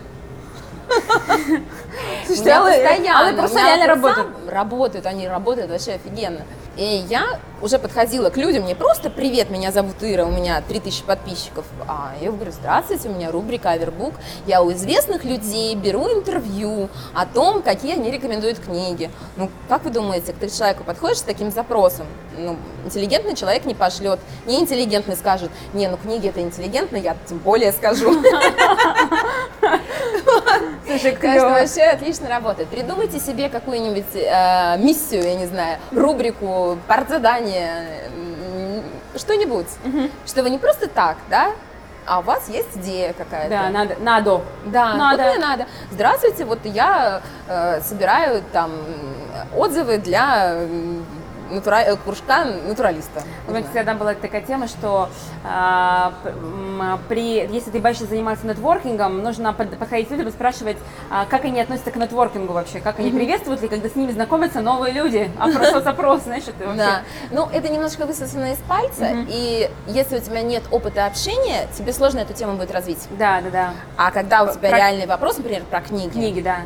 Слушайте, 2.25 2.55
постоянно. 2.55 3.19
Алые 3.19 3.35
паруса 3.35 3.59
реально 3.59 3.87
работают. 3.87 4.27
Работают, 4.49 5.05
они 5.05 5.27
работают 5.27 5.69
вообще 5.69 5.93
офигенно. 5.93 6.41
И 6.77 7.03
я 7.09 7.39
уже 7.59 7.79
подходила 7.79 8.29
к 8.29 8.37
людям, 8.37 8.63
не 8.65 8.75
просто 8.75 9.09
«Привет, 9.09 9.49
меня 9.49 9.71
зовут 9.71 9.95
Ира, 10.01 10.25
у 10.25 10.29
меня 10.29 10.61
3000 10.61 11.03
подписчиков», 11.05 11.65
а 11.87 12.13
я 12.21 12.31
говорю 12.31 12.51
«Здравствуйте, 12.51 13.09
у 13.09 13.13
меня 13.13 13.31
рубрика 13.31 13.71
«Авербук». 13.71 14.13
Я 14.45 14.61
у 14.61 14.71
известных 14.71 15.23
людей 15.23 15.73
беру 15.73 16.07
интервью 16.07 16.89
о 17.15 17.25
том, 17.25 17.63
какие 17.63 17.93
они 17.93 18.11
рекомендуют 18.11 18.59
книги. 18.59 19.09
Ну, 19.37 19.49
как 19.67 19.85
вы 19.85 19.89
думаете, 19.89 20.33
к 20.33 20.51
человеку 20.51 20.83
подходишь 20.83 21.17
с 21.17 21.23
таким 21.23 21.49
запросом? 21.49 22.05
Ну, 22.37 22.57
интеллигентный 22.85 23.35
человек 23.35 23.65
не 23.65 23.73
пошлет, 23.73 24.19
неинтеллигентный 24.45 25.15
скажет 25.15 25.49
«Не, 25.73 25.87
ну 25.87 25.97
книги 25.97 26.29
это 26.29 26.41
интеллигентно, 26.41 26.97
я 26.97 27.17
тем 27.27 27.39
более 27.39 27.71
скажу». 27.71 28.21
Слушай, 30.99 31.15
Конечно, 31.15 31.49
вообще 31.49 31.81
отлично 31.83 32.29
работает. 32.29 32.69
Придумайте 32.69 33.19
себе 33.19 33.49
какую-нибудь 33.49 34.15
э, 34.15 34.77
миссию, 34.79 35.23
я 35.23 35.35
не 35.35 35.45
знаю, 35.45 35.77
рубрику, 35.91 36.77
партзадание, 36.87 38.09
что-нибудь, 39.15 39.67
угу. 39.85 40.09
что 40.25 40.43
вы 40.43 40.49
не 40.49 40.57
просто 40.57 40.87
так, 40.87 41.17
да, 41.29 41.51
а 42.05 42.19
у 42.19 42.21
вас 42.21 42.47
есть 42.49 42.77
идея 42.77 43.13
какая-то. 43.13 43.49
Да, 43.49 43.69
надо. 43.69 43.95
Надо. 43.99 44.41
Да, 44.65 44.95
надо. 44.95 45.23
Вот 45.23 45.31
мне 45.35 45.45
надо. 45.45 45.65
Здравствуйте, 45.91 46.45
вот 46.45 46.59
я 46.63 47.21
э, 47.47 47.81
собираю 47.81 48.41
там 48.53 48.71
отзывы 49.55 49.97
для 49.97 50.57
натура... 51.49 51.77
Э, 51.77 51.95
кружка 51.95 52.45
натуралиста. 52.45 53.23
У 53.47 53.51
меня 53.51 53.63
всегда 53.63 53.93
была 53.93 54.13
такая 54.13 54.41
тема, 54.41 54.67
что 54.67 55.09
э, 55.43 56.97
при, 57.09 57.47
если 57.47 57.71
ты 57.71 57.79
боишься 57.79 58.05
заниматься 58.05 58.45
нетворкингом, 58.47 59.21
нужно 59.21 59.53
подходить 59.53 60.07
к 60.07 60.11
людям 60.11 60.27
и 60.27 60.31
спрашивать, 60.31 60.77
э, 61.11 61.25
как 61.29 61.45
они 61.45 61.61
относятся 61.61 61.91
к 61.91 61.95
нетворкингу 61.95 62.53
вообще, 62.53 62.79
как 62.79 62.99
они 62.99 63.11
приветствуют 63.11 63.61
ли, 63.61 63.67
когда 63.67 63.89
с 63.89 63.95
ними 63.95 64.11
знакомятся 64.11 64.61
новые 64.61 64.93
люди. 64.93 65.29
Опрос-опрос, 65.39 66.23
знаешь, 66.23 66.43
это 66.47 66.65
вообще... 66.65 66.77
Да. 66.77 67.01
Ну, 67.31 67.47
это 67.51 67.69
немножко 67.69 68.05
высосано 68.05 68.53
из 68.53 68.59
пальца, 68.59 69.09
и 69.27 69.69
если 69.87 70.17
у 70.17 70.21
тебя 70.21 70.41
нет 70.41 70.63
опыта 70.71 71.05
общения, 71.05 71.67
тебе 71.77 71.93
сложно 71.93 72.19
эту 72.19 72.33
тему 72.33 72.53
будет 72.53 72.71
развить. 72.71 73.07
Да, 73.17 73.41
да, 73.41 73.49
да. 73.49 73.73
А 73.97 74.11
когда 74.11 74.43
у 74.43 74.53
тебя 74.53 74.75
реальный 74.75 75.05
вопрос, 75.05 75.37
например, 75.37 75.63
про 75.69 75.81
книги. 75.81 76.09
Книги, 76.09 76.41
да 76.41 76.57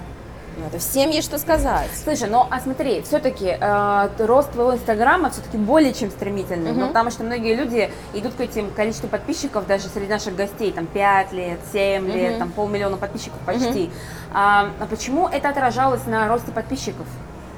это 0.68 0.80
всем 0.80 1.10
есть 1.10 1.28
что 1.28 1.38
сказать. 1.40 1.90
Слушай, 2.04 2.30
ну 2.30 2.46
а 2.50 2.60
смотри, 2.60 3.02
все-таки 3.02 3.58
э, 3.60 4.10
рост 4.20 4.52
твоего 4.52 4.74
инстаграма 4.74 5.30
все-таки 5.30 5.58
более 5.58 5.94
чем 5.94 6.12
стремительный, 6.12 6.74
ну, 6.74 6.88
потому 6.88 7.10
что 7.10 7.24
многие 7.24 7.56
люди 7.56 7.90
идут 8.14 8.34
к 8.36 8.42
этим 8.42 8.70
количеству 8.72 9.08
подписчиков, 9.08 9.66
даже 9.66 9.88
среди 9.88 10.08
наших 10.08 10.36
гостей, 10.36 10.72
там 10.72 10.88
5 10.88 11.32
лет, 11.32 11.60
7 11.72 11.80
uh-huh. 11.82 12.12
лет, 12.12 12.40
там 12.40 12.52
полмиллиона 12.52 12.98
подписчиков 12.98 13.40
почти. 13.46 13.86
Uh-huh. 13.86 13.92
А, 14.34 14.70
а 14.80 14.86
почему 14.88 15.28
это 15.28 15.50
отражалось 15.50 16.06
на 16.06 16.28
росте 16.28 16.52
подписчиков? 16.52 17.08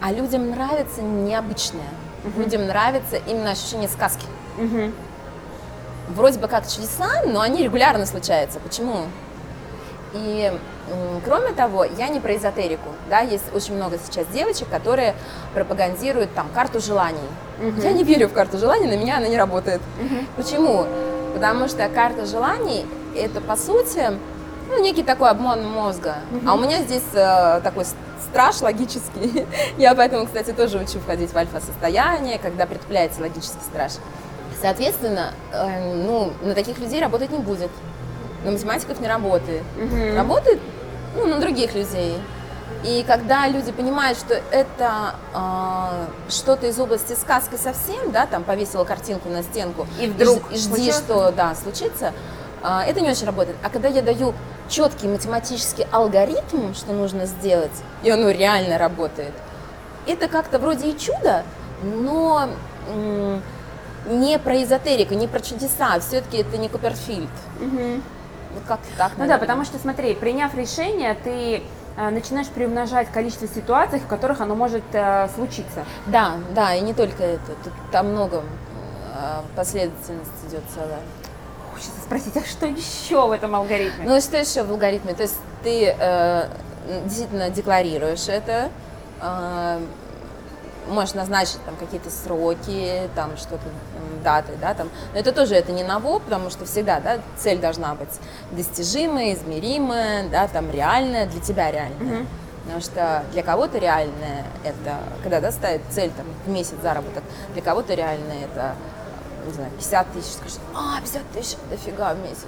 А 0.01 0.11
людям 0.11 0.51
нравится 0.51 1.01
необычное. 1.01 1.81
Uh-huh. 2.23 2.43
Людям 2.43 2.67
нравится 2.67 3.17
именно 3.27 3.51
ощущение 3.51 3.89
сказки. 3.89 4.25
Uh-huh. 4.57 4.93
Вроде 6.09 6.39
бы 6.39 6.47
как 6.47 6.67
чудеса, 6.67 7.23
но 7.25 7.41
они 7.41 7.63
регулярно 7.63 8.05
случаются. 8.05 8.59
Почему? 8.59 9.05
И 10.13 10.51
кроме 11.25 11.51
того, 11.53 11.83
я 11.83 12.07
не 12.07 12.19
про 12.19 12.35
эзотерику, 12.35 12.89
да, 13.09 13.19
есть 13.19 13.53
очень 13.53 13.75
много 13.75 13.97
сейчас 14.03 14.27
девочек, 14.27 14.69
которые 14.69 15.15
пропагандируют 15.53 16.33
там 16.33 16.47
карту 16.53 16.79
желаний. 16.79 17.19
Угу. 17.59 17.81
Я 17.81 17.91
не 17.91 18.03
верю 18.03 18.27
в 18.27 18.33
карту 18.33 18.57
желаний, 18.57 18.87
на 18.87 18.97
меня 18.97 19.17
она 19.17 19.27
не 19.27 19.37
работает. 19.37 19.81
Угу. 19.99 20.43
Почему? 20.43 20.85
Потому 21.33 21.67
что 21.67 21.87
карта 21.89 22.25
желаний 22.25 22.85
это 23.15 23.41
по 23.41 23.55
сути 23.55 24.11
ну, 24.69 24.81
некий 24.81 25.03
такой 25.03 25.29
обман 25.29 25.65
мозга. 25.65 26.17
А 26.47 26.55
у 26.55 26.59
меня 26.59 26.81
здесь 26.81 27.03
э, 27.13 27.61
такой 27.63 27.85
страж 28.19 28.61
логический. 28.61 29.45
Я 29.77 29.93
поэтому, 29.93 30.25
кстати, 30.25 30.51
тоже 30.51 30.79
учу 30.79 30.99
входить 30.99 31.31
в 31.31 31.37
альфа-состояние, 31.37 32.39
когда 32.39 32.65
притупляется 32.65 33.21
логический 33.21 33.61
страж. 33.61 33.93
Соответственно, 34.61 35.33
э, 35.51 35.93
ну, 36.05 36.31
на 36.41 36.55
таких 36.55 36.79
людей 36.79 37.01
работать 37.01 37.31
не 37.31 37.39
будет. 37.39 37.69
На 38.45 38.51
математиков 38.51 38.99
не 38.99 39.07
работает. 39.07 39.63
Работает 40.15 40.59
ну, 41.15 41.27
на 41.27 41.39
других 41.39 41.73
людей. 41.75 42.17
И 42.83 43.03
когда 43.07 43.47
люди 43.47 43.71
понимают, 43.71 44.17
что 44.17 44.33
это 44.51 45.15
э, 45.33 46.05
что-то 46.29 46.67
из 46.67 46.77
области 46.79 47.13
сказки 47.13 47.55
совсем, 47.55 48.11
да, 48.11 48.25
там 48.25 48.43
повесила 48.43 48.83
картинку 48.83 49.29
на 49.29 49.41
стенку 49.43 49.87
И 50.01 50.07
вдруг 50.07 50.51
и, 50.51 50.55
жди, 50.57 50.67
случилось? 50.67 50.97
что 50.97 51.31
да, 51.31 51.55
случится, 51.55 52.13
э, 52.61 52.79
это 52.87 52.99
не 52.99 53.09
очень 53.09 53.25
работает. 53.25 53.57
А 53.63 53.69
когда 53.69 53.87
я 53.87 54.01
даю 54.01 54.33
четкий 54.69 55.07
математический 55.07 55.85
алгоритм, 55.91 56.73
что 56.73 56.91
нужно 56.93 57.25
сделать, 57.25 57.71
и 58.03 58.09
оно 58.09 58.29
реально 58.31 58.77
работает, 58.77 59.33
это 60.05 60.27
как-то 60.27 60.59
вроде 60.59 60.89
и 60.89 60.97
чудо, 60.97 61.43
но 61.83 62.49
м, 62.93 63.41
не 64.07 64.37
про 64.39 64.61
эзотерику, 64.61 65.13
не 65.13 65.27
про 65.27 65.39
чудеса, 65.39 65.99
все-таки 66.01 66.37
это 66.39 66.57
не 66.57 66.67
Куперфильд. 66.67 67.29
Вот 68.53 68.63
как-то 68.67 68.87
так. 68.97 69.11
Ну 69.17 69.27
да, 69.27 69.37
потому 69.37 69.65
что 69.65 69.77
смотри, 69.77 70.13
приняв 70.15 70.53
решение, 70.55 71.15
ты 71.15 71.63
э, 71.97 72.09
начинаешь 72.09 72.47
приумножать 72.47 73.09
количество 73.11 73.47
ситуаций, 73.47 73.99
в 73.99 74.07
которых 74.07 74.41
оно 74.41 74.55
может 74.55 74.83
э, 74.93 75.27
случиться. 75.35 75.85
Да, 76.07 76.33
да, 76.55 76.73
и 76.75 76.81
не 76.81 76.93
только 76.93 77.23
это. 77.23 77.53
Тут 77.63 77.73
там 77.91 78.09
много 78.11 78.43
э, 79.15 79.41
последовательность 79.55 80.31
идет 80.47 80.63
целая. 80.73 80.99
Хочется 81.73 82.01
спросить, 82.01 82.37
а 82.37 82.41
что 82.41 82.65
еще 82.67 83.27
в 83.27 83.31
этом 83.31 83.55
алгоритме? 83.55 84.05
Ну 84.07 84.21
что 84.21 84.37
еще 84.37 84.63
в 84.63 84.71
алгоритме? 84.71 85.13
То 85.13 85.23
есть 85.23 85.37
ты 85.63 85.95
э, 85.97 86.47
действительно 87.05 87.49
декларируешь 87.49 88.27
это, 88.27 88.69
э, 89.21 89.79
можешь 90.87 91.13
назначить 91.13 91.63
там 91.65 91.75
какие-то 91.75 92.09
сроки, 92.09 93.09
там 93.15 93.37
что-то, 93.37 93.63
даты, 94.23 94.53
да, 94.59 94.73
там. 94.73 94.89
Но 95.13 95.19
это 95.19 95.31
тоже 95.31 95.55
это 95.55 95.71
не 95.71 95.83
ново, 95.83 96.19
потому 96.19 96.49
что 96.49 96.65
всегда, 96.65 96.99
да, 96.99 97.19
цель 97.37 97.59
должна 97.59 97.95
быть 97.95 98.09
достижимая, 98.51 99.33
измеримая, 99.33 100.29
да, 100.29 100.47
там 100.47 100.71
реальная, 100.71 101.27
для 101.27 101.41
тебя 101.41 101.71
реальная. 101.71 102.25
Потому 102.63 102.81
что 102.81 103.23
для 103.33 103.43
кого-то 103.43 103.77
реальное 103.77 104.45
это, 104.63 104.99
когда 105.21 105.41
да, 105.41 105.51
ставит 105.51 105.81
цель 105.89 106.11
там, 106.11 106.25
в 106.45 106.49
месяц 106.49 106.75
заработок, 106.81 107.23
для 107.53 107.61
кого-то 107.61 107.93
реальное 107.93 108.45
это, 108.45 108.75
не 109.45 109.53
знаю, 109.53 109.69
50 109.71 110.11
тысяч, 110.13 110.31
скажешь, 110.31 110.57
а, 110.73 111.01
50 111.01 111.21
тысяч, 111.33 111.57
дофига 111.69 112.13
в 112.13 112.19
месяц. 112.19 112.47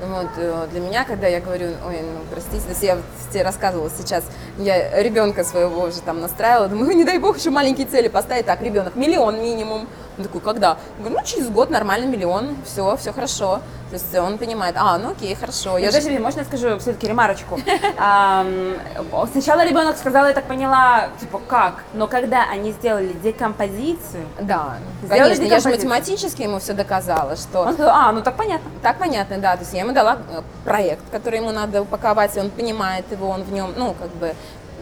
Ну 0.00 0.06
вот, 0.14 0.30
э, 0.38 0.66
для 0.70 0.80
меня, 0.80 1.04
когда 1.04 1.26
я 1.26 1.40
говорю, 1.40 1.66
ой, 1.86 2.00
ну, 2.00 2.20
простите, 2.30 2.62
если 2.70 2.86
я 2.86 2.96
вот 2.96 3.04
тебе 3.30 3.42
рассказывала 3.42 3.90
сейчас, 3.90 4.24
я 4.56 5.02
ребенка 5.02 5.44
своего 5.44 5.82
уже 5.82 6.00
там 6.00 6.20
настраивала, 6.20 6.68
думаю, 6.68 6.96
не 6.96 7.04
дай 7.04 7.18
бог 7.18 7.38
еще 7.38 7.50
маленькие 7.50 7.86
цели 7.86 8.08
поставить, 8.08 8.46
так, 8.46 8.62
ребенок, 8.62 8.96
миллион 8.96 9.42
минимум. 9.42 9.86
Он 10.18 10.24
такой, 10.24 10.40
когда? 10.40 10.68
Я 10.98 11.04
говорю, 11.04 11.16
ну, 11.20 11.24
через 11.24 11.48
год 11.48 11.70
нормально 11.70 12.06
миллион, 12.06 12.56
все, 12.64 12.96
все 12.96 13.12
хорошо. 13.12 13.60
То 13.90 13.94
есть 13.94 14.14
он 14.16 14.38
понимает, 14.38 14.76
а, 14.78 14.98
ну 14.98 15.10
окей, 15.10 15.34
хорошо. 15.34 15.76
Я 15.76 15.90
же 15.90 15.96
Подожди, 15.98 16.18
можно 16.18 16.40
я 16.40 16.44
скажу 16.44 16.78
все-таки 16.78 17.08
ремарочку? 17.08 17.58
Сначала 19.32 19.64
ребенок 19.64 19.96
сказал, 19.96 20.26
я 20.26 20.32
так 20.32 20.44
поняла, 20.44 21.08
типа, 21.18 21.40
как? 21.48 21.82
Но 21.94 22.06
когда 22.06 22.44
они 22.48 22.70
сделали 22.72 23.12
декомпозицию, 23.12 24.26
Да, 24.40 24.76
конечно, 25.08 25.42
я 25.42 25.58
же 25.58 25.68
математически 25.70 26.42
ему 26.42 26.60
все 26.60 26.72
доказала, 26.72 27.34
что 27.36 27.62
он 27.62 27.72
сказал, 27.74 27.94
а, 27.96 28.12
ну 28.12 28.22
так 28.22 28.36
понятно. 28.36 28.70
так 28.80 28.98
понятно, 28.98 29.38
да, 29.38 29.54
то 29.54 29.62
есть 29.62 29.72
я 29.72 29.80
ему 29.80 29.92
дала 29.92 30.18
э, 30.30 30.42
проект, 30.64 31.02
который 31.10 31.40
ему 31.40 31.50
надо 31.50 31.82
упаковать, 31.82 32.36
и 32.36 32.40
он 32.40 32.50
понимает 32.50 33.04
его, 33.10 33.28
он 33.28 33.42
в 33.42 33.52
нем, 33.52 33.72
ну, 33.76 33.94
как 33.98 34.10
бы, 34.10 34.34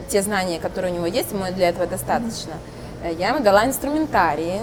те 0.09 0.21
знания, 0.23 0.59
которые 0.61 0.93
у 0.93 0.97
него 0.97 1.07
есть, 1.07 1.33
ему 1.33 1.45
для 1.55 1.71
этого 1.71 1.87
достаточно. 1.87 2.53
Э, 3.03 3.13
Я 3.13 3.29
ему 3.29 3.41
дала 3.41 3.65
инструментарии, 3.65 4.61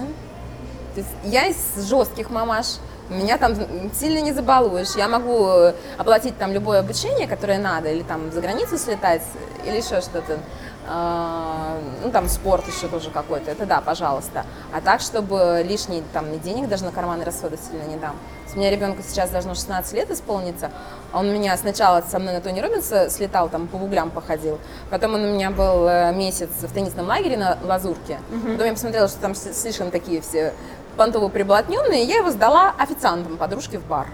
то 0.95 1.01
есть 1.01 1.11
я 1.25 1.47
из 1.47 1.57
жестких 1.89 2.29
мамаш, 2.29 2.77
меня 3.09 3.37
там 3.37 3.55
сильно 3.93 4.19
не 4.19 4.33
забалуешь. 4.33 4.95
Я 4.95 5.07
могу 5.07 5.47
э, 5.47 5.73
оплатить 5.97 6.37
там 6.37 6.51
любое 6.51 6.79
обучение, 6.79 7.27
которое 7.27 7.59
надо, 7.59 7.91
или 7.91 8.01
там 8.01 8.31
за 8.31 8.41
границу 8.41 8.77
слетать, 8.77 9.21
или 9.65 9.77
еще 9.77 10.01
что-то. 10.01 10.39
А, 10.87 11.77
Ну, 12.03 12.11
там 12.11 12.27
спорт 12.29 12.67
еще 12.67 12.87
тоже 12.87 13.09
какой-то, 13.09 13.51
это 13.51 13.65
да, 13.65 13.81
пожалуйста. 13.81 14.45
А 14.71 14.81
так, 14.81 15.01
чтобы 15.01 15.63
лишний 15.67 16.03
там 16.13 16.31
и 16.33 16.37
денег 16.37 16.69
даже 16.69 16.85
на 16.85 16.91
карманные 16.91 17.25
расходы 17.25 17.57
сильно 17.57 17.83
не 17.83 17.97
дам. 17.97 18.15
У 18.53 18.57
меня 18.57 18.71
ребенку 18.71 19.03
сейчас 19.05 19.31
должно 19.31 19.53
16 19.53 19.93
лет 19.93 20.09
исполниться. 20.11 20.71
Он 21.11 21.27
у 21.27 21.31
меня 21.33 21.57
сначала 21.57 22.01
со 22.09 22.19
мной 22.19 22.35
на 22.35 22.41
Тони 22.41 22.61
Робинса 22.61 23.09
слетал, 23.09 23.49
там 23.49 23.67
по 23.67 23.75
углям 23.75 24.11
походил. 24.11 24.59
Потом 24.89 25.15
он 25.15 25.23
у 25.25 25.33
меня 25.33 25.51
был 25.51 25.87
э, 25.87 26.13
месяц 26.13 26.49
в 26.61 26.71
теннисном 26.71 27.07
лагере 27.07 27.35
на 27.35 27.57
Лазурке. 27.63 28.19
Потом 28.51 28.65
я 28.65 28.71
посмотрела, 28.73 29.07
что 29.09 29.19
там 29.19 29.35
слишком 29.35 29.91
такие 29.91 30.21
все 30.21 30.53
понтово 30.95 31.29
приблотненные. 31.29 32.03
Я 32.03 32.17
его 32.17 32.31
сдала 32.31 32.73
официантам, 32.77 33.37
подружке 33.37 33.79
в 33.79 33.85
бар. 33.85 34.07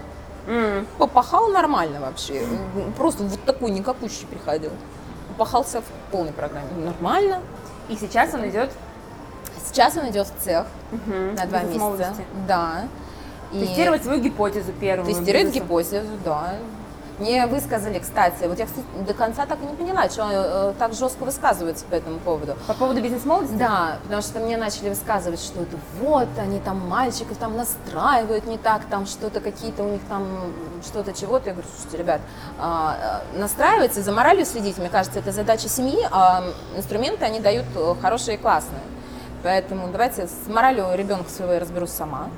М, 0.46 0.86
Попахал 0.98 1.48
нормально 1.48 2.00
вообще. 2.00 2.44
Просто 2.96 3.22
вот 3.22 3.42
такой 3.44 3.70
никакущий 3.70 4.26
приходил. 4.26 4.70
Попахался 5.28 5.80
в 5.80 5.84
полной 6.10 6.32
программе. 6.32 6.68
Нормально. 6.76 7.40
И 7.88 7.96
сейчас 7.96 8.34
он 8.34 8.48
идет 8.48 8.70
Сейчас 9.64 9.96
он 9.96 10.08
идет 10.10 10.26
в 10.26 10.42
цех 10.42 10.66
мгм, 10.90 11.34
на 11.36 11.46
два 11.46 11.60
месяца. 11.62 12.14
Да. 12.46 12.84
И 13.52 13.60
тестировать 13.60 14.02
свою 14.02 14.20
гипотезу 14.20 14.72
первую. 14.72 15.06
Бизнеса. 15.06 15.24
гипотезу, 15.52 16.08
да. 16.24 16.54
Мне 17.22 17.46
высказали, 17.46 18.00
кстати, 18.00 18.46
вот 18.48 18.58
я 18.58 18.66
до 19.06 19.14
конца 19.14 19.46
так 19.46 19.62
и 19.62 19.64
не 19.64 19.76
поняла, 19.76 20.08
что 20.08 20.26
э, 20.28 20.74
так 20.76 20.92
жестко 20.92 21.22
высказываются 21.22 21.84
по 21.84 21.94
этому 21.94 22.18
поводу. 22.18 22.56
По 22.66 22.74
поводу 22.74 23.00
бизнес-молодости? 23.00 23.54
Да, 23.54 23.98
потому 24.02 24.22
что 24.22 24.40
мне 24.40 24.56
начали 24.56 24.88
высказывать, 24.88 25.38
что 25.38 25.62
это 25.62 25.76
вот, 26.00 26.26
они 26.36 26.58
там 26.58 26.80
мальчиков 26.88 27.36
там 27.36 27.56
настраивают 27.56 28.46
не 28.46 28.58
так, 28.58 28.86
там 28.86 29.06
что-то 29.06 29.38
какие-то 29.38 29.84
у 29.84 29.90
них 29.90 30.00
там 30.08 30.26
что-то 30.84 31.12
чего-то. 31.12 31.50
Я 31.50 31.52
говорю, 31.52 31.68
слушайте, 31.72 31.98
ребят, 31.98 32.20
а, 32.58 32.96
а, 33.00 33.38
настраиваться, 33.38 34.02
за 34.02 34.10
моралью 34.10 34.44
следить, 34.44 34.78
мне 34.78 34.88
кажется, 34.88 35.20
это 35.20 35.30
задача 35.30 35.68
семьи, 35.68 36.04
а 36.10 36.42
инструменты 36.76 37.24
они 37.24 37.38
дают 37.38 37.66
э, 37.76 37.94
хорошие 38.02 38.36
и 38.36 38.40
классные. 38.40 38.82
Поэтому 39.44 39.92
давайте 39.92 40.26
с 40.26 40.48
моралью 40.48 40.86
ребенка 40.92 41.30
своего 41.30 41.52
я 41.52 41.60
разберусь 41.60 41.90
сама. 41.90 42.30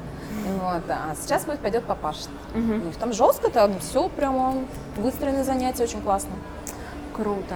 Вот, 0.45 0.83
а 0.89 1.15
сейчас 1.21 1.47
вот 1.47 1.59
пойдет 1.61 1.85
папаша. 1.85 2.27
У 2.55 2.59
них 2.87 2.97
там 2.97 3.13
жестко, 3.13 3.51
там 3.51 3.79
все 3.81 4.09
прямо 4.09 4.55
выстроены 4.97 5.43
занятия, 5.45 5.85
очень 5.85 6.03
классно. 6.03 6.33
Круто. 7.15 7.55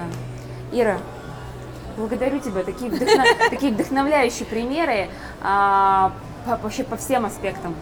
Ира, 0.72 0.99
благодарю 1.97 2.39
тебя. 2.41 2.62
Такие, 2.64 2.91
вдохно- 2.91 3.24
такие 3.51 3.72
вдохновляющие 3.72 4.47
примеры 4.47 5.09
а, 5.43 6.12
по- 6.47 6.57
вообще 6.57 6.84
по 6.84 6.97
всем 6.97 7.26
аспектам. 7.26 7.74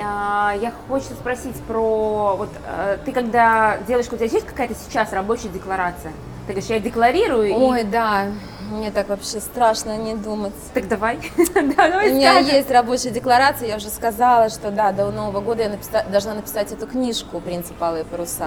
А, 0.00 0.54
Я 0.60 0.72
хочу 0.88 1.06
спросить 1.14 1.56
про, 1.62 2.36
вот 2.36 2.50
э, 2.66 2.98
ты 3.04 3.10
когда 3.12 3.78
делаешь, 3.88 4.06
у 4.12 4.16
тебя 4.16 4.26
есть 4.26 4.46
какая-то 4.46 4.74
сейчас 4.74 5.12
рабочая 5.12 5.48
декларация? 5.48 6.12
Ты 6.46 6.52
говоришь, 6.52 6.70
я 6.70 6.78
декларирую, 6.78 7.48
и- 7.48 7.52
Ой, 7.52 7.82
да, 7.84 8.26
мне 8.70 8.90
так 8.90 9.08
вообще 9.08 9.40
страшно 9.40 9.96
не 9.96 10.14
думать. 10.14 10.52
так 10.74 10.88
давай, 10.88 11.18
Да, 11.54 11.62
давай 11.76 12.10
У 12.10 12.14
меня 12.14 12.32
скажем. 12.34 12.54
есть 12.56 12.70
рабочая 12.70 13.10
декларация, 13.10 13.68
я 13.68 13.76
уже 13.76 13.88
сказала, 13.88 14.48
что 14.50 14.70
да, 14.70 14.92
до 14.92 15.10
Нового 15.10 15.40
года 15.40 15.62
я 15.64 15.68
написа- 15.68 16.08
должна 16.10 16.34
написать 16.34 16.72
эту 16.72 16.86
книжку 16.86 17.40
«Принцип 17.40 17.82
алые 17.82 18.04
паруса». 18.04 18.46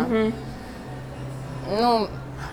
Ну, 1.79 2.07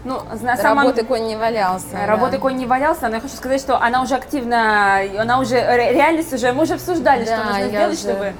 Ну, 0.04 0.20
на 0.42 0.56
самом 0.56 0.84
работы 0.84 1.04
конь 1.04 1.26
не 1.26 1.36
валялся. 1.36 1.86
да. 1.92 2.06
Работы 2.06 2.38
конь 2.38 2.56
не 2.56 2.66
валялся, 2.66 3.08
но 3.08 3.16
я 3.16 3.20
хочу 3.20 3.34
сказать, 3.34 3.60
что 3.60 3.76
она 3.82 4.00
уже 4.02 4.14
активно, 4.14 5.00
она 5.18 5.40
уже, 5.40 5.56
ре- 5.60 5.92
реальность 5.92 6.32
уже, 6.32 6.52
мы 6.52 6.62
уже 6.62 6.74
обсуждали, 6.74 7.24
что 7.24 7.36
Да, 7.36 7.44
нужно 7.44 7.58
я 7.58 7.68
сделать, 7.68 7.92
уже- 7.98 8.00
чтобы... 8.12 8.32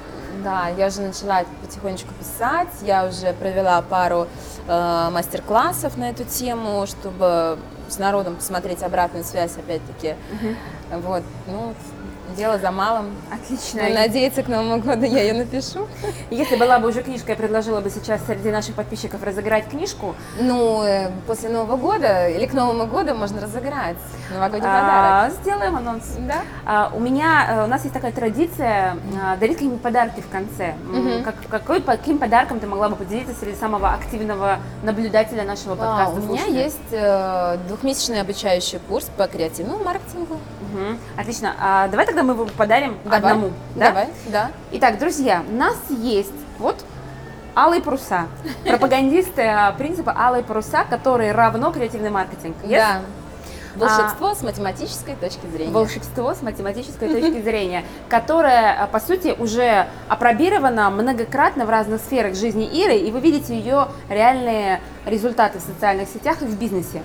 Да, 0.43 0.67
я 0.77 0.87
уже 0.87 1.01
начала 1.01 1.43
потихонечку 1.61 2.13
писать, 2.13 2.69
я 2.83 3.05
уже 3.05 3.33
провела 3.33 3.81
пару 3.81 4.27
э, 4.69 5.09
мастер-классов 5.11 5.97
на 5.97 6.11
эту 6.11 6.23
тему, 6.23 6.85
чтобы 6.87 7.57
с 7.89 7.97
народом 7.97 8.35
посмотреть 8.35 8.83
обратную 8.83 9.23
связь, 9.23 9.57
опять-таки. 9.57 10.15
Вот, 10.91 11.23
ну, 11.47 11.73
дело 12.35 12.57
за 12.57 12.71
малым. 12.71 13.15
Отлично. 13.31 13.81
Будем 13.83 13.95
надеяться, 13.95 14.43
к 14.43 14.47
Новому 14.47 14.79
году 14.81 15.05
я 15.05 15.21
ее 15.23 15.33
напишу. 15.33 15.87
Если 16.29 16.55
была 16.55 16.79
бы 16.79 16.89
уже 16.89 17.03
книжка, 17.03 17.31
я 17.31 17.35
предложила 17.35 17.81
бы 17.81 17.89
сейчас 17.89 18.21
среди 18.25 18.51
наших 18.51 18.75
подписчиков 18.75 19.23
разыграть 19.23 19.67
книжку. 19.69 20.15
Ну, 20.39 20.83
э, 20.83 21.09
после 21.27 21.49
Нового 21.49 21.77
года 21.77 22.27
или 22.29 22.45
к 22.45 22.53
Новому 22.53 22.85
году 22.87 23.15
можно 23.15 23.41
разыграть 23.41 23.97
новогодний 24.33 24.61
подарок. 24.67 24.89
А, 24.89 25.29
сделаем 25.41 25.75
анонс. 25.75 26.05
Да? 26.19 26.41
А, 26.65 26.91
у 26.95 26.99
меня, 26.99 27.47
э, 27.49 27.63
у 27.65 27.67
нас 27.67 27.81
есть 27.83 27.93
такая 27.93 28.11
традиция 28.11 28.97
а, 29.21 29.35
дарить 29.37 29.55
какие-нибудь 29.55 29.81
подарки 29.81 30.21
в 30.21 30.29
конце. 30.29 30.73
Мгм. 30.85 31.23
Как, 31.23 31.35
какой, 31.49 31.81
каким 31.81 32.17
подарком 32.19 32.59
ты 32.59 32.67
могла 32.67 32.89
бы 32.89 32.95
поделиться 32.95 33.33
среди 33.33 33.57
самого 33.57 33.93
активного 33.93 34.59
наблюдателя 34.83 35.43
нашего 35.43 35.73
А, 35.73 35.77
подкаста? 35.77 36.13
у 36.13 36.17
меня 36.17 36.27
слушателя? 36.27 36.63
есть 36.63 36.77
э, 36.91 37.57
двухмесячный 37.67 38.21
обучающий 38.21 38.79
курс 38.87 39.09
по 39.17 39.27
креативному 39.27 39.83
маркетингу. 39.83 40.39
Мгм. 40.73 40.99
Отлично. 41.17 41.53
А, 41.59 41.87
давай 41.87 42.05
тогда 42.05 42.18
мы 42.23 42.33
его 42.33 42.45
подарим 42.45 42.97
Давай. 43.03 43.19
одному. 43.19 43.51
да? 43.75 43.87
Давай, 43.87 44.07
да. 44.27 44.51
Итак, 44.71 44.99
друзья, 44.99 45.43
у 45.49 45.55
нас 45.55 45.77
есть 45.89 46.33
вот 46.57 46.77
Алые 47.55 47.81
паруса. 47.81 48.27
Пропагандисты 48.65 49.41
э, 49.41 49.73
принципа 49.77 50.15
алые 50.17 50.43
паруса, 50.43 50.85
которые 50.89 51.33
равно 51.33 51.71
креативный 51.71 52.09
маркетинг. 52.09 52.55
Yes? 52.63 52.77
Да. 52.77 53.01
Волшебство 53.75 54.29
а, 54.29 54.35
с 54.35 54.41
математической 54.41 55.15
точки 55.15 55.45
зрения. 55.45 55.71
Волшебство 55.71 56.33
с 56.33 56.41
математической 56.41 57.07
точки 57.07 57.41
зрения, 57.41 57.83
которое, 58.09 58.87
по 58.91 58.99
сути, 58.99 59.35
уже 59.37 59.87
опробировано 60.07 60.89
многократно 60.89 61.65
в 61.65 61.69
разных 61.69 62.01
сферах 62.01 62.35
жизни 62.35 62.65
Иры, 62.65 62.97
и 62.97 63.11
вы 63.11 63.19
видите 63.19 63.55
ее 63.55 63.89
реальные 64.09 64.81
результаты 65.05 65.59
в 65.59 65.61
социальных 65.61 66.09
сетях 66.09 66.41
и 66.41 66.45
в 66.45 66.57
бизнесе. 66.57 67.03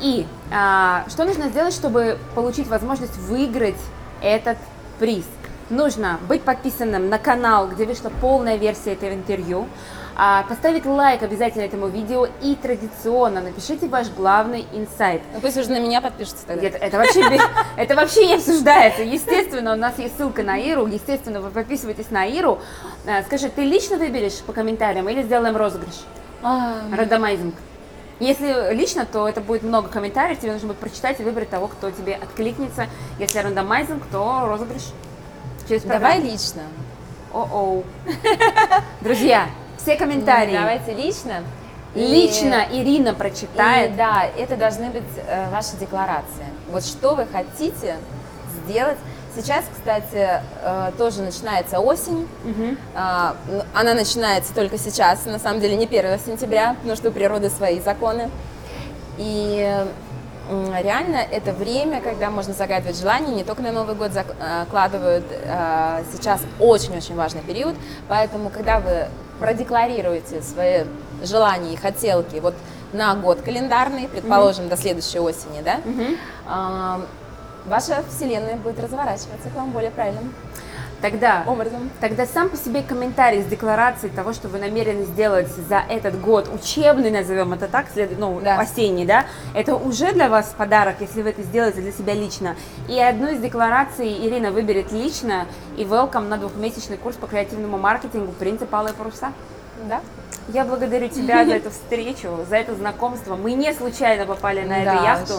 И 0.00 0.26
а, 0.52 1.04
что 1.08 1.24
нужно 1.24 1.48
сделать, 1.48 1.74
чтобы 1.74 2.18
получить 2.34 2.68
возможность 2.68 3.16
выиграть 3.18 3.80
этот 4.22 4.58
приз? 4.98 5.24
Нужно 5.70 6.18
быть 6.28 6.42
подписанным 6.42 7.08
на 7.08 7.18
канал, 7.18 7.68
где 7.68 7.84
вышла 7.84 8.10
полная 8.20 8.56
версия 8.56 8.94
этого 8.94 9.14
интервью, 9.14 9.68
а, 10.16 10.42
поставить 10.42 10.84
лайк 10.84 11.22
обязательно 11.22 11.62
этому 11.62 11.86
видео 11.86 12.26
и 12.42 12.56
традиционно 12.56 13.40
напишите 13.40 13.86
ваш 13.86 14.08
главный 14.10 14.66
инсайт. 14.72 15.22
Ну 15.32 15.40
пусть 15.40 15.56
уже 15.56 15.70
на 15.70 15.78
меня 15.78 16.00
подпишутся 16.00 16.44
тогда. 16.46 16.66
Это, 16.66 16.76
это, 16.78 16.98
вообще, 16.98 17.22
это 17.76 17.94
вообще 17.94 18.26
не 18.26 18.34
обсуждается. 18.34 19.02
Естественно, 19.02 19.72
у 19.72 19.76
нас 19.76 19.98
есть 19.98 20.16
ссылка 20.16 20.42
на 20.42 20.58
Иру, 20.58 20.86
естественно, 20.86 21.40
вы 21.40 21.50
подписывайтесь 21.50 22.10
на 22.10 22.26
Иру. 22.26 22.58
А, 23.06 23.22
скажи, 23.22 23.48
ты 23.48 23.62
лично 23.62 23.96
выберешь 23.96 24.40
по 24.40 24.52
комментариям 24.52 25.08
или 25.08 25.22
сделаем 25.22 25.56
розыгрыш? 25.56 26.04
Рандомайзинг. 26.92 27.54
Если 28.20 28.74
лично, 28.74 29.06
то 29.06 29.26
это 29.26 29.40
будет 29.40 29.62
много 29.62 29.88
комментариев, 29.88 30.38
тебе 30.38 30.52
нужно 30.52 30.68
будет 30.68 30.78
прочитать 30.78 31.18
и 31.20 31.24
выбрать 31.24 31.48
того, 31.48 31.68
кто 31.68 31.90
тебе 31.90 32.14
откликнется. 32.14 32.86
Если 33.18 33.38
рандомайзинг, 33.38 34.04
то 34.12 34.44
розыгрыш 34.46 34.82
через 35.66 35.82
программу. 35.82 36.16
Давай 36.16 36.30
лично. 36.30 36.62
О-оу. 37.32 37.84
Друзья, 39.00 39.46
все 39.78 39.96
комментарии. 39.96 40.52
Давайте 40.52 40.92
лично. 40.92 41.42
Лично 41.94 42.66
и, 42.70 42.82
Ирина 42.82 43.14
прочитает. 43.14 43.92
И, 43.92 43.96
да, 43.96 44.24
это 44.36 44.56
должны 44.56 44.90
быть 44.90 45.02
э, 45.16 45.50
ваши 45.50 45.76
декларации. 45.76 46.44
Вот 46.70 46.84
что 46.84 47.14
вы 47.14 47.26
хотите 47.26 47.96
сделать. 48.64 48.98
Сейчас, 49.40 49.64
кстати, 49.72 50.42
э, 50.62 50.92
тоже 50.98 51.22
начинается 51.22 51.80
осень. 51.80 52.28
Угу. 52.44 52.76
Она 52.94 53.94
начинается 53.94 54.54
только 54.54 54.76
сейчас, 54.76 55.24
на 55.24 55.38
самом 55.38 55.60
деле 55.60 55.76
не 55.76 55.86
1 55.86 56.18
сентября, 56.18 56.74
потому 56.74 56.94
что 56.94 57.08
у 57.08 57.12
природы 57.12 57.48
свои 57.48 57.80
законы. 57.80 58.28
И 59.16 59.86
реально 60.82 61.16
это 61.16 61.52
время, 61.52 62.02
когда 62.02 62.30
можно 62.30 62.52
загадывать 62.52 62.98
желания, 62.98 63.34
не 63.34 63.44
только 63.44 63.62
на 63.62 63.72
Новый 63.72 63.94
год 63.94 64.12
закладывают. 64.12 65.24
Э, 65.30 66.02
сейчас 66.12 66.42
очень-очень 66.58 67.16
важный 67.16 67.40
период, 67.40 67.76
поэтому 68.08 68.50
когда 68.50 68.78
вы 68.80 69.06
продекларируете 69.38 70.42
свои 70.42 70.84
желания 71.22 71.72
и 71.72 71.76
хотелки 71.76 72.36
вот 72.40 72.54
на 72.92 73.14
год 73.14 73.40
календарный, 73.40 74.06
предположим, 74.06 74.66
mm-hmm. 74.66 74.70
до 74.70 74.76
следующей 74.76 75.18
осени, 75.18 75.62
да, 75.64 75.76
mm-hmm. 75.76 77.06
Ваша 77.66 78.02
вселенная 78.08 78.56
будет 78.56 78.80
разворачиваться 78.80 79.48
к 79.52 79.56
вам 79.56 79.70
более 79.70 79.90
правильным 79.90 80.32
тогда, 81.00 81.44
образом. 81.46 81.90
Тогда 82.00 82.26
сам 82.26 82.48
по 82.48 82.56
себе 82.56 82.82
комментарий 82.82 83.42
с 83.42 83.46
декларацией 83.46 84.12
того, 84.12 84.32
что 84.32 84.48
вы 84.48 84.58
намерены 84.58 85.04
сделать 85.04 85.48
за 85.48 85.82
этот 85.88 86.20
год, 86.20 86.48
учебный, 86.52 87.10
назовем 87.10 87.52
это 87.52 87.68
так, 87.68 87.86
след, 87.92 88.18
ну, 88.18 88.40
да. 88.40 88.58
осенний, 88.58 89.06
да, 89.06 89.26
это 89.54 89.74
уже 89.74 90.12
для 90.12 90.28
вас 90.28 90.54
подарок, 90.56 90.96
если 91.00 91.22
вы 91.22 91.30
это 91.30 91.42
сделаете 91.42 91.80
для 91.80 91.92
себя 91.92 92.14
лично. 92.14 92.56
И 92.88 92.98
одну 92.98 93.28
из 93.28 93.40
деклараций 93.40 94.08
Ирина 94.26 94.50
выберет 94.50 94.92
лично 94.92 95.46
и 95.76 95.82
welcome 95.82 96.28
на 96.28 96.36
двухмесячный 96.36 96.96
курс 96.96 97.16
по 97.16 97.26
креативному 97.26 97.78
маркетингу 97.78 98.32
«Принцип 98.32 98.72
алые 98.74 98.94
паруса». 98.94 99.32
Да. 99.88 100.00
Я 100.48 100.64
благодарю 100.64 101.08
тебя 101.08 101.44
за 101.44 101.52
эту 101.52 101.70
встречу, 101.70 102.28
за 102.48 102.56
это 102.56 102.74
знакомство. 102.74 103.36
Мы 103.36 103.52
не 103.52 103.72
случайно 103.72 104.26
попали 104.26 104.62
на 104.64 104.82
эту 104.82 105.04
яхту. 105.04 105.34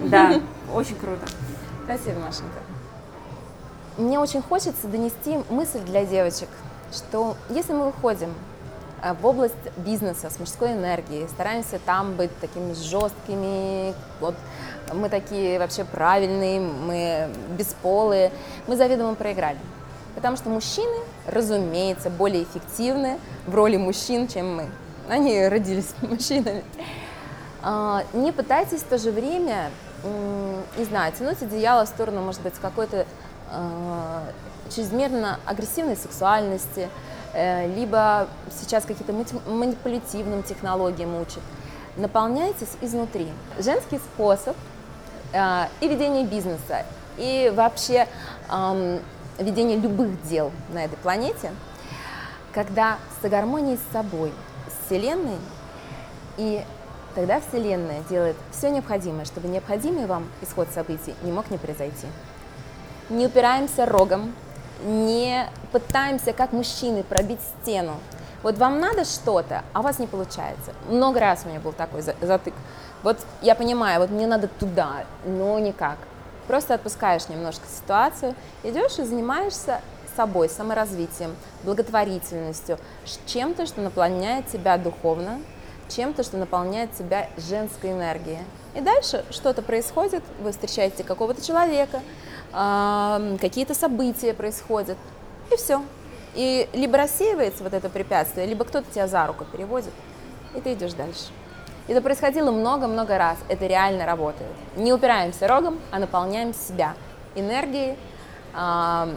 Да, 0.00 0.40
очень 0.74 0.94
круто. 0.94 1.26
Спасибо, 1.86 2.20
Машенька 2.20 2.60
мне 3.98 4.18
очень 4.18 4.42
хочется 4.42 4.86
донести 4.86 5.38
мысль 5.48 5.80
для 5.80 6.04
девочек, 6.04 6.48
что 6.92 7.36
если 7.48 7.72
мы 7.72 7.86
выходим 7.86 8.34
э, 9.02 9.14
в 9.14 9.26
область 9.26 9.54
бизнеса 9.78 10.28
с 10.30 10.38
мужской 10.38 10.72
энергией, 10.72 11.26
стараемся 11.28 11.78
там 11.84 12.14
быть 12.14 12.30
такими 12.40 12.74
жесткими, 12.74 13.94
вот 14.20 14.34
мы 14.92 15.08
такие 15.08 15.58
вообще 15.58 15.84
правильные, 15.84 16.60
мы 16.60 17.30
бесполые, 17.56 18.32
мы 18.66 18.76
заведомо 18.76 19.14
проиграли. 19.14 19.58
Потому 20.14 20.36
что 20.36 20.48
мужчины, 20.48 20.96
разумеется, 21.26 22.10
более 22.10 22.44
эффективны 22.44 23.18
в 23.46 23.54
роли 23.54 23.76
мужчин, 23.76 24.28
чем 24.28 24.56
мы. 24.56 24.66
Они 25.08 25.46
родились 25.48 25.94
мужчинами. 26.02 26.64
А, 27.62 28.04
не 28.12 28.30
пытайтесь 28.30 28.80
в 28.80 28.86
то 28.86 28.98
же 28.98 29.10
время, 29.10 29.70
не 30.76 30.84
знаю, 30.84 31.12
тянуть 31.12 31.42
одеяло 31.42 31.84
в 31.84 31.88
сторону, 31.88 32.22
может 32.22 32.42
быть, 32.42 32.54
какой-то 32.60 33.06
Э, 33.50 34.32
чрезмерно 34.74 35.38
агрессивной 35.46 35.96
сексуальности, 35.96 36.88
э, 37.32 37.72
либо 37.76 38.26
сейчас 38.50 38.84
какие-то 38.84 39.12
манипулятивным 39.48 40.42
технологиям 40.42 41.14
учат. 41.14 41.40
Наполняйтесь 41.96 42.72
изнутри. 42.80 43.28
Женский 43.60 43.98
способ 43.98 44.56
э, 45.32 45.66
и 45.80 45.86
ведение 45.86 46.24
бизнеса, 46.24 46.84
и 47.16 47.52
вообще 47.54 48.06
ведение 49.38 49.78
любых 49.78 50.22
дел 50.28 50.50
на 50.72 50.84
этой 50.84 50.96
планете, 50.96 51.52
когда 52.52 52.98
с 53.22 53.28
гармонией 53.28 53.78
с 53.78 53.92
собой, 53.92 54.32
с 54.68 54.86
Вселенной, 54.86 55.38
и 56.36 56.64
тогда 57.16 57.40
Вселенная 57.40 58.02
делает 58.08 58.36
все 58.52 58.70
необходимое, 58.70 59.24
чтобы 59.24 59.48
необходимый 59.48 60.06
вам 60.06 60.28
исход 60.42 60.68
событий 60.72 61.16
не 61.22 61.32
мог 61.32 61.50
не 61.50 61.58
произойти 61.58 62.06
не 63.08 63.26
упираемся 63.26 63.86
рогом, 63.86 64.34
не 64.84 65.48
пытаемся, 65.72 66.32
как 66.32 66.52
мужчины, 66.52 67.02
пробить 67.02 67.40
стену. 67.62 67.94
Вот 68.42 68.58
вам 68.58 68.80
надо 68.80 69.04
что-то, 69.04 69.62
а 69.72 69.80
у 69.80 69.82
вас 69.82 69.98
не 69.98 70.06
получается. 70.06 70.72
Много 70.88 71.20
раз 71.20 71.42
у 71.44 71.48
меня 71.48 71.60
был 71.60 71.72
такой 71.72 72.02
затык. 72.02 72.54
Вот 73.02 73.18
я 73.42 73.54
понимаю, 73.54 74.00
вот 74.00 74.10
мне 74.10 74.26
надо 74.26 74.48
туда, 74.48 75.04
но 75.24 75.58
никак. 75.58 75.98
Просто 76.46 76.74
отпускаешь 76.74 77.28
немножко 77.28 77.64
ситуацию, 77.66 78.34
идешь 78.62 78.98
и 78.98 79.04
занимаешься 79.04 79.80
собой, 80.16 80.48
саморазвитием, 80.48 81.34
благотворительностью, 81.64 82.78
чем-то, 83.26 83.66
что 83.66 83.80
наполняет 83.80 84.46
тебя 84.46 84.78
духовно, 84.78 85.40
чем-то, 85.88 86.22
что 86.22 86.36
наполняет 86.36 86.92
тебя 86.92 87.28
женской 87.36 87.92
энергией. 87.92 88.40
И 88.74 88.80
дальше 88.80 89.24
что-то 89.30 89.62
происходит, 89.62 90.22
вы 90.40 90.52
встречаете 90.52 91.04
какого-то 91.04 91.44
человека, 91.44 92.00
какие-то 92.52 93.74
события 93.74 94.34
происходят, 94.34 94.98
и 95.52 95.56
все. 95.56 95.82
И 96.34 96.68
либо 96.74 96.98
рассеивается 96.98 97.62
вот 97.64 97.72
это 97.72 97.88
препятствие, 97.88 98.46
либо 98.46 98.64
кто-то 98.64 98.90
тебя 98.90 99.08
за 99.08 99.26
руку 99.26 99.44
переводит, 99.44 99.92
и 100.54 100.60
ты 100.60 100.74
идешь 100.74 100.92
дальше. 100.92 101.26
Это 101.88 102.02
происходило 102.02 102.50
много-много 102.50 103.16
раз, 103.16 103.38
это 103.48 103.66
реально 103.66 104.06
работает. 104.06 104.50
Не 104.76 104.92
упираемся 104.92 105.46
рогом, 105.46 105.80
а 105.90 105.98
наполняем 105.98 106.52
себя 106.52 106.94
энергией. 107.34 107.96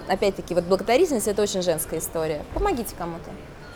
Опять-таки, 0.07 0.53
вот 0.53 0.65
благотворительность– 0.65 1.27
это 1.29 1.41
очень 1.41 1.61
женская 1.61 1.99
история. 1.99 2.43
Помогите 2.53 2.95
кому-то. 2.97 3.31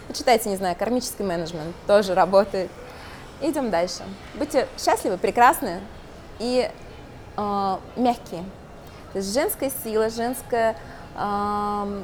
Почитайте, 0.08 0.50
не 0.50 0.58
знаю, 0.58 0.76
кармический 0.78 1.24
менеджмент, 1.24 1.74
тоже 1.88 2.14
работает. 2.14 2.70
Идем 3.44 3.72
дальше. 3.72 4.04
Будьте 4.36 4.70
счастливы, 4.80 5.18
прекрасны 5.18 5.82
и 6.40 6.72
э, 7.36 7.78
мягкие. 7.98 8.46
То 9.12 9.20
есть 9.20 9.34
женская 9.34 9.70
сила, 9.84 10.10
женская 10.10 10.78
э, 11.18 12.04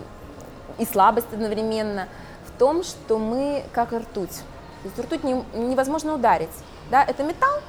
и 0.79 0.85
слабость 0.85 1.31
одновременно 1.31 2.09
в 2.45 2.59
том, 2.59 2.83
что 2.83 3.17
мы 3.17 3.63
как 3.71 3.93
ртуть. 3.93 4.35
То 4.83 4.89
есть 4.89 4.99
ртуть 4.99 5.23
не, 5.23 5.41
невозможно 5.53 6.13
ударить. 6.13 6.49
Да, 6.91 7.05
это 7.05 7.23
металл, 7.23 7.61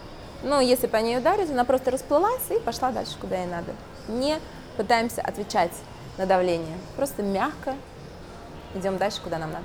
но 0.42 0.60
если 0.60 0.88
по 0.88 0.96
ней 0.96 1.18
ударить, 1.18 1.48
она 1.48 1.64
просто 1.64 1.92
расплылась 1.92 2.50
и 2.50 2.58
пошла 2.58 2.90
дальше, 2.90 3.12
куда 3.20 3.36
ей 3.36 3.46
надо. 3.46 3.72
Не 4.08 4.40
пытаемся 4.76 5.22
отвечать 5.22 5.72
на 6.18 6.26
давление, 6.26 6.76
просто 6.96 7.22
мягко 7.22 7.76
идем 8.74 8.98
дальше, 8.98 9.20
куда 9.22 9.38
нам 9.38 9.52
надо. 9.52 9.64